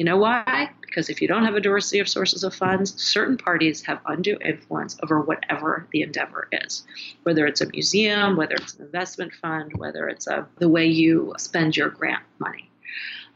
You 0.00 0.04
know 0.04 0.16
why? 0.16 0.70
Because 0.80 1.10
if 1.10 1.20
you 1.20 1.28
don't 1.28 1.44
have 1.44 1.56
a 1.56 1.60
diversity 1.60 1.98
of 1.98 2.08
sources 2.08 2.42
of 2.42 2.54
funds, 2.54 2.94
certain 3.02 3.36
parties 3.36 3.82
have 3.82 4.00
undue 4.06 4.38
influence 4.42 4.96
over 5.02 5.20
whatever 5.20 5.86
the 5.92 6.00
endeavor 6.00 6.48
is. 6.52 6.86
Whether 7.24 7.44
it's 7.44 7.60
a 7.60 7.68
museum, 7.68 8.34
whether 8.38 8.54
it's 8.54 8.76
an 8.76 8.86
investment 8.86 9.34
fund, 9.34 9.72
whether 9.76 10.08
it's 10.08 10.26
a, 10.26 10.48
the 10.56 10.70
way 10.70 10.86
you 10.86 11.34
spend 11.36 11.76
your 11.76 11.90
grant 11.90 12.22
money. 12.38 12.69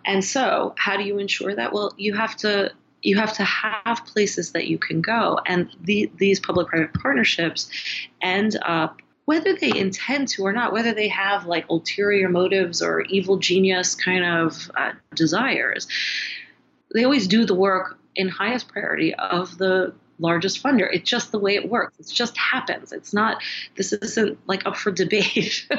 And 0.05 0.25
so, 0.25 0.75
how 0.77 0.97
do 0.97 1.05
you 1.05 1.19
ensure 1.19 1.55
that? 1.55 1.73
Well, 1.73 1.95
you 1.97 2.15
have 2.15 2.37
to 2.39 2.73
you 3.03 3.17
have 3.17 3.35
to 3.35 3.45
have 3.45 4.07
places 4.07 4.53
that 4.53 4.67
you 4.67 4.79
can 4.79 5.03
go, 5.03 5.39
and 5.45 5.71
the, 5.83 6.11
these 6.17 6.41
public-private 6.41 6.95
partnerships 6.95 7.71
end 8.23 8.57
up 8.63 9.03
whether 9.27 9.55
they 9.55 9.75
intend 9.75 10.29
to 10.29 10.45
or 10.45 10.53
not, 10.53 10.73
whether 10.73 10.93
they 10.93 11.09
have 11.09 11.47
like 11.47 11.69
ulterior 11.71 12.29
motives 12.29 12.83
or 12.83 13.01
evil 13.03 13.39
genius 13.39 13.95
kind 13.95 14.25
of 14.25 14.71
uh, 14.77 14.93
desires, 15.15 15.89
they 16.93 17.05
always 17.05 17.27
do 17.27 17.45
the 17.45 17.55
work 17.55 17.99
in 18.15 18.29
highest 18.29 18.69
priority 18.69 19.15
of 19.15 19.57
the 19.59 19.95
largest 20.19 20.63
funder. 20.63 20.89
It's 20.93 21.09
just 21.09 21.33
the 21.33 21.39
way 21.39 21.57
it 21.57 21.69
works. 21.69 21.99
It 21.99 22.15
just 22.15 22.37
happens. 22.37 22.93
It's 22.93 23.13
not, 23.13 23.43
this 23.77 23.93
isn't 23.93 24.39
like 24.47 24.67
up 24.67 24.77
for 24.77 24.91
debate. 24.91 25.67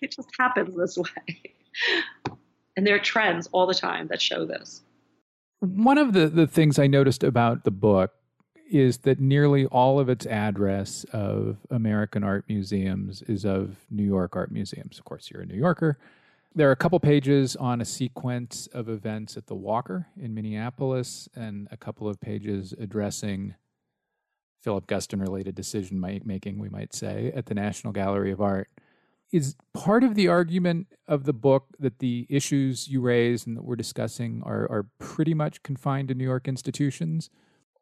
it 0.00 0.12
just 0.12 0.28
happens 0.38 0.76
this 0.76 0.96
way. 0.96 1.54
And 2.76 2.86
there 2.86 2.94
are 2.94 3.00
trends 3.00 3.48
all 3.52 3.66
the 3.66 3.74
time 3.74 4.08
that 4.08 4.20
show 4.20 4.44
this. 4.44 4.82
One 5.60 5.98
of 5.98 6.12
the, 6.12 6.28
the 6.28 6.46
things 6.46 6.78
I 6.78 6.86
noticed 6.86 7.24
about 7.24 7.64
the 7.64 7.70
book 7.70 8.12
is 8.70 8.98
that 8.98 9.20
nearly 9.20 9.64
all 9.66 9.98
of 9.98 10.08
its 10.08 10.26
address 10.26 11.04
of 11.12 11.56
American 11.70 12.24
art 12.24 12.44
museums 12.48 13.22
is 13.22 13.44
of 13.44 13.76
New 13.90 14.02
York 14.02 14.36
art 14.36 14.50
museums. 14.50 14.98
Of 14.98 15.04
course, 15.04 15.30
you're 15.30 15.42
a 15.42 15.46
New 15.46 15.56
Yorker. 15.56 15.98
There 16.54 16.68
are 16.68 16.72
a 16.72 16.76
couple 16.76 16.98
pages 17.00 17.54
on 17.56 17.80
a 17.80 17.84
sequence 17.84 18.66
of 18.68 18.88
events 18.88 19.36
at 19.36 19.46
the 19.46 19.54
Walker 19.54 20.06
in 20.20 20.34
Minneapolis, 20.34 21.28
and 21.36 21.68
a 21.70 21.76
couple 21.76 22.08
of 22.08 22.20
pages 22.20 22.74
addressing 22.78 23.54
Philip 24.62 24.86
Guston 24.86 25.20
related 25.20 25.54
decision 25.54 26.00
making, 26.00 26.58
we 26.58 26.68
might 26.68 26.94
say, 26.94 27.30
at 27.36 27.46
the 27.46 27.54
National 27.54 27.92
Gallery 27.92 28.32
of 28.32 28.40
Art 28.40 28.68
is 29.32 29.56
part 29.74 30.04
of 30.04 30.14
the 30.14 30.28
argument 30.28 30.86
of 31.08 31.24
the 31.24 31.32
book 31.32 31.66
that 31.78 31.98
the 31.98 32.26
issues 32.28 32.88
you 32.88 33.00
raise 33.00 33.46
and 33.46 33.56
that 33.56 33.64
we're 33.64 33.76
discussing 33.76 34.42
are, 34.44 34.70
are 34.70 34.86
pretty 34.98 35.34
much 35.34 35.62
confined 35.62 36.08
to 36.08 36.14
New 36.14 36.24
York 36.24 36.46
institutions, 36.46 37.30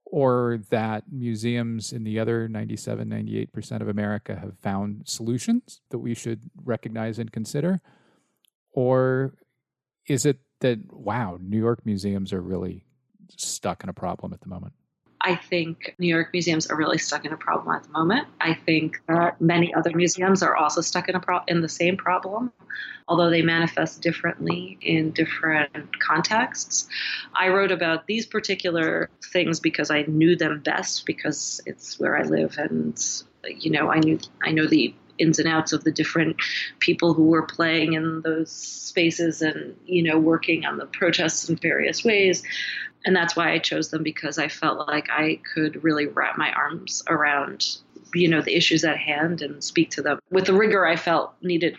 or 0.06 0.60
that 0.70 1.04
museums 1.10 1.92
in 1.92 2.04
the 2.04 2.18
other 2.18 2.48
97, 2.48 3.08
98% 3.08 3.80
of 3.80 3.88
America 3.88 4.36
have 4.36 4.58
found 4.58 5.02
solutions 5.08 5.80
that 5.90 5.98
we 5.98 6.14
should 6.14 6.50
recognize 6.62 7.18
and 7.18 7.32
consider? 7.32 7.80
Or 8.72 9.34
is 10.06 10.24
it 10.24 10.38
that, 10.60 10.78
wow, 10.92 11.38
New 11.40 11.58
York 11.58 11.84
museums 11.84 12.32
are 12.32 12.40
really 12.40 12.84
stuck 13.36 13.82
in 13.82 13.88
a 13.88 13.94
problem 13.94 14.32
at 14.32 14.40
the 14.40 14.48
moment? 14.48 14.74
I 15.26 15.36
think 15.36 15.94
New 15.98 16.06
York 16.06 16.28
museums 16.34 16.66
are 16.66 16.76
really 16.76 16.98
stuck 16.98 17.24
in 17.24 17.32
a 17.32 17.36
problem 17.36 17.74
at 17.74 17.82
the 17.82 17.88
moment. 17.88 18.28
I 18.42 18.52
think 18.52 19.00
that 19.08 19.40
many 19.40 19.72
other 19.72 19.90
museums 19.94 20.42
are 20.42 20.54
also 20.54 20.82
stuck 20.82 21.08
in 21.08 21.14
a 21.14 21.20
pro- 21.20 21.40
in 21.48 21.62
the 21.62 21.68
same 21.68 21.96
problem, 21.96 22.52
although 23.08 23.30
they 23.30 23.40
manifest 23.40 24.02
differently 24.02 24.76
in 24.82 25.12
different 25.12 25.98
contexts. 25.98 26.88
I 27.34 27.48
wrote 27.48 27.72
about 27.72 28.06
these 28.06 28.26
particular 28.26 29.08
things 29.32 29.60
because 29.60 29.90
I 29.90 30.02
knew 30.02 30.36
them 30.36 30.60
best 30.60 31.06
because 31.06 31.58
it's 31.64 31.98
where 31.98 32.18
I 32.18 32.24
live 32.24 32.58
and 32.58 33.02
you 33.48 33.70
know 33.70 33.90
I 33.90 34.00
knew 34.00 34.18
I 34.42 34.52
know 34.52 34.66
the 34.66 34.94
ins 35.18 35.38
and 35.38 35.48
outs 35.48 35.72
of 35.72 35.84
the 35.84 35.92
different 35.92 36.36
people 36.80 37.14
who 37.14 37.24
were 37.24 37.46
playing 37.46 37.94
in 37.94 38.20
those 38.22 38.50
spaces 38.50 39.42
and 39.42 39.76
you 39.86 40.02
know 40.02 40.18
working 40.18 40.64
on 40.64 40.76
the 40.76 40.86
protests 40.86 41.48
in 41.48 41.56
various 41.56 42.04
ways 42.04 42.42
and 43.04 43.14
that's 43.14 43.36
why 43.36 43.52
I 43.52 43.58
chose 43.58 43.90
them 43.90 44.02
because 44.02 44.38
I 44.38 44.48
felt 44.48 44.88
like 44.88 45.10
I 45.10 45.40
could 45.54 45.84
really 45.84 46.06
wrap 46.06 46.38
my 46.38 46.52
arms 46.52 47.02
around 47.06 47.78
you 48.14 48.28
know 48.28 48.40
the 48.40 48.54
issues 48.54 48.84
at 48.84 48.96
hand 48.96 49.42
and 49.42 49.62
speak 49.62 49.90
to 49.90 50.02
them 50.02 50.18
with 50.30 50.46
the 50.46 50.54
rigor 50.54 50.86
I 50.86 50.96
felt 50.96 51.34
needed 51.42 51.78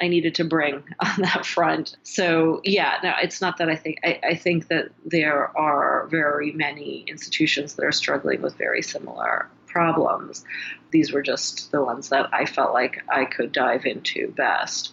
I 0.00 0.08
needed 0.08 0.36
to 0.36 0.44
bring 0.44 0.84
on 1.00 1.22
that 1.22 1.44
front. 1.44 1.96
So 2.02 2.60
yeah, 2.64 2.98
no, 3.02 3.14
it's 3.22 3.40
not 3.40 3.58
that 3.58 3.68
I 3.68 3.76
think 3.76 3.98
I, 4.04 4.20
I 4.22 4.34
think 4.34 4.68
that 4.68 4.90
there 5.04 5.56
are 5.56 6.06
very 6.10 6.52
many 6.52 7.04
institutions 7.08 7.74
that 7.74 7.84
are 7.84 7.92
struggling 7.92 8.42
with 8.42 8.56
very 8.56 8.82
similar 8.82 9.48
problems. 9.68 10.44
These 10.90 11.12
were 11.12 11.22
just 11.22 11.70
the 11.70 11.82
ones 11.82 12.08
that 12.08 12.28
I 12.32 12.46
felt 12.46 12.72
like 12.72 13.02
I 13.08 13.24
could 13.24 13.52
dive 13.52 13.84
into 13.86 14.32
best. 14.32 14.92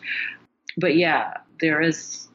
But 0.77 0.95
yeah, 0.95 1.37
there 1.59 1.81
is, 1.81 2.27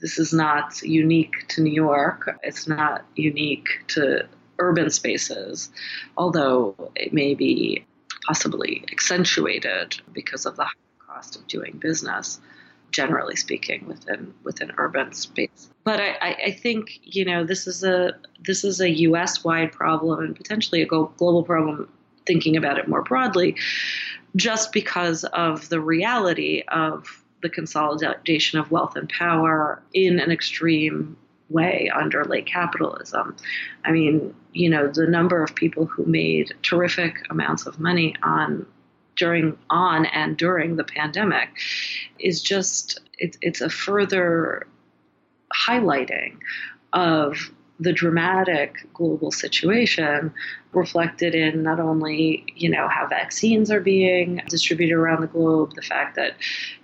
this 0.00 0.18
is 0.18 0.32
not 0.32 0.82
unique 0.82 1.46
to 1.48 1.62
New 1.62 1.72
York. 1.72 2.38
It's 2.42 2.66
not 2.66 3.04
unique 3.14 3.68
to 3.88 4.26
urban 4.58 4.90
spaces, 4.90 5.70
although 6.16 6.74
it 6.94 7.12
may 7.12 7.34
be 7.34 7.84
possibly 8.26 8.84
accentuated 8.92 10.00
because 10.12 10.46
of 10.46 10.56
the 10.56 10.66
cost 10.98 11.36
of 11.36 11.46
doing 11.48 11.78
business 11.78 12.40
generally 12.92 13.36
speaking 13.36 13.86
within 13.86 14.32
within 14.44 14.70
urban 14.78 15.12
space. 15.12 15.70
But 15.84 16.00
I, 16.00 16.36
I 16.46 16.50
think 16.52 17.00
you 17.02 17.24
know 17.24 17.44
this 17.44 17.66
is 17.66 17.82
a 17.82 18.12
this 18.44 18.64
is 18.64 18.80
a 18.80 18.90
U.S. 18.90 19.42
wide 19.42 19.72
problem 19.72 20.20
and 20.20 20.36
potentially 20.36 20.82
a 20.82 20.86
global 20.86 21.42
problem. 21.42 21.88
Thinking 22.24 22.56
about 22.56 22.78
it 22.78 22.86
more 22.86 23.02
broadly, 23.02 23.56
just 24.36 24.72
because 24.72 25.24
of 25.24 25.68
the 25.70 25.80
reality 25.80 26.62
of 26.68 27.20
the 27.42 27.48
consolidation 27.48 28.60
of 28.60 28.70
wealth 28.70 28.94
and 28.94 29.08
power 29.08 29.82
in 29.92 30.20
an 30.20 30.30
extreme 30.30 31.16
way 31.48 31.90
under 31.94 32.24
late 32.24 32.46
capitalism. 32.46 33.36
I 33.84 33.90
mean, 33.90 34.34
you 34.52 34.70
know, 34.70 34.88
the 34.88 35.06
number 35.06 35.42
of 35.42 35.54
people 35.54 35.86
who 35.86 36.04
made 36.06 36.54
terrific 36.62 37.26
amounts 37.30 37.66
of 37.66 37.80
money 37.80 38.14
on 38.22 38.66
during 39.16 39.56
on 39.70 40.06
and 40.06 40.36
during 40.36 40.76
the 40.76 40.84
pandemic 40.84 41.48
is 42.18 42.42
just 42.42 43.00
it, 43.18 43.36
it's 43.42 43.60
a 43.60 43.68
further 43.68 44.66
highlighting 45.54 46.38
of 46.92 47.52
the 47.80 47.92
dramatic 47.92 48.86
global 48.94 49.32
situation 49.32 50.32
reflected 50.72 51.34
in 51.34 51.62
not 51.62 51.80
only 51.80 52.44
you 52.54 52.68
know 52.68 52.88
how 52.88 53.06
vaccines 53.06 53.70
are 53.70 53.80
being 53.80 54.40
distributed 54.48 54.94
around 54.94 55.20
the 55.20 55.26
globe 55.26 55.74
the 55.74 55.82
fact 55.82 56.16
that 56.16 56.36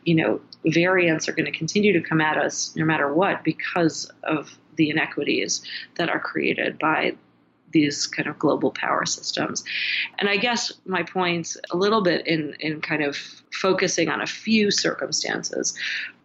you 0.04 0.14
know 0.14 0.40
variants 0.66 1.28
are 1.28 1.32
going 1.32 1.50
to 1.50 1.56
continue 1.56 1.92
to 1.92 2.00
come 2.06 2.20
at 2.20 2.36
us 2.36 2.74
no 2.74 2.84
matter 2.84 3.12
what 3.12 3.44
because 3.44 4.10
of 4.24 4.58
the 4.76 4.90
inequities 4.90 5.62
that 5.96 6.08
are 6.08 6.20
created 6.20 6.78
by 6.78 7.14
these 7.72 8.06
kind 8.06 8.28
of 8.28 8.38
global 8.38 8.70
power 8.70 9.04
systems. 9.06 9.64
And 10.18 10.28
I 10.28 10.36
guess 10.36 10.72
my 10.86 11.02
point 11.02 11.56
a 11.70 11.76
little 11.76 12.02
bit 12.02 12.26
in, 12.26 12.54
in 12.60 12.80
kind 12.80 13.02
of 13.02 13.16
focusing 13.52 14.08
on 14.08 14.20
a 14.20 14.26
few 14.26 14.70
circumstances 14.70 15.74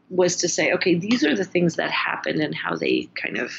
was 0.10 0.36
to 0.38 0.50
say, 0.50 0.74
okay, 0.74 0.96
these 0.96 1.24
are 1.24 1.36
the 1.36 1.46
things 1.46 1.76
that 1.76 1.92
happened 1.92 2.40
and 2.40 2.54
how 2.54 2.76
they 2.76 3.10
kind 3.16 3.38
of, 3.38 3.52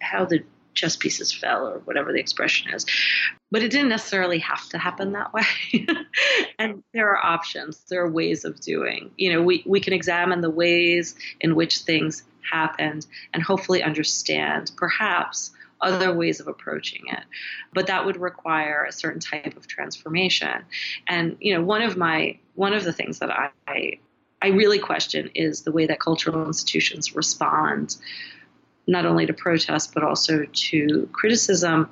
how 0.00 0.24
the 0.24 0.42
chess 0.74 0.96
pieces 0.96 1.32
fell 1.32 1.68
or 1.68 1.78
whatever 1.80 2.12
the 2.12 2.18
expression 2.18 2.72
is. 2.72 2.86
But 3.50 3.62
it 3.62 3.70
didn't 3.70 3.90
necessarily 3.90 4.38
have 4.38 4.68
to 4.70 4.78
happen 4.78 5.12
that 5.12 5.32
way. 5.32 5.44
and 6.58 6.82
there 6.94 7.10
are 7.10 7.24
options, 7.24 7.82
there 7.88 8.02
are 8.02 8.10
ways 8.10 8.44
of 8.44 8.60
doing. 8.60 9.10
You 9.16 9.34
know, 9.34 9.42
we, 9.42 9.62
we 9.66 9.80
can 9.80 9.92
examine 9.92 10.40
the 10.40 10.50
ways 10.50 11.14
in 11.40 11.54
which 11.54 11.80
things 11.80 12.22
happened 12.50 13.06
and 13.32 13.42
hopefully 13.42 13.82
understand 13.82 14.72
perhaps 14.76 15.52
other 15.82 16.14
ways 16.14 16.40
of 16.40 16.48
approaching 16.48 17.02
it. 17.08 17.24
But 17.74 17.88
that 17.88 18.06
would 18.06 18.16
require 18.16 18.84
a 18.84 18.92
certain 18.92 19.20
type 19.20 19.56
of 19.56 19.66
transformation. 19.66 20.64
And 21.06 21.36
you 21.40 21.54
know, 21.54 21.62
one 21.62 21.82
of 21.82 21.96
my 21.96 22.38
one 22.54 22.72
of 22.72 22.84
the 22.84 22.92
things 22.92 23.18
that 23.18 23.30
I 23.66 23.98
I 24.40 24.48
really 24.48 24.78
question 24.78 25.30
is 25.34 25.62
the 25.62 25.72
way 25.72 25.86
that 25.86 26.00
cultural 26.00 26.46
institutions 26.46 27.14
respond 27.14 27.96
not 28.88 29.06
only 29.06 29.26
to 29.26 29.32
protest 29.32 29.94
but 29.94 30.02
also 30.02 30.44
to 30.52 31.08
criticism, 31.12 31.88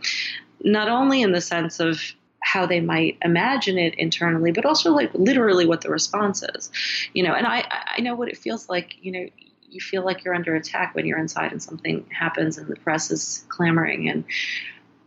not 0.63 0.89
only 0.89 1.23
in 1.23 1.33
the 1.33 1.41
sense 1.41 1.79
of 1.81 2.01
how 2.43 2.67
they 2.67 2.81
might 2.81 3.19
imagine 3.23 3.79
it 3.79 3.95
internally, 3.97 4.51
but 4.51 4.65
also 4.65 4.93
like 4.93 5.11
literally 5.15 5.67
what 5.67 5.83
the 5.83 5.91
response 5.91 6.43
is. 6.55 6.71
You 7.13 7.23
know, 7.23 7.35
and 7.35 7.47
I 7.47 7.65
I 7.97 8.01
know 8.01 8.15
what 8.15 8.29
it 8.29 8.37
feels 8.37 8.69
like. 8.69 8.97
You 9.03 9.13
know, 9.13 9.27
you 9.71 9.81
feel 9.81 10.05
like 10.05 10.25
you're 10.25 10.35
under 10.35 10.55
attack 10.55 10.95
when 10.95 11.07
you're 11.07 11.19
inside 11.19 11.53
and 11.53 11.63
something 11.63 12.05
happens 12.11 12.59
and 12.59 12.69
the 12.69 12.77
press 12.77 13.11
is 13.11 13.45
clamoring 13.49 14.09
and 14.09 14.25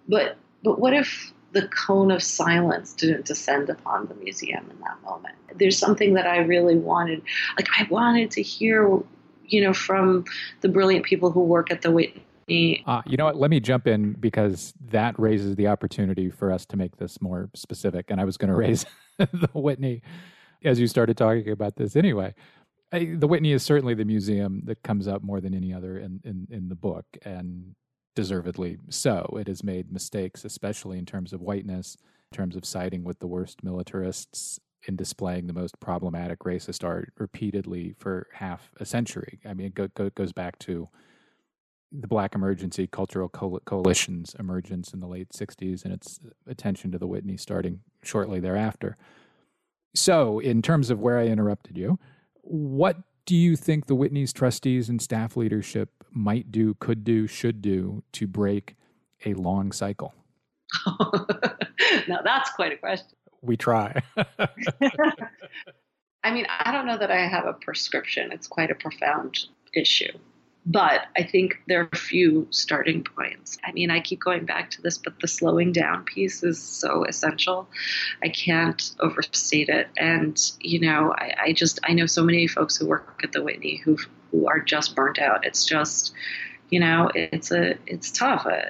but 0.07 0.38
but 0.64 0.80
what 0.80 0.93
if 0.93 1.34
the 1.51 1.68
cone 1.68 2.09
of 2.09 2.24
silence 2.24 2.93
didn't 2.93 3.26
descend 3.26 3.70
upon 3.70 4.07
the 4.07 4.16
museum 4.16 4.68
in 4.72 4.80
that 4.80 5.01
moment? 5.03 5.36
There's 5.55 5.78
something 5.78 6.14
that 6.16 6.26
i 6.26 6.38
really 6.38 6.78
wanted 6.78 7.22
like 7.57 7.68
i 7.78 7.88
wanted 7.89 8.32
to 8.32 8.41
hear 8.41 8.99
you 9.45 9.61
know 9.61 9.74
from 9.74 10.26
the 10.61 10.70
brilliant 10.70 11.05
people 11.05 11.32
who 11.32 11.41
work 11.41 11.72
at 11.72 11.82
the 11.82 11.91
whitney. 11.91 12.84
Uh, 12.86 13.01
you 13.05 13.16
know 13.16 13.26
what? 13.26 13.38
Let 13.38 13.49
me 13.49 13.59
jump 13.59 13.88
in 13.88 14.14
because 14.14 14.74
that 14.89 15.18
raises 15.18 15.55
the 15.55 15.68
opportunity 15.68 16.30
for 16.30 16.51
us 16.51 16.66
to 16.68 16.78
make 16.78 16.97
this 16.97 17.22
more 17.22 17.49
specific 17.53 18.09
and 18.09 18.20
i 18.20 18.26
was 18.26 18.38
going 18.38 18.49
to 18.51 18.55
raise 18.55 18.86
the 19.18 19.49
whitney 19.53 20.01
as 20.64 20.80
you 20.80 20.88
started 20.88 21.18
talking 21.18 21.49
about 21.49 21.76
this 21.76 21.95
anyway 21.95 22.34
I, 22.94 23.16
the 23.18 23.28
Whitney 23.28 23.52
is 23.52 23.64
certainly 23.64 23.96
the 23.96 24.06
museum 24.06 24.62
that 24.66 24.84
comes 24.84 25.08
up 25.08 25.24
more 25.24 25.41
than 25.41 25.56
any 25.56 25.74
other 25.74 25.98
in, 25.98 26.22
in, 26.24 26.48
in 26.52 26.70
the 26.70 26.76
book, 26.76 27.06
and 27.26 27.76
deservedly 28.16 28.78
so. 28.89 29.36
It 29.39 29.48
has 29.48 29.64
made 29.64 29.91
mistakes, 29.91 30.46
especially 30.46 31.00
in 31.00 31.06
terms 31.06 31.34
of 31.34 31.41
whiteness, 31.41 31.98
in 32.32 32.38
terms 32.38 32.56
of 32.56 32.66
siding 32.66 33.04
with 33.04 33.18
the 33.18 33.28
worst 33.28 33.64
militarists, 33.64 34.60
in 34.88 34.96
displaying 34.96 35.48
the 35.48 35.54
most 35.54 35.80
problematic 35.80 36.39
racist 36.39 36.84
art 36.84 37.14
repeatedly 37.18 37.96
for 37.98 38.28
half 38.34 38.70
a 38.80 38.86
century. 38.86 39.39
I 39.46 39.54
mean, 39.54 39.68
it 39.68 39.76
go, 39.76 39.88
go, 39.96 40.10
goes 40.12 40.34
back 40.34 40.60
to 40.60 40.89
the 41.91 42.08
Black 42.08 42.36
Emergency 42.36 42.88
Cultural 42.88 43.30
Co- 43.30 43.62
Coalition's 43.66 44.36
emergence 44.39 44.94
in 44.94 45.00
the 45.00 45.08
late 45.08 45.30
60s 45.30 45.86
and 45.86 45.94
its 45.94 46.20
attention 46.48 46.91
to 46.91 47.00
the 47.00 47.08
Whitney 47.08 47.38
starting 47.38 47.80
shortly 48.04 48.39
thereafter. 48.39 48.98
So, 49.96 50.39
in 50.39 50.62
terms 50.62 50.89
of 50.89 51.00
where 51.00 51.20
I 51.20 51.28
interrupted 51.28 51.78
you, 51.78 52.00
what 52.44 52.98
do 53.26 53.36
you 53.36 53.56
think 53.56 53.88
the 53.88 53.96
Whitney's 53.96 54.34
trustees 54.34 54.89
and 54.89 55.02
staff 55.02 55.36
leadership 55.36 55.89
might 56.12 56.52
do, 56.52 56.76
could 56.76 57.04
do, 57.04 57.26
should 57.26 57.62
do 57.62 58.04
to 58.14 58.28
break 58.28 58.76
a 59.26 59.34
long 59.34 59.72
cycle? 59.72 60.14
now 62.08 62.20
that's 62.24 62.52
quite 62.52 62.74
a 62.74 62.78
question. 62.78 63.16
We 63.41 63.58
try. 63.58 64.02
I 66.24 66.32
mean, 66.32 66.46
I 66.48 66.72
don't 66.72 66.86
know 66.86 66.98
that 66.98 67.12
I 67.12 67.28
have 67.28 67.46
a 67.46 67.54
prescription. 67.54 68.32
It's 68.32 68.48
quite 68.48 68.72
a 68.72 68.76
profound 68.76 69.46
issue. 69.74 70.12
But 70.66 71.07
I 71.18 71.24
think 71.24 71.59
there 71.68 71.82
are 71.82 71.89
a 71.91 71.97
few 71.97 72.47
starting 72.49 73.03
points. 73.03 73.57
I 73.66 73.74
mean, 73.74 73.91
I 73.91 73.99
keep 73.99 74.22
going 74.22 74.45
back 74.45 74.70
to 74.72 74.82
this, 74.82 74.97
but 74.97 75.20
the 75.20 75.28
slowing 75.28 75.74
down 75.74 76.05
piece 76.05 76.41
is 76.41 76.61
so 76.61 77.03
essential. 77.03 77.68
I 78.24 78.30
can't 78.30 78.91
overstate 79.01 79.68
it. 79.68 79.89
And, 79.97 80.39
you 80.61 80.80
know, 80.80 81.14
I, 81.18 81.34
I 81.38 81.53
just, 81.53 81.80
I 81.84 81.91
know 81.91 82.05
so 82.05 82.24
many 82.24 82.47
folks 82.47 82.78
who 82.78 82.88
work 82.88 83.20
at 83.24 83.34
the 83.34 83.43
Whitney 83.43 83.82
who, 83.84 83.97
who 84.32 84.47
are 84.47 84.59
just 84.59 84.95
burnt 84.95 85.20
out. 85.20 85.45
It's 85.45 85.66
just, 85.66 86.14
you 86.70 86.80
know, 86.80 87.11
it's 87.14 87.51
a, 87.51 87.76
it's 87.86 88.09
tough. 88.09 88.45
Uh, 88.45 88.61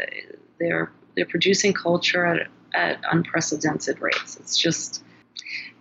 they're, 0.59 0.91
they're 1.15 1.27
producing 1.27 1.73
culture 1.73 2.25
at, 2.25 2.47
at 2.73 2.99
unprecedented 3.11 4.01
rates. 4.01 4.35
It's 4.37 4.57
just, 4.57 5.03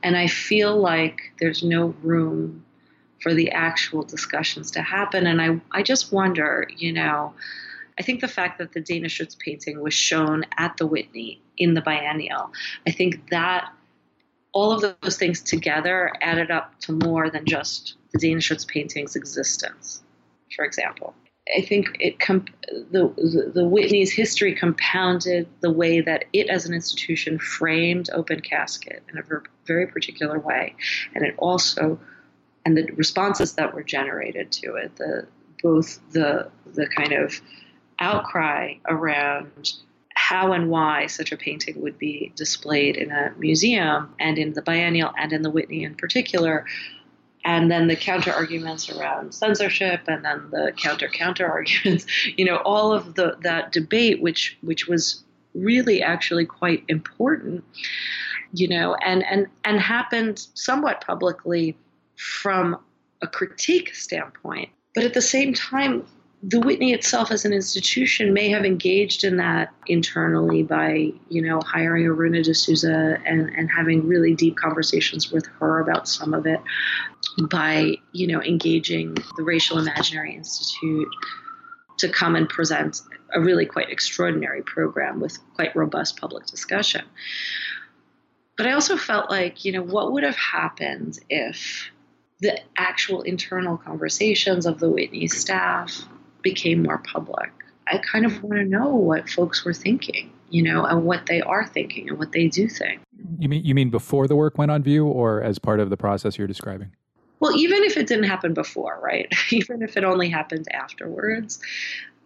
and 0.02 0.14
I 0.14 0.26
feel 0.26 0.76
like 0.76 1.32
there's 1.40 1.62
no 1.62 1.94
room 2.02 2.66
for 3.22 3.34
the 3.34 3.50
actual 3.50 4.02
discussions 4.02 4.70
to 4.72 4.82
happen. 4.82 5.26
And 5.26 5.40
I, 5.40 5.60
I 5.70 5.82
just 5.82 6.12
wonder, 6.12 6.66
you 6.76 6.92
know, 6.92 7.34
I 7.98 8.02
think 8.02 8.20
the 8.20 8.28
fact 8.28 8.58
that 8.58 8.72
the 8.72 8.80
Dana 8.80 9.08
Schutz 9.08 9.36
painting 9.38 9.80
was 9.80 9.94
shown 9.94 10.44
at 10.58 10.76
the 10.76 10.86
Whitney 10.86 11.40
in 11.56 11.74
the 11.74 11.82
biennial, 11.82 12.50
I 12.86 12.90
think 12.90 13.30
that 13.30 13.70
all 14.52 14.72
of 14.72 14.96
those 15.02 15.16
things 15.16 15.40
together 15.40 16.12
added 16.20 16.50
up 16.50 16.78
to 16.80 16.92
more 16.92 17.30
than 17.30 17.46
just 17.46 17.94
the 18.12 18.18
Dana 18.18 18.40
Schutz 18.40 18.64
painting's 18.64 19.16
existence, 19.16 20.02
for 20.54 20.64
example. 20.64 21.14
I 21.56 21.62
think 21.62 21.96
it 21.98 22.20
comp- 22.20 22.50
the, 22.90 23.12
the, 23.16 23.50
the 23.54 23.64
Whitney's 23.64 24.12
history 24.12 24.54
compounded 24.54 25.48
the 25.60 25.72
way 25.72 26.00
that 26.00 26.26
it 26.32 26.48
as 26.48 26.66
an 26.66 26.74
institution 26.74 27.38
framed 27.38 28.10
Open 28.12 28.40
Casket 28.40 29.02
in 29.10 29.18
a 29.18 29.22
ver- 29.22 29.42
very 29.66 29.86
particular 29.86 30.38
way, 30.38 30.76
and 31.14 31.24
it 31.24 31.34
also 31.38 31.98
and 32.64 32.76
the 32.76 32.84
responses 32.94 33.54
that 33.54 33.74
were 33.74 33.82
generated 33.82 34.52
to 34.52 34.76
it, 34.76 34.96
the 34.96 35.26
both 35.62 36.00
the 36.12 36.50
the 36.74 36.86
kind 36.86 37.12
of 37.12 37.40
outcry 38.00 38.74
around 38.88 39.72
how 40.14 40.52
and 40.52 40.68
why 40.68 41.06
such 41.06 41.32
a 41.32 41.36
painting 41.36 41.80
would 41.80 41.98
be 41.98 42.32
displayed 42.36 42.96
in 42.96 43.10
a 43.10 43.32
museum 43.38 44.14
and 44.18 44.38
in 44.38 44.52
the 44.52 44.62
biennial 44.62 45.12
and 45.18 45.32
in 45.32 45.42
the 45.42 45.50
Whitney 45.50 45.84
in 45.84 45.94
particular 45.94 46.64
and 47.44 47.70
then 47.70 47.88
the 47.88 47.96
counter 47.96 48.32
arguments 48.32 48.88
around 48.90 49.34
censorship 49.34 50.02
and 50.06 50.24
then 50.24 50.48
the 50.50 50.72
counter 50.76 51.08
counter 51.08 51.46
arguments 51.50 52.06
you 52.36 52.44
know 52.44 52.56
all 52.58 52.92
of 52.92 53.14
the 53.14 53.36
that 53.42 53.72
debate 53.72 54.20
which 54.20 54.56
which 54.62 54.86
was 54.86 55.22
really 55.54 56.02
actually 56.02 56.46
quite 56.46 56.84
important 56.88 57.64
you 58.52 58.68
know 58.68 58.94
and 59.04 59.24
and 59.24 59.46
and 59.64 59.80
happened 59.80 60.46
somewhat 60.54 61.02
publicly 61.04 61.76
from 62.22 62.78
a 63.20 63.26
critique 63.26 63.94
standpoint 63.94 64.68
but 64.94 65.04
at 65.04 65.14
the 65.14 65.22
same 65.22 65.52
time 65.54 66.04
the 66.42 66.58
Whitney 66.58 66.92
itself 66.92 67.30
as 67.30 67.44
an 67.44 67.52
institution 67.52 68.32
may 68.32 68.48
have 68.48 68.64
engaged 68.64 69.22
in 69.22 69.36
that 69.36 69.72
internally 69.86 70.64
by, 70.64 71.12
you 71.28 71.40
know, 71.40 71.60
hiring 71.60 72.04
Aruna 72.06 72.42
D'Souza 72.42 73.20
and, 73.24 73.48
and 73.50 73.70
having 73.70 74.08
really 74.08 74.34
deep 74.34 74.56
conversations 74.56 75.30
with 75.30 75.46
her 75.60 75.78
about 75.78 76.08
some 76.08 76.34
of 76.34 76.44
it, 76.46 76.60
by, 77.48 77.94
you 78.10 78.26
know, 78.26 78.42
engaging 78.42 79.14
the 79.36 79.44
Racial 79.44 79.78
Imaginary 79.78 80.34
Institute 80.34 81.08
to 81.98 82.08
come 82.08 82.34
and 82.34 82.48
present 82.48 83.02
a 83.32 83.40
really 83.40 83.64
quite 83.64 83.90
extraordinary 83.90 84.62
program 84.62 85.20
with 85.20 85.38
quite 85.54 85.74
robust 85.76 86.20
public 86.20 86.46
discussion. 86.46 87.04
But 88.56 88.66
I 88.66 88.72
also 88.72 88.96
felt 88.96 89.30
like, 89.30 89.64
you 89.64 89.70
know, 89.70 89.82
what 89.82 90.10
would 90.12 90.24
have 90.24 90.36
happened 90.36 91.20
if 91.30 91.88
the 92.42 92.60
actual 92.76 93.22
internal 93.22 93.76
conversations 93.76 94.66
of 94.66 94.80
the 94.80 94.90
Whitney 94.90 95.28
staff 95.28 96.04
became 96.42 96.82
more 96.82 96.98
public. 96.98 97.52
I 97.86 97.98
kind 97.98 98.26
of 98.26 98.42
want 98.42 98.56
to 98.56 98.64
know 98.64 98.88
what 98.88 99.30
folks 99.30 99.64
were 99.64 99.72
thinking, 99.72 100.32
you 100.50 100.62
know, 100.62 100.84
and 100.84 101.04
what 101.04 101.26
they 101.26 101.40
are 101.40 101.64
thinking 101.64 102.08
and 102.08 102.18
what 102.18 102.32
they 102.32 102.48
do 102.48 102.68
think. 102.68 103.00
You 103.38 103.48
mean 103.48 103.64
you 103.64 103.74
mean 103.76 103.90
before 103.90 104.26
the 104.26 104.34
work 104.34 104.58
went 104.58 104.72
on 104.72 104.82
view 104.82 105.06
or 105.06 105.40
as 105.40 105.60
part 105.60 105.78
of 105.78 105.88
the 105.88 105.96
process 105.96 106.36
you're 106.36 106.48
describing? 106.48 106.90
Well, 107.38 107.56
even 107.56 107.84
if 107.84 107.96
it 107.96 108.08
didn't 108.08 108.24
happen 108.24 108.54
before, 108.54 109.00
right? 109.02 109.32
even 109.52 109.80
if 109.82 109.96
it 109.96 110.02
only 110.02 110.28
happened 110.28 110.66
afterwards, 110.72 111.60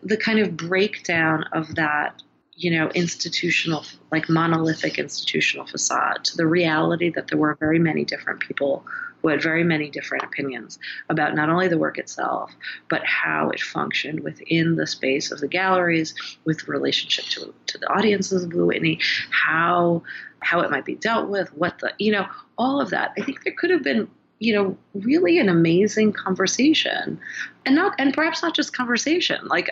the 0.03 0.17
kind 0.17 0.39
of 0.39 0.57
breakdown 0.57 1.45
of 1.53 1.75
that 1.75 2.23
you 2.59 2.71
know, 2.71 2.89
institutional, 2.95 3.85
like 4.11 4.31
monolithic 4.31 4.99
institutional 4.99 5.67
facade 5.67 6.25
to 6.25 6.37
the 6.39 6.47
reality 6.47 7.11
that 7.11 7.29
there 7.29 7.37
were 7.37 7.55
very 7.61 7.79
many 7.79 8.03
different 8.03 8.41
people 8.41 8.83
who 9.27 9.33
had 9.33 9.43
very 9.43 9.64
many 9.64 9.91
different 9.91 10.22
opinions 10.22 10.79
about 11.09 11.35
not 11.35 11.51
only 11.51 11.66
the 11.66 11.77
work 11.77 11.99
itself, 11.99 12.55
but 12.89 13.05
how 13.05 13.51
it 13.51 13.61
functioned 13.61 14.20
within 14.20 14.77
the 14.77 14.87
space 14.87 15.33
of 15.33 15.41
the 15.41 15.49
galleries, 15.49 16.14
with 16.45 16.68
relationship 16.68 17.24
to, 17.24 17.53
to 17.66 17.77
the 17.77 17.89
audiences 17.89 18.45
of 18.45 18.51
Blue 18.51 18.66
Whitney, 18.66 19.01
how 19.31 20.05
how 20.43 20.61
it 20.61 20.70
might 20.70 20.85
be 20.85 20.95
dealt 20.95 21.29
with, 21.29 21.53
what 21.55 21.77
the 21.81 21.93
you 21.99 22.12
know, 22.12 22.24
all 22.57 22.81
of 22.81 22.91
that. 22.91 23.14
I 23.18 23.22
think 23.22 23.43
there 23.43 23.53
could 23.53 23.70
have 23.70 23.83
been 23.83 24.09
you 24.39 24.55
know 24.55 24.79
really 24.95 25.41
an 25.41 25.49
amazing 25.49 26.12
conversation 26.12 27.18
and 27.64 27.74
not 27.74 27.97
and 27.99 28.14
perhaps 28.14 28.43
not 28.43 28.55
just 28.55 28.77
conversation 28.77 29.41
like 29.49 29.70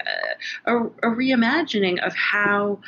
a, 0.67 0.73
a, 0.73 0.87
a 0.87 1.15
reimagining 1.15 2.05
of 2.05 2.13
how 2.17 2.81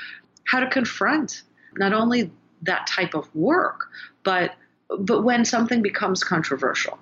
how 0.46 0.58
to 0.58 0.68
confront 0.68 1.42
not 1.76 1.92
only 1.92 2.32
that 2.62 2.86
type 2.86 3.14
of 3.14 3.32
work 3.36 3.88
but 4.24 4.54
but 4.98 5.22
when 5.22 5.44
something 5.44 5.82
becomes 5.82 6.22
controversial 6.22 6.98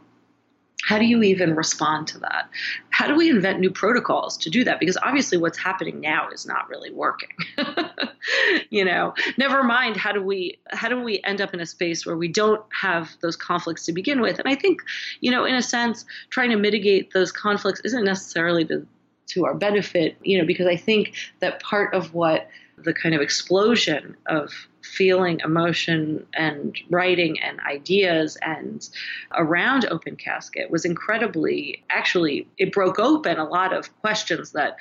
how 0.85 0.99
do 0.99 1.07
you 1.07 1.22
even 1.22 1.57
respond 1.57 2.07
to 2.09 2.18
that? 2.18 2.49
How 2.91 3.07
do 3.07 3.16
we 3.16 3.30
invent 3.30 3.59
new 3.59 3.70
protocols 3.70 4.37
to 4.39 4.51
do 4.51 4.64
that? 4.64 4.78
Because 4.78 4.99
obviously 5.03 5.39
what's 5.39 5.57
happening 5.57 6.01
now 6.01 6.28
is 6.28 6.47
not 6.47 6.68
really 6.68 6.91
working. 6.91 7.30
You 8.70 8.87
know 8.87 9.12
never 9.37 9.62
mind 9.62 9.99
how 9.99 10.11
do 10.11 10.22
we 10.22 10.59
how 10.70 10.89
do 10.89 11.01
we 11.01 11.20
end 11.24 11.43
up 11.43 11.53
in 11.53 11.61
a 11.61 11.66
space 11.66 12.07
where 12.07 12.16
we 12.16 12.26
don't 12.26 12.62
have 12.72 13.11
those 13.20 13.37
conflicts 13.37 13.85
to 13.85 13.93
begin 13.93 14.20
with? 14.22 14.39
And 14.39 14.49
i 14.49 14.55
think 14.55 14.80
you 15.20 15.30
know 15.30 15.45
in 15.45 15.55
a 15.55 15.62
sense 15.62 16.07
trying 16.30 16.49
to 16.51 16.57
mitigate 16.57 17.12
those 17.12 17.30
conflicts 17.30 17.80
isn't 17.85 18.05
necessarily 18.05 18.64
to 18.64 18.87
to 19.26 19.45
our 19.45 19.55
benefit 19.55 20.16
you 20.22 20.39
know 20.39 20.47
because 20.47 20.66
i 20.66 20.76
think 20.76 21.14
that 21.41 21.62
part 21.62 21.93
of 21.95 22.14
what 22.14 22.49
the 22.78 22.94
kind 22.94 23.14
of 23.14 23.20
explosion 23.20 24.16
of 24.26 24.52
feeling, 24.82 25.40
emotion, 25.44 26.26
and 26.34 26.78
writing 26.90 27.40
and 27.40 27.58
ideas 27.60 28.36
and 28.42 28.88
around 29.32 29.86
Open 29.90 30.16
Casket 30.16 30.70
was 30.70 30.84
incredibly, 30.84 31.82
actually, 31.90 32.46
it 32.58 32.72
broke 32.72 32.98
open 32.98 33.38
a 33.38 33.48
lot 33.48 33.72
of 33.72 33.96
questions 34.00 34.52
that 34.52 34.76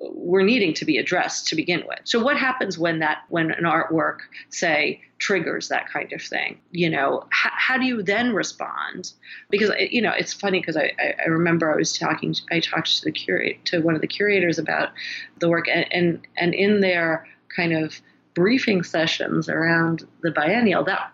were 0.00 0.42
needing 0.42 0.72
to 0.74 0.84
be 0.84 0.96
addressed 0.96 1.48
to 1.48 1.56
begin 1.56 1.82
with. 1.86 1.98
So 2.04 2.22
what 2.22 2.36
happens 2.36 2.78
when 2.78 3.00
that 3.00 3.18
when 3.28 3.50
an 3.50 3.64
artwork 3.64 4.18
say 4.50 5.00
triggers 5.18 5.68
that 5.68 5.88
kind 5.88 6.12
of 6.12 6.22
thing? 6.22 6.60
You 6.70 6.88
know, 6.88 7.24
how, 7.30 7.50
how 7.52 7.78
do 7.78 7.84
you 7.84 8.02
then 8.02 8.32
respond? 8.32 9.12
Because 9.50 9.70
uh, 9.70 9.76
you 9.90 10.00
know, 10.00 10.12
it's 10.16 10.32
funny 10.32 10.60
because 10.60 10.76
I, 10.76 10.92
I 10.98 11.28
remember 11.28 11.72
I 11.72 11.76
was 11.76 11.96
talking 11.98 12.34
I 12.50 12.60
talked 12.60 12.98
to 12.98 13.04
the 13.04 13.12
curate 13.12 13.64
to 13.66 13.80
one 13.80 13.94
of 13.94 14.00
the 14.00 14.06
curators 14.06 14.58
about 14.58 14.90
the 15.38 15.48
work 15.48 15.68
and 15.68 15.86
and, 15.92 16.26
and 16.36 16.54
in 16.54 16.80
their 16.80 17.26
kind 17.54 17.72
of 17.72 18.00
briefing 18.34 18.84
sessions 18.84 19.48
around 19.48 20.06
the 20.22 20.30
biennial, 20.30 20.84
that 20.84 21.10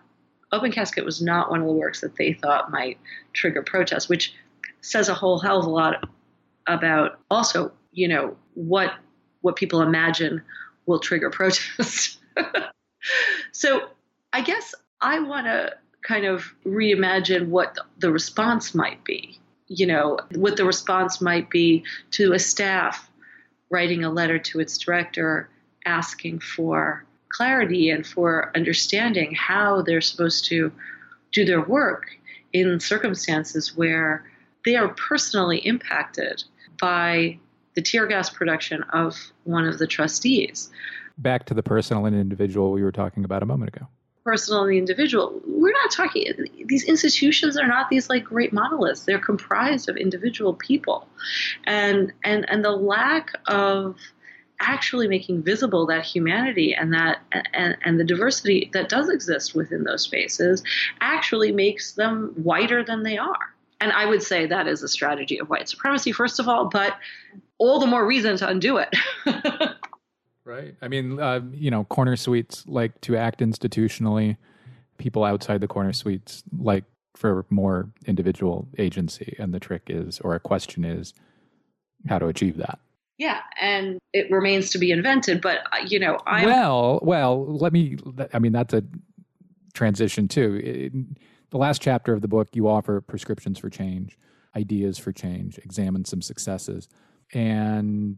Open 0.51 0.71
Casket 0.71 1.03
was 1.03 1.21
not 1.21 1.49
one 1.49 1.61
of 1.61 1.67
the 1.67 1.73
works 1.73 2.01
that 2.01 2.17
they 2.17 2.33
thought 2.33 2.71
might 2.71 2.99
trigger 3.33 3.63
protest, 3.63 4.09
which 4.09 4.33
says 4.81 5.09
a 5.09 5.15
whole 5.15 5.39
hell 5.39 5.59
of 5.59 5.65
a 5.65 5.69
lot 5.69 6.07
about 6.67 7.19
also, 7.31 7.71
you 7.91 8.07
know, 8.07 8.37
what 8.55 8.93
what 9.41 9.55
people 9.55 9.81
imagine 9.81 10.41
will 10.85 10.99
trigger 10.99 11.29
protest. 11.31 12.19
so 13.51 13.89
I 14.33 14.41
guess 14.41 14.73
I 15.01 15.19
want 15.19 15.45
to 15.45 15.75
kind 16.01 16.25
of 16.25 16.53
reimagine 16.65 17.47
what 17.47 17.77
the 17.99 18.11
response 18.11 18.73
might 18.75 19.03
be. 19.03 19.39
You 19.67 19.87
know, 19.87 20.19
what 20.35 20.57
the 20.57 20.65
response 20.65 21.21
might 21.21 21.49
be 21.49 21.83
to 22.11 22.33
a 22.33 22.39
staff 22.39 23.09
writing 23.69 24.03
a 24.03 24.11
letter 24.11 24.37
to 24.37 24.59
its 24.59 24.77
director 24.77 25.49
asking 25.85 26.39
for 26.39 27.05
clarity 27.29 27.89
and 27.89 28.05
for 28.05 28.51
understanding 28.55 29.33
how 29.33 29.81
they're 29.81 30.01
supposed 30.01 30.45
to 30.45 30.71
do 31.31 31.45
their 31.45 31.61
work 31.61 32.07
in 32.53 32.79
circumstances 32.79 33.75
where 33.75 34.23
they 34.63 34.75
are 34.75 34.89
personally 34.89 35.57
impacted 35.59 36.43
by 36.79 37.37
the 37.75 37.81
tear 37.81 38.07
gas 38.07 38.29
production 38.29 38.83
of 38.83 39.15
one 39.43 39.67
of 39.67 39.77
the 39.77 39.87
trustees. 39.87 40.69
Back 41.17 41.45
to 41.45 41.53
the 41.53 41.63
personal 41.63 42.05
and 42.05 42.15
individual 42.15 42.71
we 42.71 42.83
were 42.83 42.91
talking 42.91 43.23
about 43.23 43.43
a 43.43 43.45
moment 43.45 43.75
ago. 43.75 43.87
Personal 44.23 44.63
and 44.63 44.71
the 44.71 44.77
individual. 44.77 45.39
We're 45.45 45.71
not 45.71 45.91
talking, 45.91 46.33
these 46.65 46.83
institutions 46.85 47.57
are 47.57 47.67
not 47.67 47.89
these 47.89 48.09
like 48.09 48.23
great 48.23 48.51
monoliths. 48.51 49.03
They're 49.03 49.19
comprised 49.19 49.87
of 49.87 49.97
individual 49.97 50.55
people. 50.55 51.07
And, 51.65 52.11
and, 52.23 52.49
and 52.49 52.65
the 52.65 52.71
lack 52.71 53.31
of 53.47 53.97
actually 54.59 55.07
making 55.07 55.43
visible 55.43 55.85
that 55.85 56.05
humanity 56.05 56.73
and 56.73 56.93
that 56.93 57.19
and, 57.53 57.77
and 57.83 57.99
the 57.99 58.03
diversity 58.03 58.69
that 58.73 58.89
does 58.89 59.09
exist 59.09 59.53
within 59.53 59.83
those 59.83 60.03
spaces 60.03 60.63
actually 61.01 61.51
makes 61.51 61.93
them 61.93 62.31
whiter 62.35 62.83
than 62.83 63.03
they 63.03 63.17
are 63.17 63.53
and 63.81 63.91
i 63.91 64.05
would 64.05 64.23
say 64.23 64.45
that 64.45 64.67
is 64.67 64.81
a 64.81 64.87
strategy 64.87 65.37
of 65.37 65.49
white 65.49 65.67
supremacy 65.67 66.11
first 66.11 66.39
of 66.39 66.47
all 66.47 66.69
but 66.69 66.97
all 67.57 67.79
the 67.79 67.87
more 67.87 68.05
reason 68.05 68.37
to 68.37 68.47
undo 68.47 68.77
it 68.77 68.93
right 70.45 70.75
i 70.81 70.87
mean 70.87 71.19
uh, 71.19 71.41
you 71.51 71.71
know 71.71 71.83
corner 71.85 72.15
suites 72.15 72.63
like 72.67 72.99
to 73.01 73.15
act 73.15 73.39
institutionally 73.39 74.37
people 74.97 75.23
outside 75.23 75.61
the 75.61 75.67
corner 75.67 75.93
suites 75.93 76.43
like 76.57 76.83
for 77.15 77.45
more 77.49 77.89
individual 78.05 78.67
agency 78.77 79.35
and 79.39 79.53
the 79.53 79.59
trick 79.59 79.83
is 79.87 80.19
or 80.19 80.35
a 80.35 80.39
question 80.39 80.83
is 80.83 81.13
how 82.07 82.19
to 82.19 82.27
achieve 82.27 82.57
that 82.57 82.79
yeah, 83.17 83.41
and 83.59 83.99
it 84.11 84.29
remains 84.29 84.71
to 84.71 84.77
be 84.77 84.91
invented. 84.91 85.41
But 85.41 85.59
uh, 85.71 85.85
you 85.87 85.99
know, 85.99 86.17
I 86.27 86.45
well, 86.45 86.99
well, 87.01 87.45
let 87.45 87.71
me. 87.71 87.97
I 88.33 88.39
mean, 88.39 88.51
that's 88.51 88.73
a 88.73 88.83
transition 89.73 90.27
too. 90.27 90.55
In 90.55 91.17
the 91.51 91.57
last 91.57 91.81
chapter 91.81 92.13
of 92.13 92.21
the 92.21 92.27
book, 92.27 92.49
you 92.53 92.67
offer 92.67 92.99
prescriptions 92.99 93.59
for 93.59 93.69
change, 93.69 94.17
ideas 94.55 94.97
for 94.97 95.13
change, 95.13 95.57
examine 95.59 96.03
some 96.03 96.21
successes, 96.21 96.89
and 97.33 98.17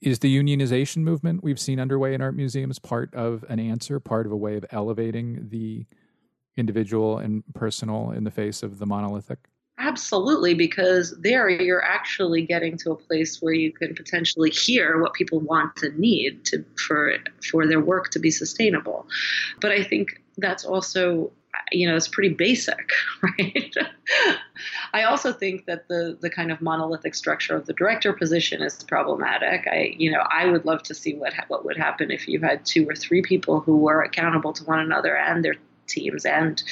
is 0.00 0.18
the 0.18 0.36
unionization 0.36 0.98
movement 0.98 1.42
we've 1.42 1.58
seen 1.58 1.80
underway 1.80 2.14
in 2.14 2.20
art 2.20 2.36
museums 2.36 2.78
part 2.78 3.12
of 3.14 3.44
an 3.48 3.58
answer, 3.58 3.98
part 3.98 4.26
of 4.26 4.32
a 4.32 4.36
way 4.36 4.56
of 4.56 4.64
elevating 4.70 5.48
the 5.48 5.86
individual 6.56 7.18
and 7.18 7.42
personal 7.54 8.10
in 8.10 8.24
the 8.24 8.30
face 8.30 8.62
of 8.62 8.78
the 8.78 8.86
monolithic? 8.86 9.38
Absolutely, 9.78 10.54
because 10.54 11.16
there 11.18 11.48
you're 11.48 11.82
actually 11.82 12.42
getting 12.42 12.76
to 12.78 12.92
a 12.92 12.96
place 12.96 13.42
where 13.42 13.54
you 13.54 13.72
can 13.72 13.94
potentially 13.94 14.50
hear 14.50 15.00
what 15.00 15.14
people 15.14 15.40
want 15.40 15.82
and 15.82 15.98
need 15.98 16.44
to 16.44 16.64
for 16.86 17.16
for 17.50 17.66
their 17.66 17.80
work 17.80 18.10
to 18.10 18.20
be 18.20 18.30
sustainable. 18.30 19.06
But 19.60 19.72
I 19.72 19.82
think 19.82 20.22
that's 20.38 20.64
also 20.64 21.32
you 21.72 21.88
know 21.88 21.96
it's 21.96 22.08
pretty 22.08 22.34
basic 22.34 22.92
right? 23.22 23.74
I 24.92 25.04
also 25.04 25.32
think 25.32 25.66
that 25.66 25.88
the 25.88 26.16
the 26.20 26.30
kind 26.30 26.52
of 26.52 26.60
monolithic 26.60 27.14
structure 27.14 27.56
of 27.56 27.66
the 27.66 27.72
director 27.72 28.12
position 28.12 28.62
is 28.62 28.82
problematic. 28.84 29.66
I 29.66 29.94
you 29.96 30.10
know 30.10 30.24
i 30.30 30.46
would 30.46 30.64
love 30.64 30.82
to 30.84 30.94
see 30.94 31.14
what 31.14 31.34
what 31.48 31.64
would 31.64 31.76
happen 31.76 32.10
if 32.10 32.28
you 32.28 32.40
had 32.40 32.64
two 32.64 32.88
or 32.88 32.94
three 32.94 33.22
people 33.22 33.60
who 33.60 33.76
were 33.76 34.02
accountable 34.02 34.52
to 34.52 34.64
one 34.64 34.80
another 34.80 35.16
and 35.16 35.44
their 35.44 35.54
teams 35.86 36.24
and 36.24 36.62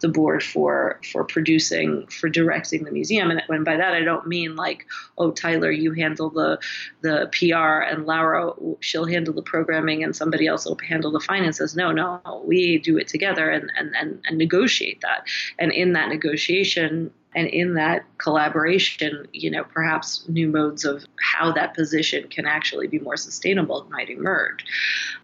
the 0.00 0.08
board 0.08 0.42
for 0.42 1.00
for 1.12 1.24
producing 1.24 2.06
for 2.06 2.28
directing 2.28 2.84
the 2.84 2.90
museum. 2.90 3.30
And 3.30 3.42
when 3.46 3.64
by 3.64 3.76
that 3.76 3.94
I 3.94 4.02
don't 4.02 4.26
mean 4.26 4.56
like 4.56 4.86
oh 5.18 5.30
Tyler 5.30 5.70
you 5.70 5.92
handle 5.92 6.30
the 6.30 6.58
the 7.02 7.28
PR 7.32 7.82
and 7.82 8.06
Laura 8.06 8.52
she'll 8.80 9.06
handle 9.06 9.34
the 9.34 9.42
programming 9.42 10.02
and 10.04 10.14
somebody 10.14 10.46
else 10.46 10.64
will 10.64 10.78
handle 10.86 11.10
the 11.10 11.20
finances. 11.20 11.76
No 11.76 11.92
no 11.92 12.20
we 12.44 12.78
do 12.78 12.98
it 12.98 13.08
together 13.08 13.50
and 13.50 13.70
and 13.76 13.94
and, 13.98 14.20
and 14.26 14.38
negotiate 14.38 15.00
that. 15.02 15.26
And 15.58 15.72
in 15.72 15.92
that 15.94 16.08
negotiation 16.08 17.12
and 17.34 17.46
in 17.46 17.74
that 17.74 18.04
collaboration, 18.18 19.26
you 19.32 19.50
know, 19.50 19.62
perhaps 19.64 20.24
new 20.28 20.48
modes 20.48 20.84
of 20.84 21.04
how 21.20 21.52
that 21.52 21.74
position 21.74 22.26
can 22.28 22.44
actually 22.44 22.88
be 22.88 22.98
more 22.98 23.16
sustainable 23.16 23.86
might 23.90 24.10
emerge. 24.10 24.64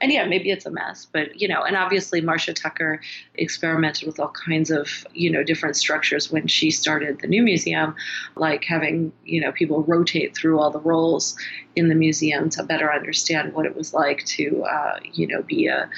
And 0.00 0.12
yeah, 0.12 0.26
maybe 0.26 0.50
it's 0.50 0.66
a 0.66 0.70
mess, 0.70 1.06
but 1.10 1.40
you 1.40 1.48
know, 1.48 1.62
and 1.62 1.76
obviously 1.76 2.20
Marcia 2.20 2.52
Tucker 2.52 3.00
experimented 3.34 4.06
with 4.06 4.20
all 4.20 4.28
kinds 4.28 4.70
of, 4.70 5.06
you 5.14 5.30
know, 5.30 5.42
different 5.42 5.76
structures 5.76 6.30
when 6.30 6.46
she 6.46 6.70
started 6.70 7.20
the 7.20 7.26
new 7.26 7.42
museum, 7.42 7.94
like 8.36 8.64
having, 8.64 9.12
you 9.24 9.40
know, 9.40 9.50
people 9.52 9.82
rotate 9.82 10.36
through 10.36 10.60
all 10.60 10.70
the 10.70 10.80
roles 10.80 11.36
in 11.74 11.88
the 11.88 11.94
museum 11.94 12.48
to 12.50 12.62
better 12.62 12.92
understand 12.92 13.52
what 13.52 13.66
it 13.66 13.76
was 13.76 13.92
like 13.92 14.24
to, 14.24 14.62
uh, 14.62 14.98
you 15.12 15.26
know, 15.26 15.42
be 15.42 15.66
a 15.66 15.90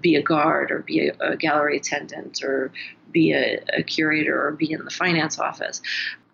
be 0.00 0.16
a 0.16 0.22
guard 0.22 0.70
or 0.70 0.80
be 0.80 1.08
a, 1.08 1.14
a 1.20 1.36
gallery 1.36 1.76
attendant 1.76 2.42
or 2.42 2.72
be 3.12 3.32
a, 3.32 3.62
a 3.72 3.82
curator 3.82 4.46
or 4.46 4.52
be 4.52 4.72
in 4.72 4.84
the 4.84 4.90
finance 4.90 5.38
office. 5.38 5.80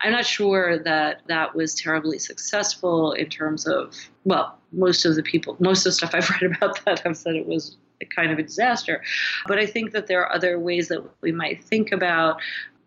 I'm 0.03 0.13
not 0.13 0.25
sure 0.25 0.79
that 0.79 1.21
that 1.27 1.55
was 1.55 1.75
terribly 1.75 2.19
successful 2.19 3.13
in 3.13 3.29
terms 3.29 3.67
of, 3.67 3.95
well, 4.25 4.59
most 4.73 5.05
of 5.05 5.15
the 5.15 5.23
people, 5.23 5.57
most 5.61 5.81
of 5.81 5.85
the 5.85 5.93
stuff 5.93 6.15
I've 6.15 6.31
read 6.43 6.55
about 6.55 6.83
that 6.85 7.01
have 7.01 7.17
said 7.17 7.37
it 7.37 7.47
was 7.47 7.77
kind 8.15 8.33
of 8.33 8.39
a 8.39 8.43
disaster. 8.43 9.03
But 9.47 9.59
I 9.59 9.67
think 9.67 9.93
that 9.93 10.07
there 10.07 10.25
are 10.25 10.35
other 10.35 10.59
ways 10.59 10.89
that 10.89 11.05
we 11.21 11.33
might 11.33 11.63
think 11.63 11.93
about 11.93 12.41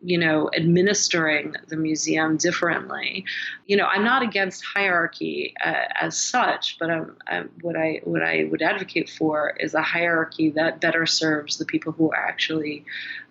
you 0.04 0.18
know, 0.18 0.50
administering 0.56 1.56
the 1.70 1.78
museum 1.78 2.36
differently. 2.36 3.24
You 3.68 3.78
know, 3.78 3.86
I'm 3.86 4.04
not 4.04 4.22
against 4.22 4.64
hierarchy 4.64 5.54
uh, 5.64 5.86
as 6.00 6.18
such, 6.18 6.78
but 6.78 6.90
I'm, 6.90 7.16
I'm, 7.26 7.50
what 7.62 7.78
I 7.78 8.02
what 8.04 8.22
I 8.22 8.48
would 8.52 8.62
advocate 8.62 9.10
for 9.10 9.56
is 9.60 9.74
a 9.74 9.82
hierarchy 9.82 10.50
that 10.52 10.82
better 10.82 11.06
serves 11.06 11.58
the 11.58 11.66
people 11.66 11.94
who 11.94 12.12
are 12.12 12.18
actually, 12.18 12.84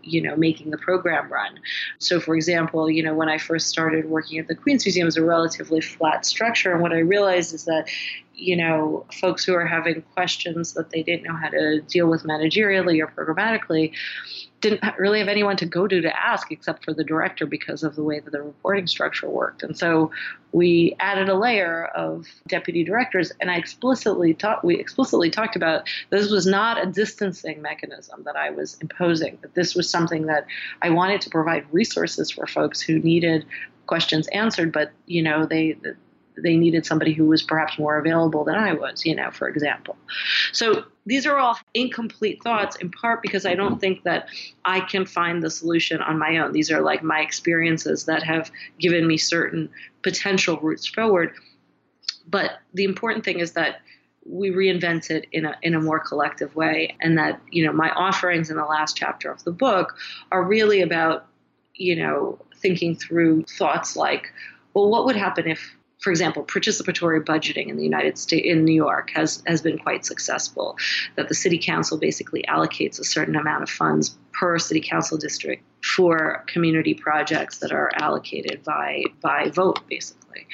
you 0.03 0.23
know, 0.23 0.35
making 0.35 0.71
the 0.71 0.79
program 0.79 1.31
run. 1.31 1.59
So, 1.99 2.19
for 2.21 2.35
example, 2.35 2.91
you 2.91 3.03
know, 3.03 3.15
when 3.15 3.29
I 3.29 3.37
first 3.37 3.69
started 3.69 4.09
working 4.09 4.39
at 4.39 4.49
the 4.49 4.55
Queens 4.55 4.87
Museum, 4.87 5.05
it 5.05 5.07
was 5.07 5.17
a 5.19 5.25
relatively 5.25 5.83
flat 5.83 6.25
structure, 6.25 6.73
and 6.73 6.81
what 6.81 6.93
I 6.93 7.01
realized 7.01 7.53
is 7.53 7.67
that 7.67 7.89
you 8.35 8.57
know, 8.57 9.05
folks 9.21 9.45
who 9.45 9.55
are 9.55 9.67
having 9.67 10.03
questions 10.15 10.73
that 10.73 10.91
they 10.91 11.03
didn't 11.03 11.25
know 11.25 11.37
how 11.37 11.51
to 11.51 11.81
deal 11.83 12.09
with 12.09 12.25
managerially 12.25 13.01
or 13.01 13.07
programmatically 13.07 13.93
didn't 14.63 14.83
really 14.97 15.19
have 15.19 15.29
anyone 15.29 15.57
to 15.57 15.67
go 15.67 15.87
to 15.87 16.01
to 16.01 16.19
ask 16.19 16.51
except 16.51 16.85
for 16.85 16.95
the 16.95 17.05
director 17.05 17.45
because 17.45 17.83
of 17.83 17.97
the 17.97 18.03
way 18.03 18.21
that 18.21 18.31
the 18.31 18.41
reporting 18.41 18.87
structure 18.87 19.29
worked. 19.29 19.63
And 19.63 19.77
so 19.77 20.13
we 20.53 20.97
added 21.01 21.29
a 21.29 21.35
layer 21.35 21.87
of 21.87 22.27
deputy 22.47 22.85
directors, 22.85 23.33
and 23.41 23.51
I 23.51 23.57
explicitly 23.57 24.33
talked. 24.33 24.65
We 24.65 24.79
explicitly 24.79 25.31
talked 25.31 25.57
about 25.57 25.89
this 26.11 26.31
was 26.31 26.47
not 26.47 26.83
a 26.83 26.87
distancing 26.87 27.61
mechanism 27.61 28.23
that 28.25 28.37
I 28.37 28.51
was 28.51 28.79
imposing, 28.81 29.39
but 29.43 29.55
this 29.55 29.75
was 29.75 29.91
something 29.91 30.27
that 30.27 30.47
I 30.81 30.91
wanted 30.91 31.21
to 31.23 31.31
provide 31.31 31.67
resources 31.73 32.31
for 32.31 32.47
folks 32.47 32.81
who 32.81 33.01
needed 33.01 33.45
questions 33.87 34.29
answered, 34.29 34.73
but 34.73 34.93
you 35.07 35.23
know 35.23 35.45
they 35.45 35.77
they 36.37 36.57
needed 36.57 36.87
somebody 36.87 37.13
who 37.13 37.27
was 37.27 37.43
perhaps 37.43 37.79
more 37.79 37.99
available 37.99 38.45
than 38.45 38.55
I 38.55 38.73
was, 38.73 39.05
you 39.05 39.15
know, 39.15 39.31
for 39.31 39.49
example. 39.49 39.97
So 40.53 40.85
these 41.07 41.27
are 41.27 41.39
all 41.39 41.59
incomplete 41.75 42.43
thoughts 42.43 42.77
in 42.77 42.91
part 42.91 43.23
because 43.23 43.45
I 43.45 43.55
don't 43.55 43.81
think 43.81 44.05
that 44.05 44.29
I 44.65 44.81
can 44.81 45.05
find 45.05 45.43
the 45.43 45.51
solution 45.51 46.01
on 46.01 46.19
my 46.19 46.39
own. 46.39 46.53
These 46.53 46.71
are 46.71 46.81
like 46.81 47.03
my 47.03 47.21
experiences 47.21 48.05
that 48.05 48.23
have 48.23 48.51
given 48.79 49.07
me 49.07 49.19
certain 49.19 49.69
potential 50.03 50.59
routes 50.61 50.87
forward. 50.87 51.33
But 52.27 52.53
the 52.73 52.85
important 52.85 53.25
thing 53.25 53.41
is 53.41 53.53
that 53.53 53.81
we 54.25 54.51
reinvent 54.51 55.11
it 55.11 55.27
in 55.33 55.45
a 55.45 55.57
in 55.63 55.75
a 55.75 55.81
more 55.81 55.99
collective 55.99 56.55
way 56.55 56.97
and 57.01 57.19
that 57.19 57.41
you 57.51 57.65
know 57.67 57.73
my 57.73 57.91
offerings 57.91 58.51
in 58.51 58.57
the 58.57 58.65
last 58.65 58.97
chapter 58.97 59.31
of 59.31 59.43
the 59.45 59.51
book 59.51 59.97
are 60.31 60.45
really 60.45 60.81
about 60.81 61.27
you 61.75 61.97
know 61.97 62.39
thinking 62.57 62.95
through 62.95 63.43
thoughts 63.45 63.97
like 63.97 64.33
well 64.75 64.89
what 64.89 65.05
would 65.05 65.17
happen 65.17 65.49
if 65.49 65.75
for 66.03 66.11
example, 66.11 66.45
participatory 66.45 67.25
budgeting 67.25 67.69
in 67.69 67.77
the 67.77 67.85
United 67.85 68.19
States, 68.19 68.45
in 68.45 68.65
New 68.65 68.75
York, 68.75 69.11
has, 69.15 69.41
has 69.47 69.63
been 69.63 69.79
quite 69.79 70.05
successful. 70.05 70.77
That 71.15 71.29
the 71.29 71.35
city 71.35 71.59
council 71.59 71.97
basically 71.97 72.45
allocates 72.49 72.99
a 72.99 73.05
certain 73.05 73.37
amount 73.37 73.63
of 73.63 73.71
funds 73.71 74.19
per 74.33 74.59
city 74.59 74.81
council 74.81 75.17
district 75.17 75.63
for 75.85 76.45
community 76.49 76.95
projects 76.95 77.59
that 77.59 77.71
are 77.71 77.91
allocated 77.95 78.65
by 78.65 79.05
by 79.21 79.51
vote, 79.51 79.81
basically. 79.89 80.47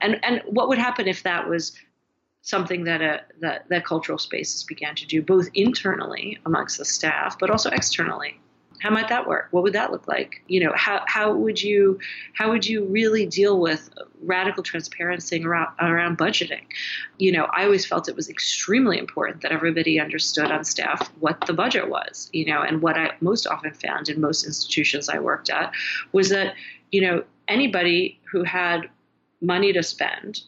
And 0.00 0.24
and 0.24 0.42
what 0.46 0.68
would 0.68 0.78
happen 0.78 1.08
if 1.08 1.24
that 1.24 1.48
was 1.48 1.72
something 2.42 2.84
that 2.84 3.02
a, 3.02 3.22
that 3.40 3.68
that 3.70 3.84
cultural 3.84 4.18
spaces 4.18 4.62
began 4.62 4.94
to 4.94 5.06
do 5.06 5.22
both 5.22 5.48
internally 5.54 6.38
amongst 6.46 6.78
the 6.78 6.84
staff, 6.84 7.36
but 7.38 7.50
also 7.50 7.70
externally 7.70 8.38
how 8.80 8.90
might 8.90 9.08
that 9.08 9.26
work? 9.26 9.48
What 9.50 9.62
would 9.62 9.72
that 9.72 9.92
look 9.92 10.06
like? 10.08 10.42
You 10.48 10.60
know, 10.60 10.72
how, 10.74 11.02
how 11.06 11.32
would 11.32 11.62
you 11.62 11.98
how 12.32 12.50
would 12.50 12.66
you 12.66 12.84
really 12.84 13.26
deal 13.26 13.58
with 13.58 13.90
radical 14.22 14.62
transparency 14.62 15.44
around, 15.44 15.74
around 15.80 16.18
budgeting? 16.18 16.64
You 17.18 17.32
know, 17.32 17.46
I 17.56 17.64
always 17.64 17.86
felt 17.86 18.08
it 18.08 18.16
was 18.16 18.28
extremely 18.28 18.98
important 18.98 19.42
that 19.42 19.52
everybody 19.52 20.00
understood 20.00 20.50
on 20.50 20.64
staff 20.64 21.10
what 21.20 21.40
the 21.46 21.52
budget 21.52 21.88
was. 21.88 22.28
You 22.32 22.46
know, 22.46 22.62
and 22.62 22.82
what 22.82 22.96
I 22.96 23.12
most 23.20 23.46
often 23.46 23.72
found 23.72 24.08
in 24.08 24.20
most 24.20 24.44
institutions 24.44 25.08
I 25.08 25.18
worked 25.18 25.50
at 25.50 25.72
was 26.12 26.28
that 26.30 26.54
you 26.90 27.00
know 27.00 27.24
anybody 27.48 28.20
who 28.30 28.42
had 28.44 28.88
money 29.40 29.72
to 29.72 29.82
spend 29.82 30.40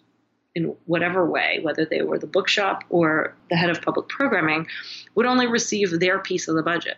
in 0.54 0.74
whatever 0.86 1.28
way, 1.28 1.60
whether 1.62 1.84
they 1.84 2.00
were 2.00 2.18
the 2.18 2.26
bookshop 2.26 2.82
or 2.88 3.34
the 3.50 3.56
head 3.56 3.68
of 3.68 3.82
public 3.82 4.08
programming, 4.08 4.66
would 5.14 5.26
only 5.26 5.46
receive 5.46 6.00
their 6.00 6.18
piece 6.18 6.48
of 6.48 6.56
the 6.56 6.62
budget 6.62 6.96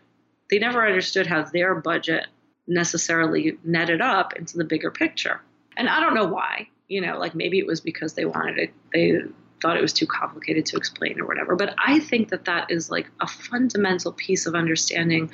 they 0.51 0.59
never 0.59 0.87
understood 0.87 1.27
how 1.27 1.43
their 1.45 1.75
budget 1.75 2.27
necessarily 2.67 3.59
netted 3.65 4.01
up 4.01 4.37
into 4.37 4.57
the 4.57 4.65
bigger 4.65 4.91
picture. 4.91 5.41
And 5.77 5.89
I 5.89 6.01
don't 6.01 6.15
know 6.15 6.27
why. 6.27 6.69
You 6.89 7.01
know, 7.03 7.19
like 7.19 7.35
maybe 7.35 7.59
it 7.59 7.67
was 7.67 7.81
because 7.81 8.15
they 8.15 8.25
wanted 8.25 8.59
it, 8.59 8.71
they 8.93 9.21
thought 9.61 9.77
it 9.77 9.83
was 9.83 9.93
too 9.93 10.07
complicated 10.07 10.65
to 10.67 10.77
explain 10.77 11.21
or 11.21 11.27
whatever. 11.27 11.57
But 11.57 11.75
I 11.85 11.99
think 11.99 12.31
that 12.31 12.47
that 12.47 12.71
is 12.71 12.91
like 12.91 13.11
a 13.21 13.27
fundamental 13.27 14.13
piece 14.13 14.47
of 14.47 14.55
understanding 14.55 15.31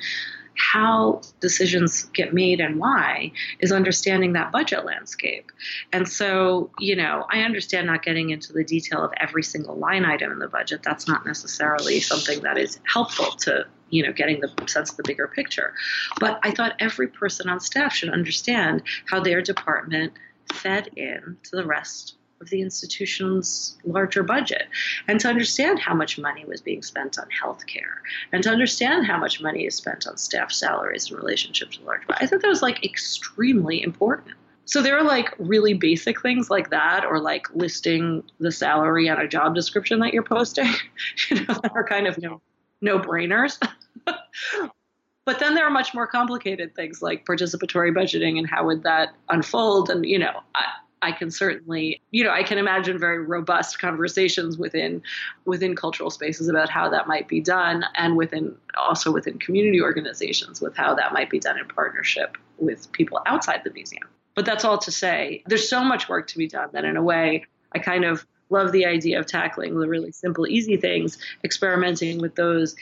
how 0.57 1.21
decisions 1.39 2.03
get 2.13 2.33
made 2.33 2.59
and 2.59 2.79
why 2.79 3.31
is 3.59 3.71
understanding 3.71 4.33
that 4.33 4.51
budget 4.51 4.85
landscape. 4.85 5.51
And 5.91 6.07
so, 6.07 6.69
you 6.79 6.95
know, 6.95 7.25
I 7.29 7.41
understand 7.41 7.87
not 7.87 8.03
getting 8.03 8.29
into 8.29 8.53
the 8.53 8.63
detail 8.63 9.03
of 9.03 9.11
every 9.17 9.43
single 9.43 9.75
line 9.75 10.05
item 10.05 10.31
in 10.31 10.39
the 10.39 10.47
budget. 10.47 10.81
That's 10.83 11.07
not 11.07 11.25
necessarily 11.25 11.99
something 11.99 12.41
that 12.41 12.57
is 12.57 12.79
helpful 12.91 13.31
to 13.39 13.65
you 13.89 14.03
know 14.03 14.11
getting 14.11 14.41
the 14.41 14.51
sense 14.67 14.89
of 14.89 14.97
the 14.97 15.03
bigger 15.03 15.27
picture 15.27 15.75
but 16.19 16.39
i 16.41 16.49
thought 16.49 16.73
every 16.79 17.07
person 17.07 17.47
on 17.47 17.59
staff 17.59 17.93
should 17.93 18.09
understand 18.09 18.81
how 19.05 19.19
their 19.19 19.43
department 19.43 20.11
fed 20.51 20.89
in 20.95 21.37
to 21.43 21.55
the 21.55 21.63
rest 21.63 22.15
of 22.41 22.49
the 22.49 22.61
institution's 22.61 23.77
larger 23.85 24.23
budget 24.23 24.67
and 25.07 25.19
to 25.19 25.27
understand 25.27 25.79
how 25.79 25.93
much 25.93 26.17
money 26.17 26.45
was 26.45 26.61
being 26.61 26.81
spent 26.81 27.17
on 27.17 27.25
healthcare 27.41 27.95
and 28.31 28.43
to 28.43 28.49
understand 28.49 29.05
how 29.05 29.17
much 29.17 29.41
money 29.41 29.65
is 29.65 29.75
spent 29.75 30.05
on 30.07 30.17
staff 30.17 30.51
salaries 30.51 31.09
in 31.09 31.17
relationship 31.17 31.71
to 31.71 31.83
large 31.83 32.05
budget. 32.07 32.23
I 32.23 32.27
thought 32.27 32.41
that 32.41 32.47
was 32.47 32.61
like 32.61 32.83
extremely 32.83 33.81
important. 33.81 34.35
So 34.65 34.81
there 34.81 34.97
are 34.97 35.03
like 35.03 35.33
really 35.37 35.75
basic 35.75 36.21
things 36.21 36.49
like 36.49 36.71
that, 36.71 37.05
or 37.05 37.19
like 37.19 37.45
listing 37.53 38.23
the 38.39 38.51
salary 38.51 39.07
on 39.09 39.19
a 39.19 39.27
job 39.27 39.53
description 39.53 39.99
that 39.99 40.11
you're 40.11 40.23
posting, 40.23 40.73
you 41.29 41.45
know, 41.45 41.59
that 41.61 41.71
are 41.75 41.87
kind 41.87 42.07
of 42.07 42.17
no 42.17 42.41
no 42.81 42.99
brainers. 42.99 43.63
but 45.25 45.39
then 45.39 45.53
there 45.53 45.65
are 45.65 45.71
much 45.71 45.93
more 45.93 46.07
complicated 46.07 46.75
things 46.75 47.01
like 47.01 47.25
participatory 47.25 47.95
budgeting 47.95 48.37
and 48.37 48.49
how 48.49 48.65
would 48.65 48.83
that 48.83 49.09
unfold 49.29 49.89
and 49.89 50.05
you 50.05 50.19
know 50.19 50.41
I, 50.53 50.65
I 51.05 51.11
can 51.11 51.29
certainly, 51.29 52.01
you 52.09 52.23
know, 52.23 52.31
I 52.31 52.41
can 52.41 52.57
imagine 52.57 52.97
very 52.97 53.23
robust 53.23 53.79
conversations 53.79 54.57
within 54.57 55.03
within 55.45 55.75
cultural 55.75 56.09
spaces 56.09 56.49
about 56.49 56.67
how 56.67 56.89
that 56.89 57.07
might 57.07 57.27
be 57.27 57.39
done, 57.39 57.85
and 57.93 58.17
within 58.17 58.55
also 58.75 59.11
within 59.11 59.37
community 59.37 59.79
organizations 59.81 60.61
with 60.61 60.75
how 60.75 60.95
that 60.95 61.13
might 61.13 61.29
be 61.29 61.39
done 61.39 61.59
in 61.59 61.67
partnership 61.67 62.37
with 62.57 62.91
people 62.91 63.21
outside 63.27 63.61
the 63.63 63.71
museum. 63.71 64.07
But 64.33 64.45
that's 64.45 64.65
all 64.65 64.79
to 64.79 64.91
say, 64.91 65.43
there's 65.45 65.69
so 65.69 65.83
much 65.83 66.09
work 66.09 66.25
to 66.27 66.37
be 66.39 66.47
done 66.47 66.69
that 66.73 66.85
in 66.85 66.97
a 66.97 67.03
way, 67.03 67.45
I 67.71 67.79
kind 67.79 68.03
of 68.03 68.25
love 68.49 68.71
the 68.71 68.85
idea 68.85 69.19
of 69.19 69.27
tackling 69.27 69.79
the 69.79 69.87
really 69.87 70.11
simple, 70.11 70.47
easy 70.47 70.75
things, 70.75 71.19
experimenting 71.43 72.19
with 72.19 72.33
those. 72.35 72.75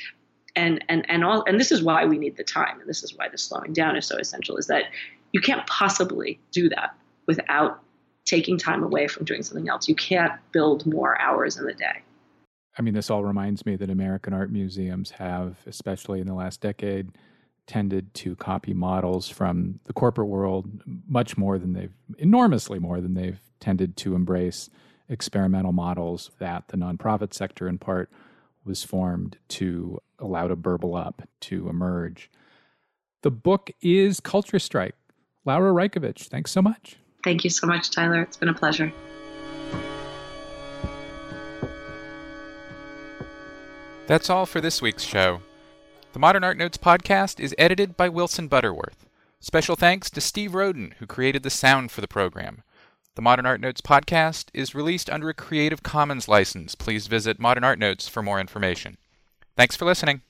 And, 0.56 0.84
and, 0.88 1.10
and 1.10 1.26
all 1.26 1.44
and 1.46 1.60
this 1.60 1.72
is 1.72 1.84
why 1.84 2.06
we 2.06 2.18
need 2.18 2.38
the 2.38 2.44
time 2.44 2.80
and 2.80 2.88
this 2.88 3.04
is 3.04 3.18
why 3.18 3.28
the 3.28 3.40
slowing 3.40 3.74
down 3.74 3.96
is 3.98 4.06
so 4.06 4.18
essential 4.18 4.56
is 4.58 4.68
that 4.68 4.84
you 5.32 5.42
can't 5.42 5.66
possibly 5.66 6.40
do 6.52 6.70
that 6.70 6.96
without 7.26 7.83
taking 8.26 8.58
time 8.58 8.84
away 8.84 9.08
from 9.08 9.26
doing 9.26 9.44
something 9.44 9.70
else. 9.70 9.88
You 9.88 9.96
can't 9.96 10.34
build 10.52 10.86
more 10.86 11.20
hours 11.20 11.58
in 11.58 11.66
the 11.66 11.74
day. 11.74 12.02
I 12.78 12.82
mean, 12.82 12.94
this 12.94 13.10
all 13.10 13.24
reminds 13.24 13.66
me 13.66 13.76
that 13.76 13.90
American 13.90 14.34
art 14.34 14.52
museums 14.52 15.12
have, 15.12 15.58
especially 15.68 16.20
in 16.20 16.28
the 16.28 16.34
last 16.34 16.62
decade, 16.62 17.12
tended 17.68 18.14
to 18.14 18.36
copy 18.36 18.74
models 18.74 19.30
from 19.30 19.80
the 19.86 19.94
corporate 19.94 20.28
world 20.28 20.70
much 21.08 21.38
more 21.38 21.58
than 21.60 21.74
they've, 21.74 21.94
enormously 22.18 22.80
more 22.80 23.00
than 23.00 23.14
they've 23.14 23.40
tended 23.60 23.96
to 23.98 24.16
embrace 24.16 24.70
experimental 25.08 25.72
models 25.72 26.32
that 26.40 26.68
the 26.70 26.78
nonprofit 26.78 27.34
sector, 27.34 27.68
in 27.68 27.78
part, 27.78 28.10
was 28.66 28.84
formed 28.84 29.38
to 29.50 30.00
allow 30.20 30.48
to 30.48 30.56
burble 30.56 30.96
up, 30.96 31.22
to 31.42 31.70
emerge. 31.70 32.30
The 33.22 33.32
book 33.32 33.72
is 33.82 34.20
Culture 34.20 34.60
Strike. 34.60 34.96
Laura 35.46 35.72
Raicovich, 35.72 36.28
thanks 36.28 36.52
so 36.52 36.62
much. 36.62 36.98
Thank 37.24 37.44
you 37.44 37.50
so 37.50 37.66
much, 37.68 37.90
Tyler. 37.90 38.22
It's 38.22 38.38
been 38.38 38.50
a 38.50 38.54
pleasure. 38.54 38.92
That's 44.06 44.30
all 44.30 44.46
for 44.46 44.60
this 44.60 44.82
week's 44.82 45.04
show. 45.04 45.42
The 46.12 46.20
Modern 46.20 46.44
Art 46.44 46.58
Notes 46.58 46.78
podcast 46.78 47.40
is 47.40 47.56
edited 47.58 47.96
by 47.96 48.10
Wilson 48.10 48.48
Butterworth. 48.48 49.06
Special 49.40 49.76
thanks 49.76 50.10
to 50.10 50.22
Steve 50.22 50.54
Roden, 50.54 50.94
who 51.00 51.08
created 51.08 51.44
the 51.44 51.50
sound 51.50 51.92
for 51.92 52.02
the 52.02 52.08
program. 52.08 52.64
The 53.16 53.22
Modern 53.22 53.46
Art 53.46 53.62
Notes 53.62 53.82
podcast 53.82 54.46
is 54.54 54.76
released 54.76 55.10
under 55.10 55.30
a 55.30 55.34
Creative 55.34 55.82
Commons 55.84 56.28
license. 56.28 56.76
Please 56.76 57.08
visit 57.08 57.40
Modern 57.40 57.64
Art 57.64 57.80
Notes 57.80 58.08
for 58.08 58.22
more 58.22 58.40
information. 58.40 58.98
Thanks 59.56 59.76
for 59.76 59.86
listening. 59.86 60.22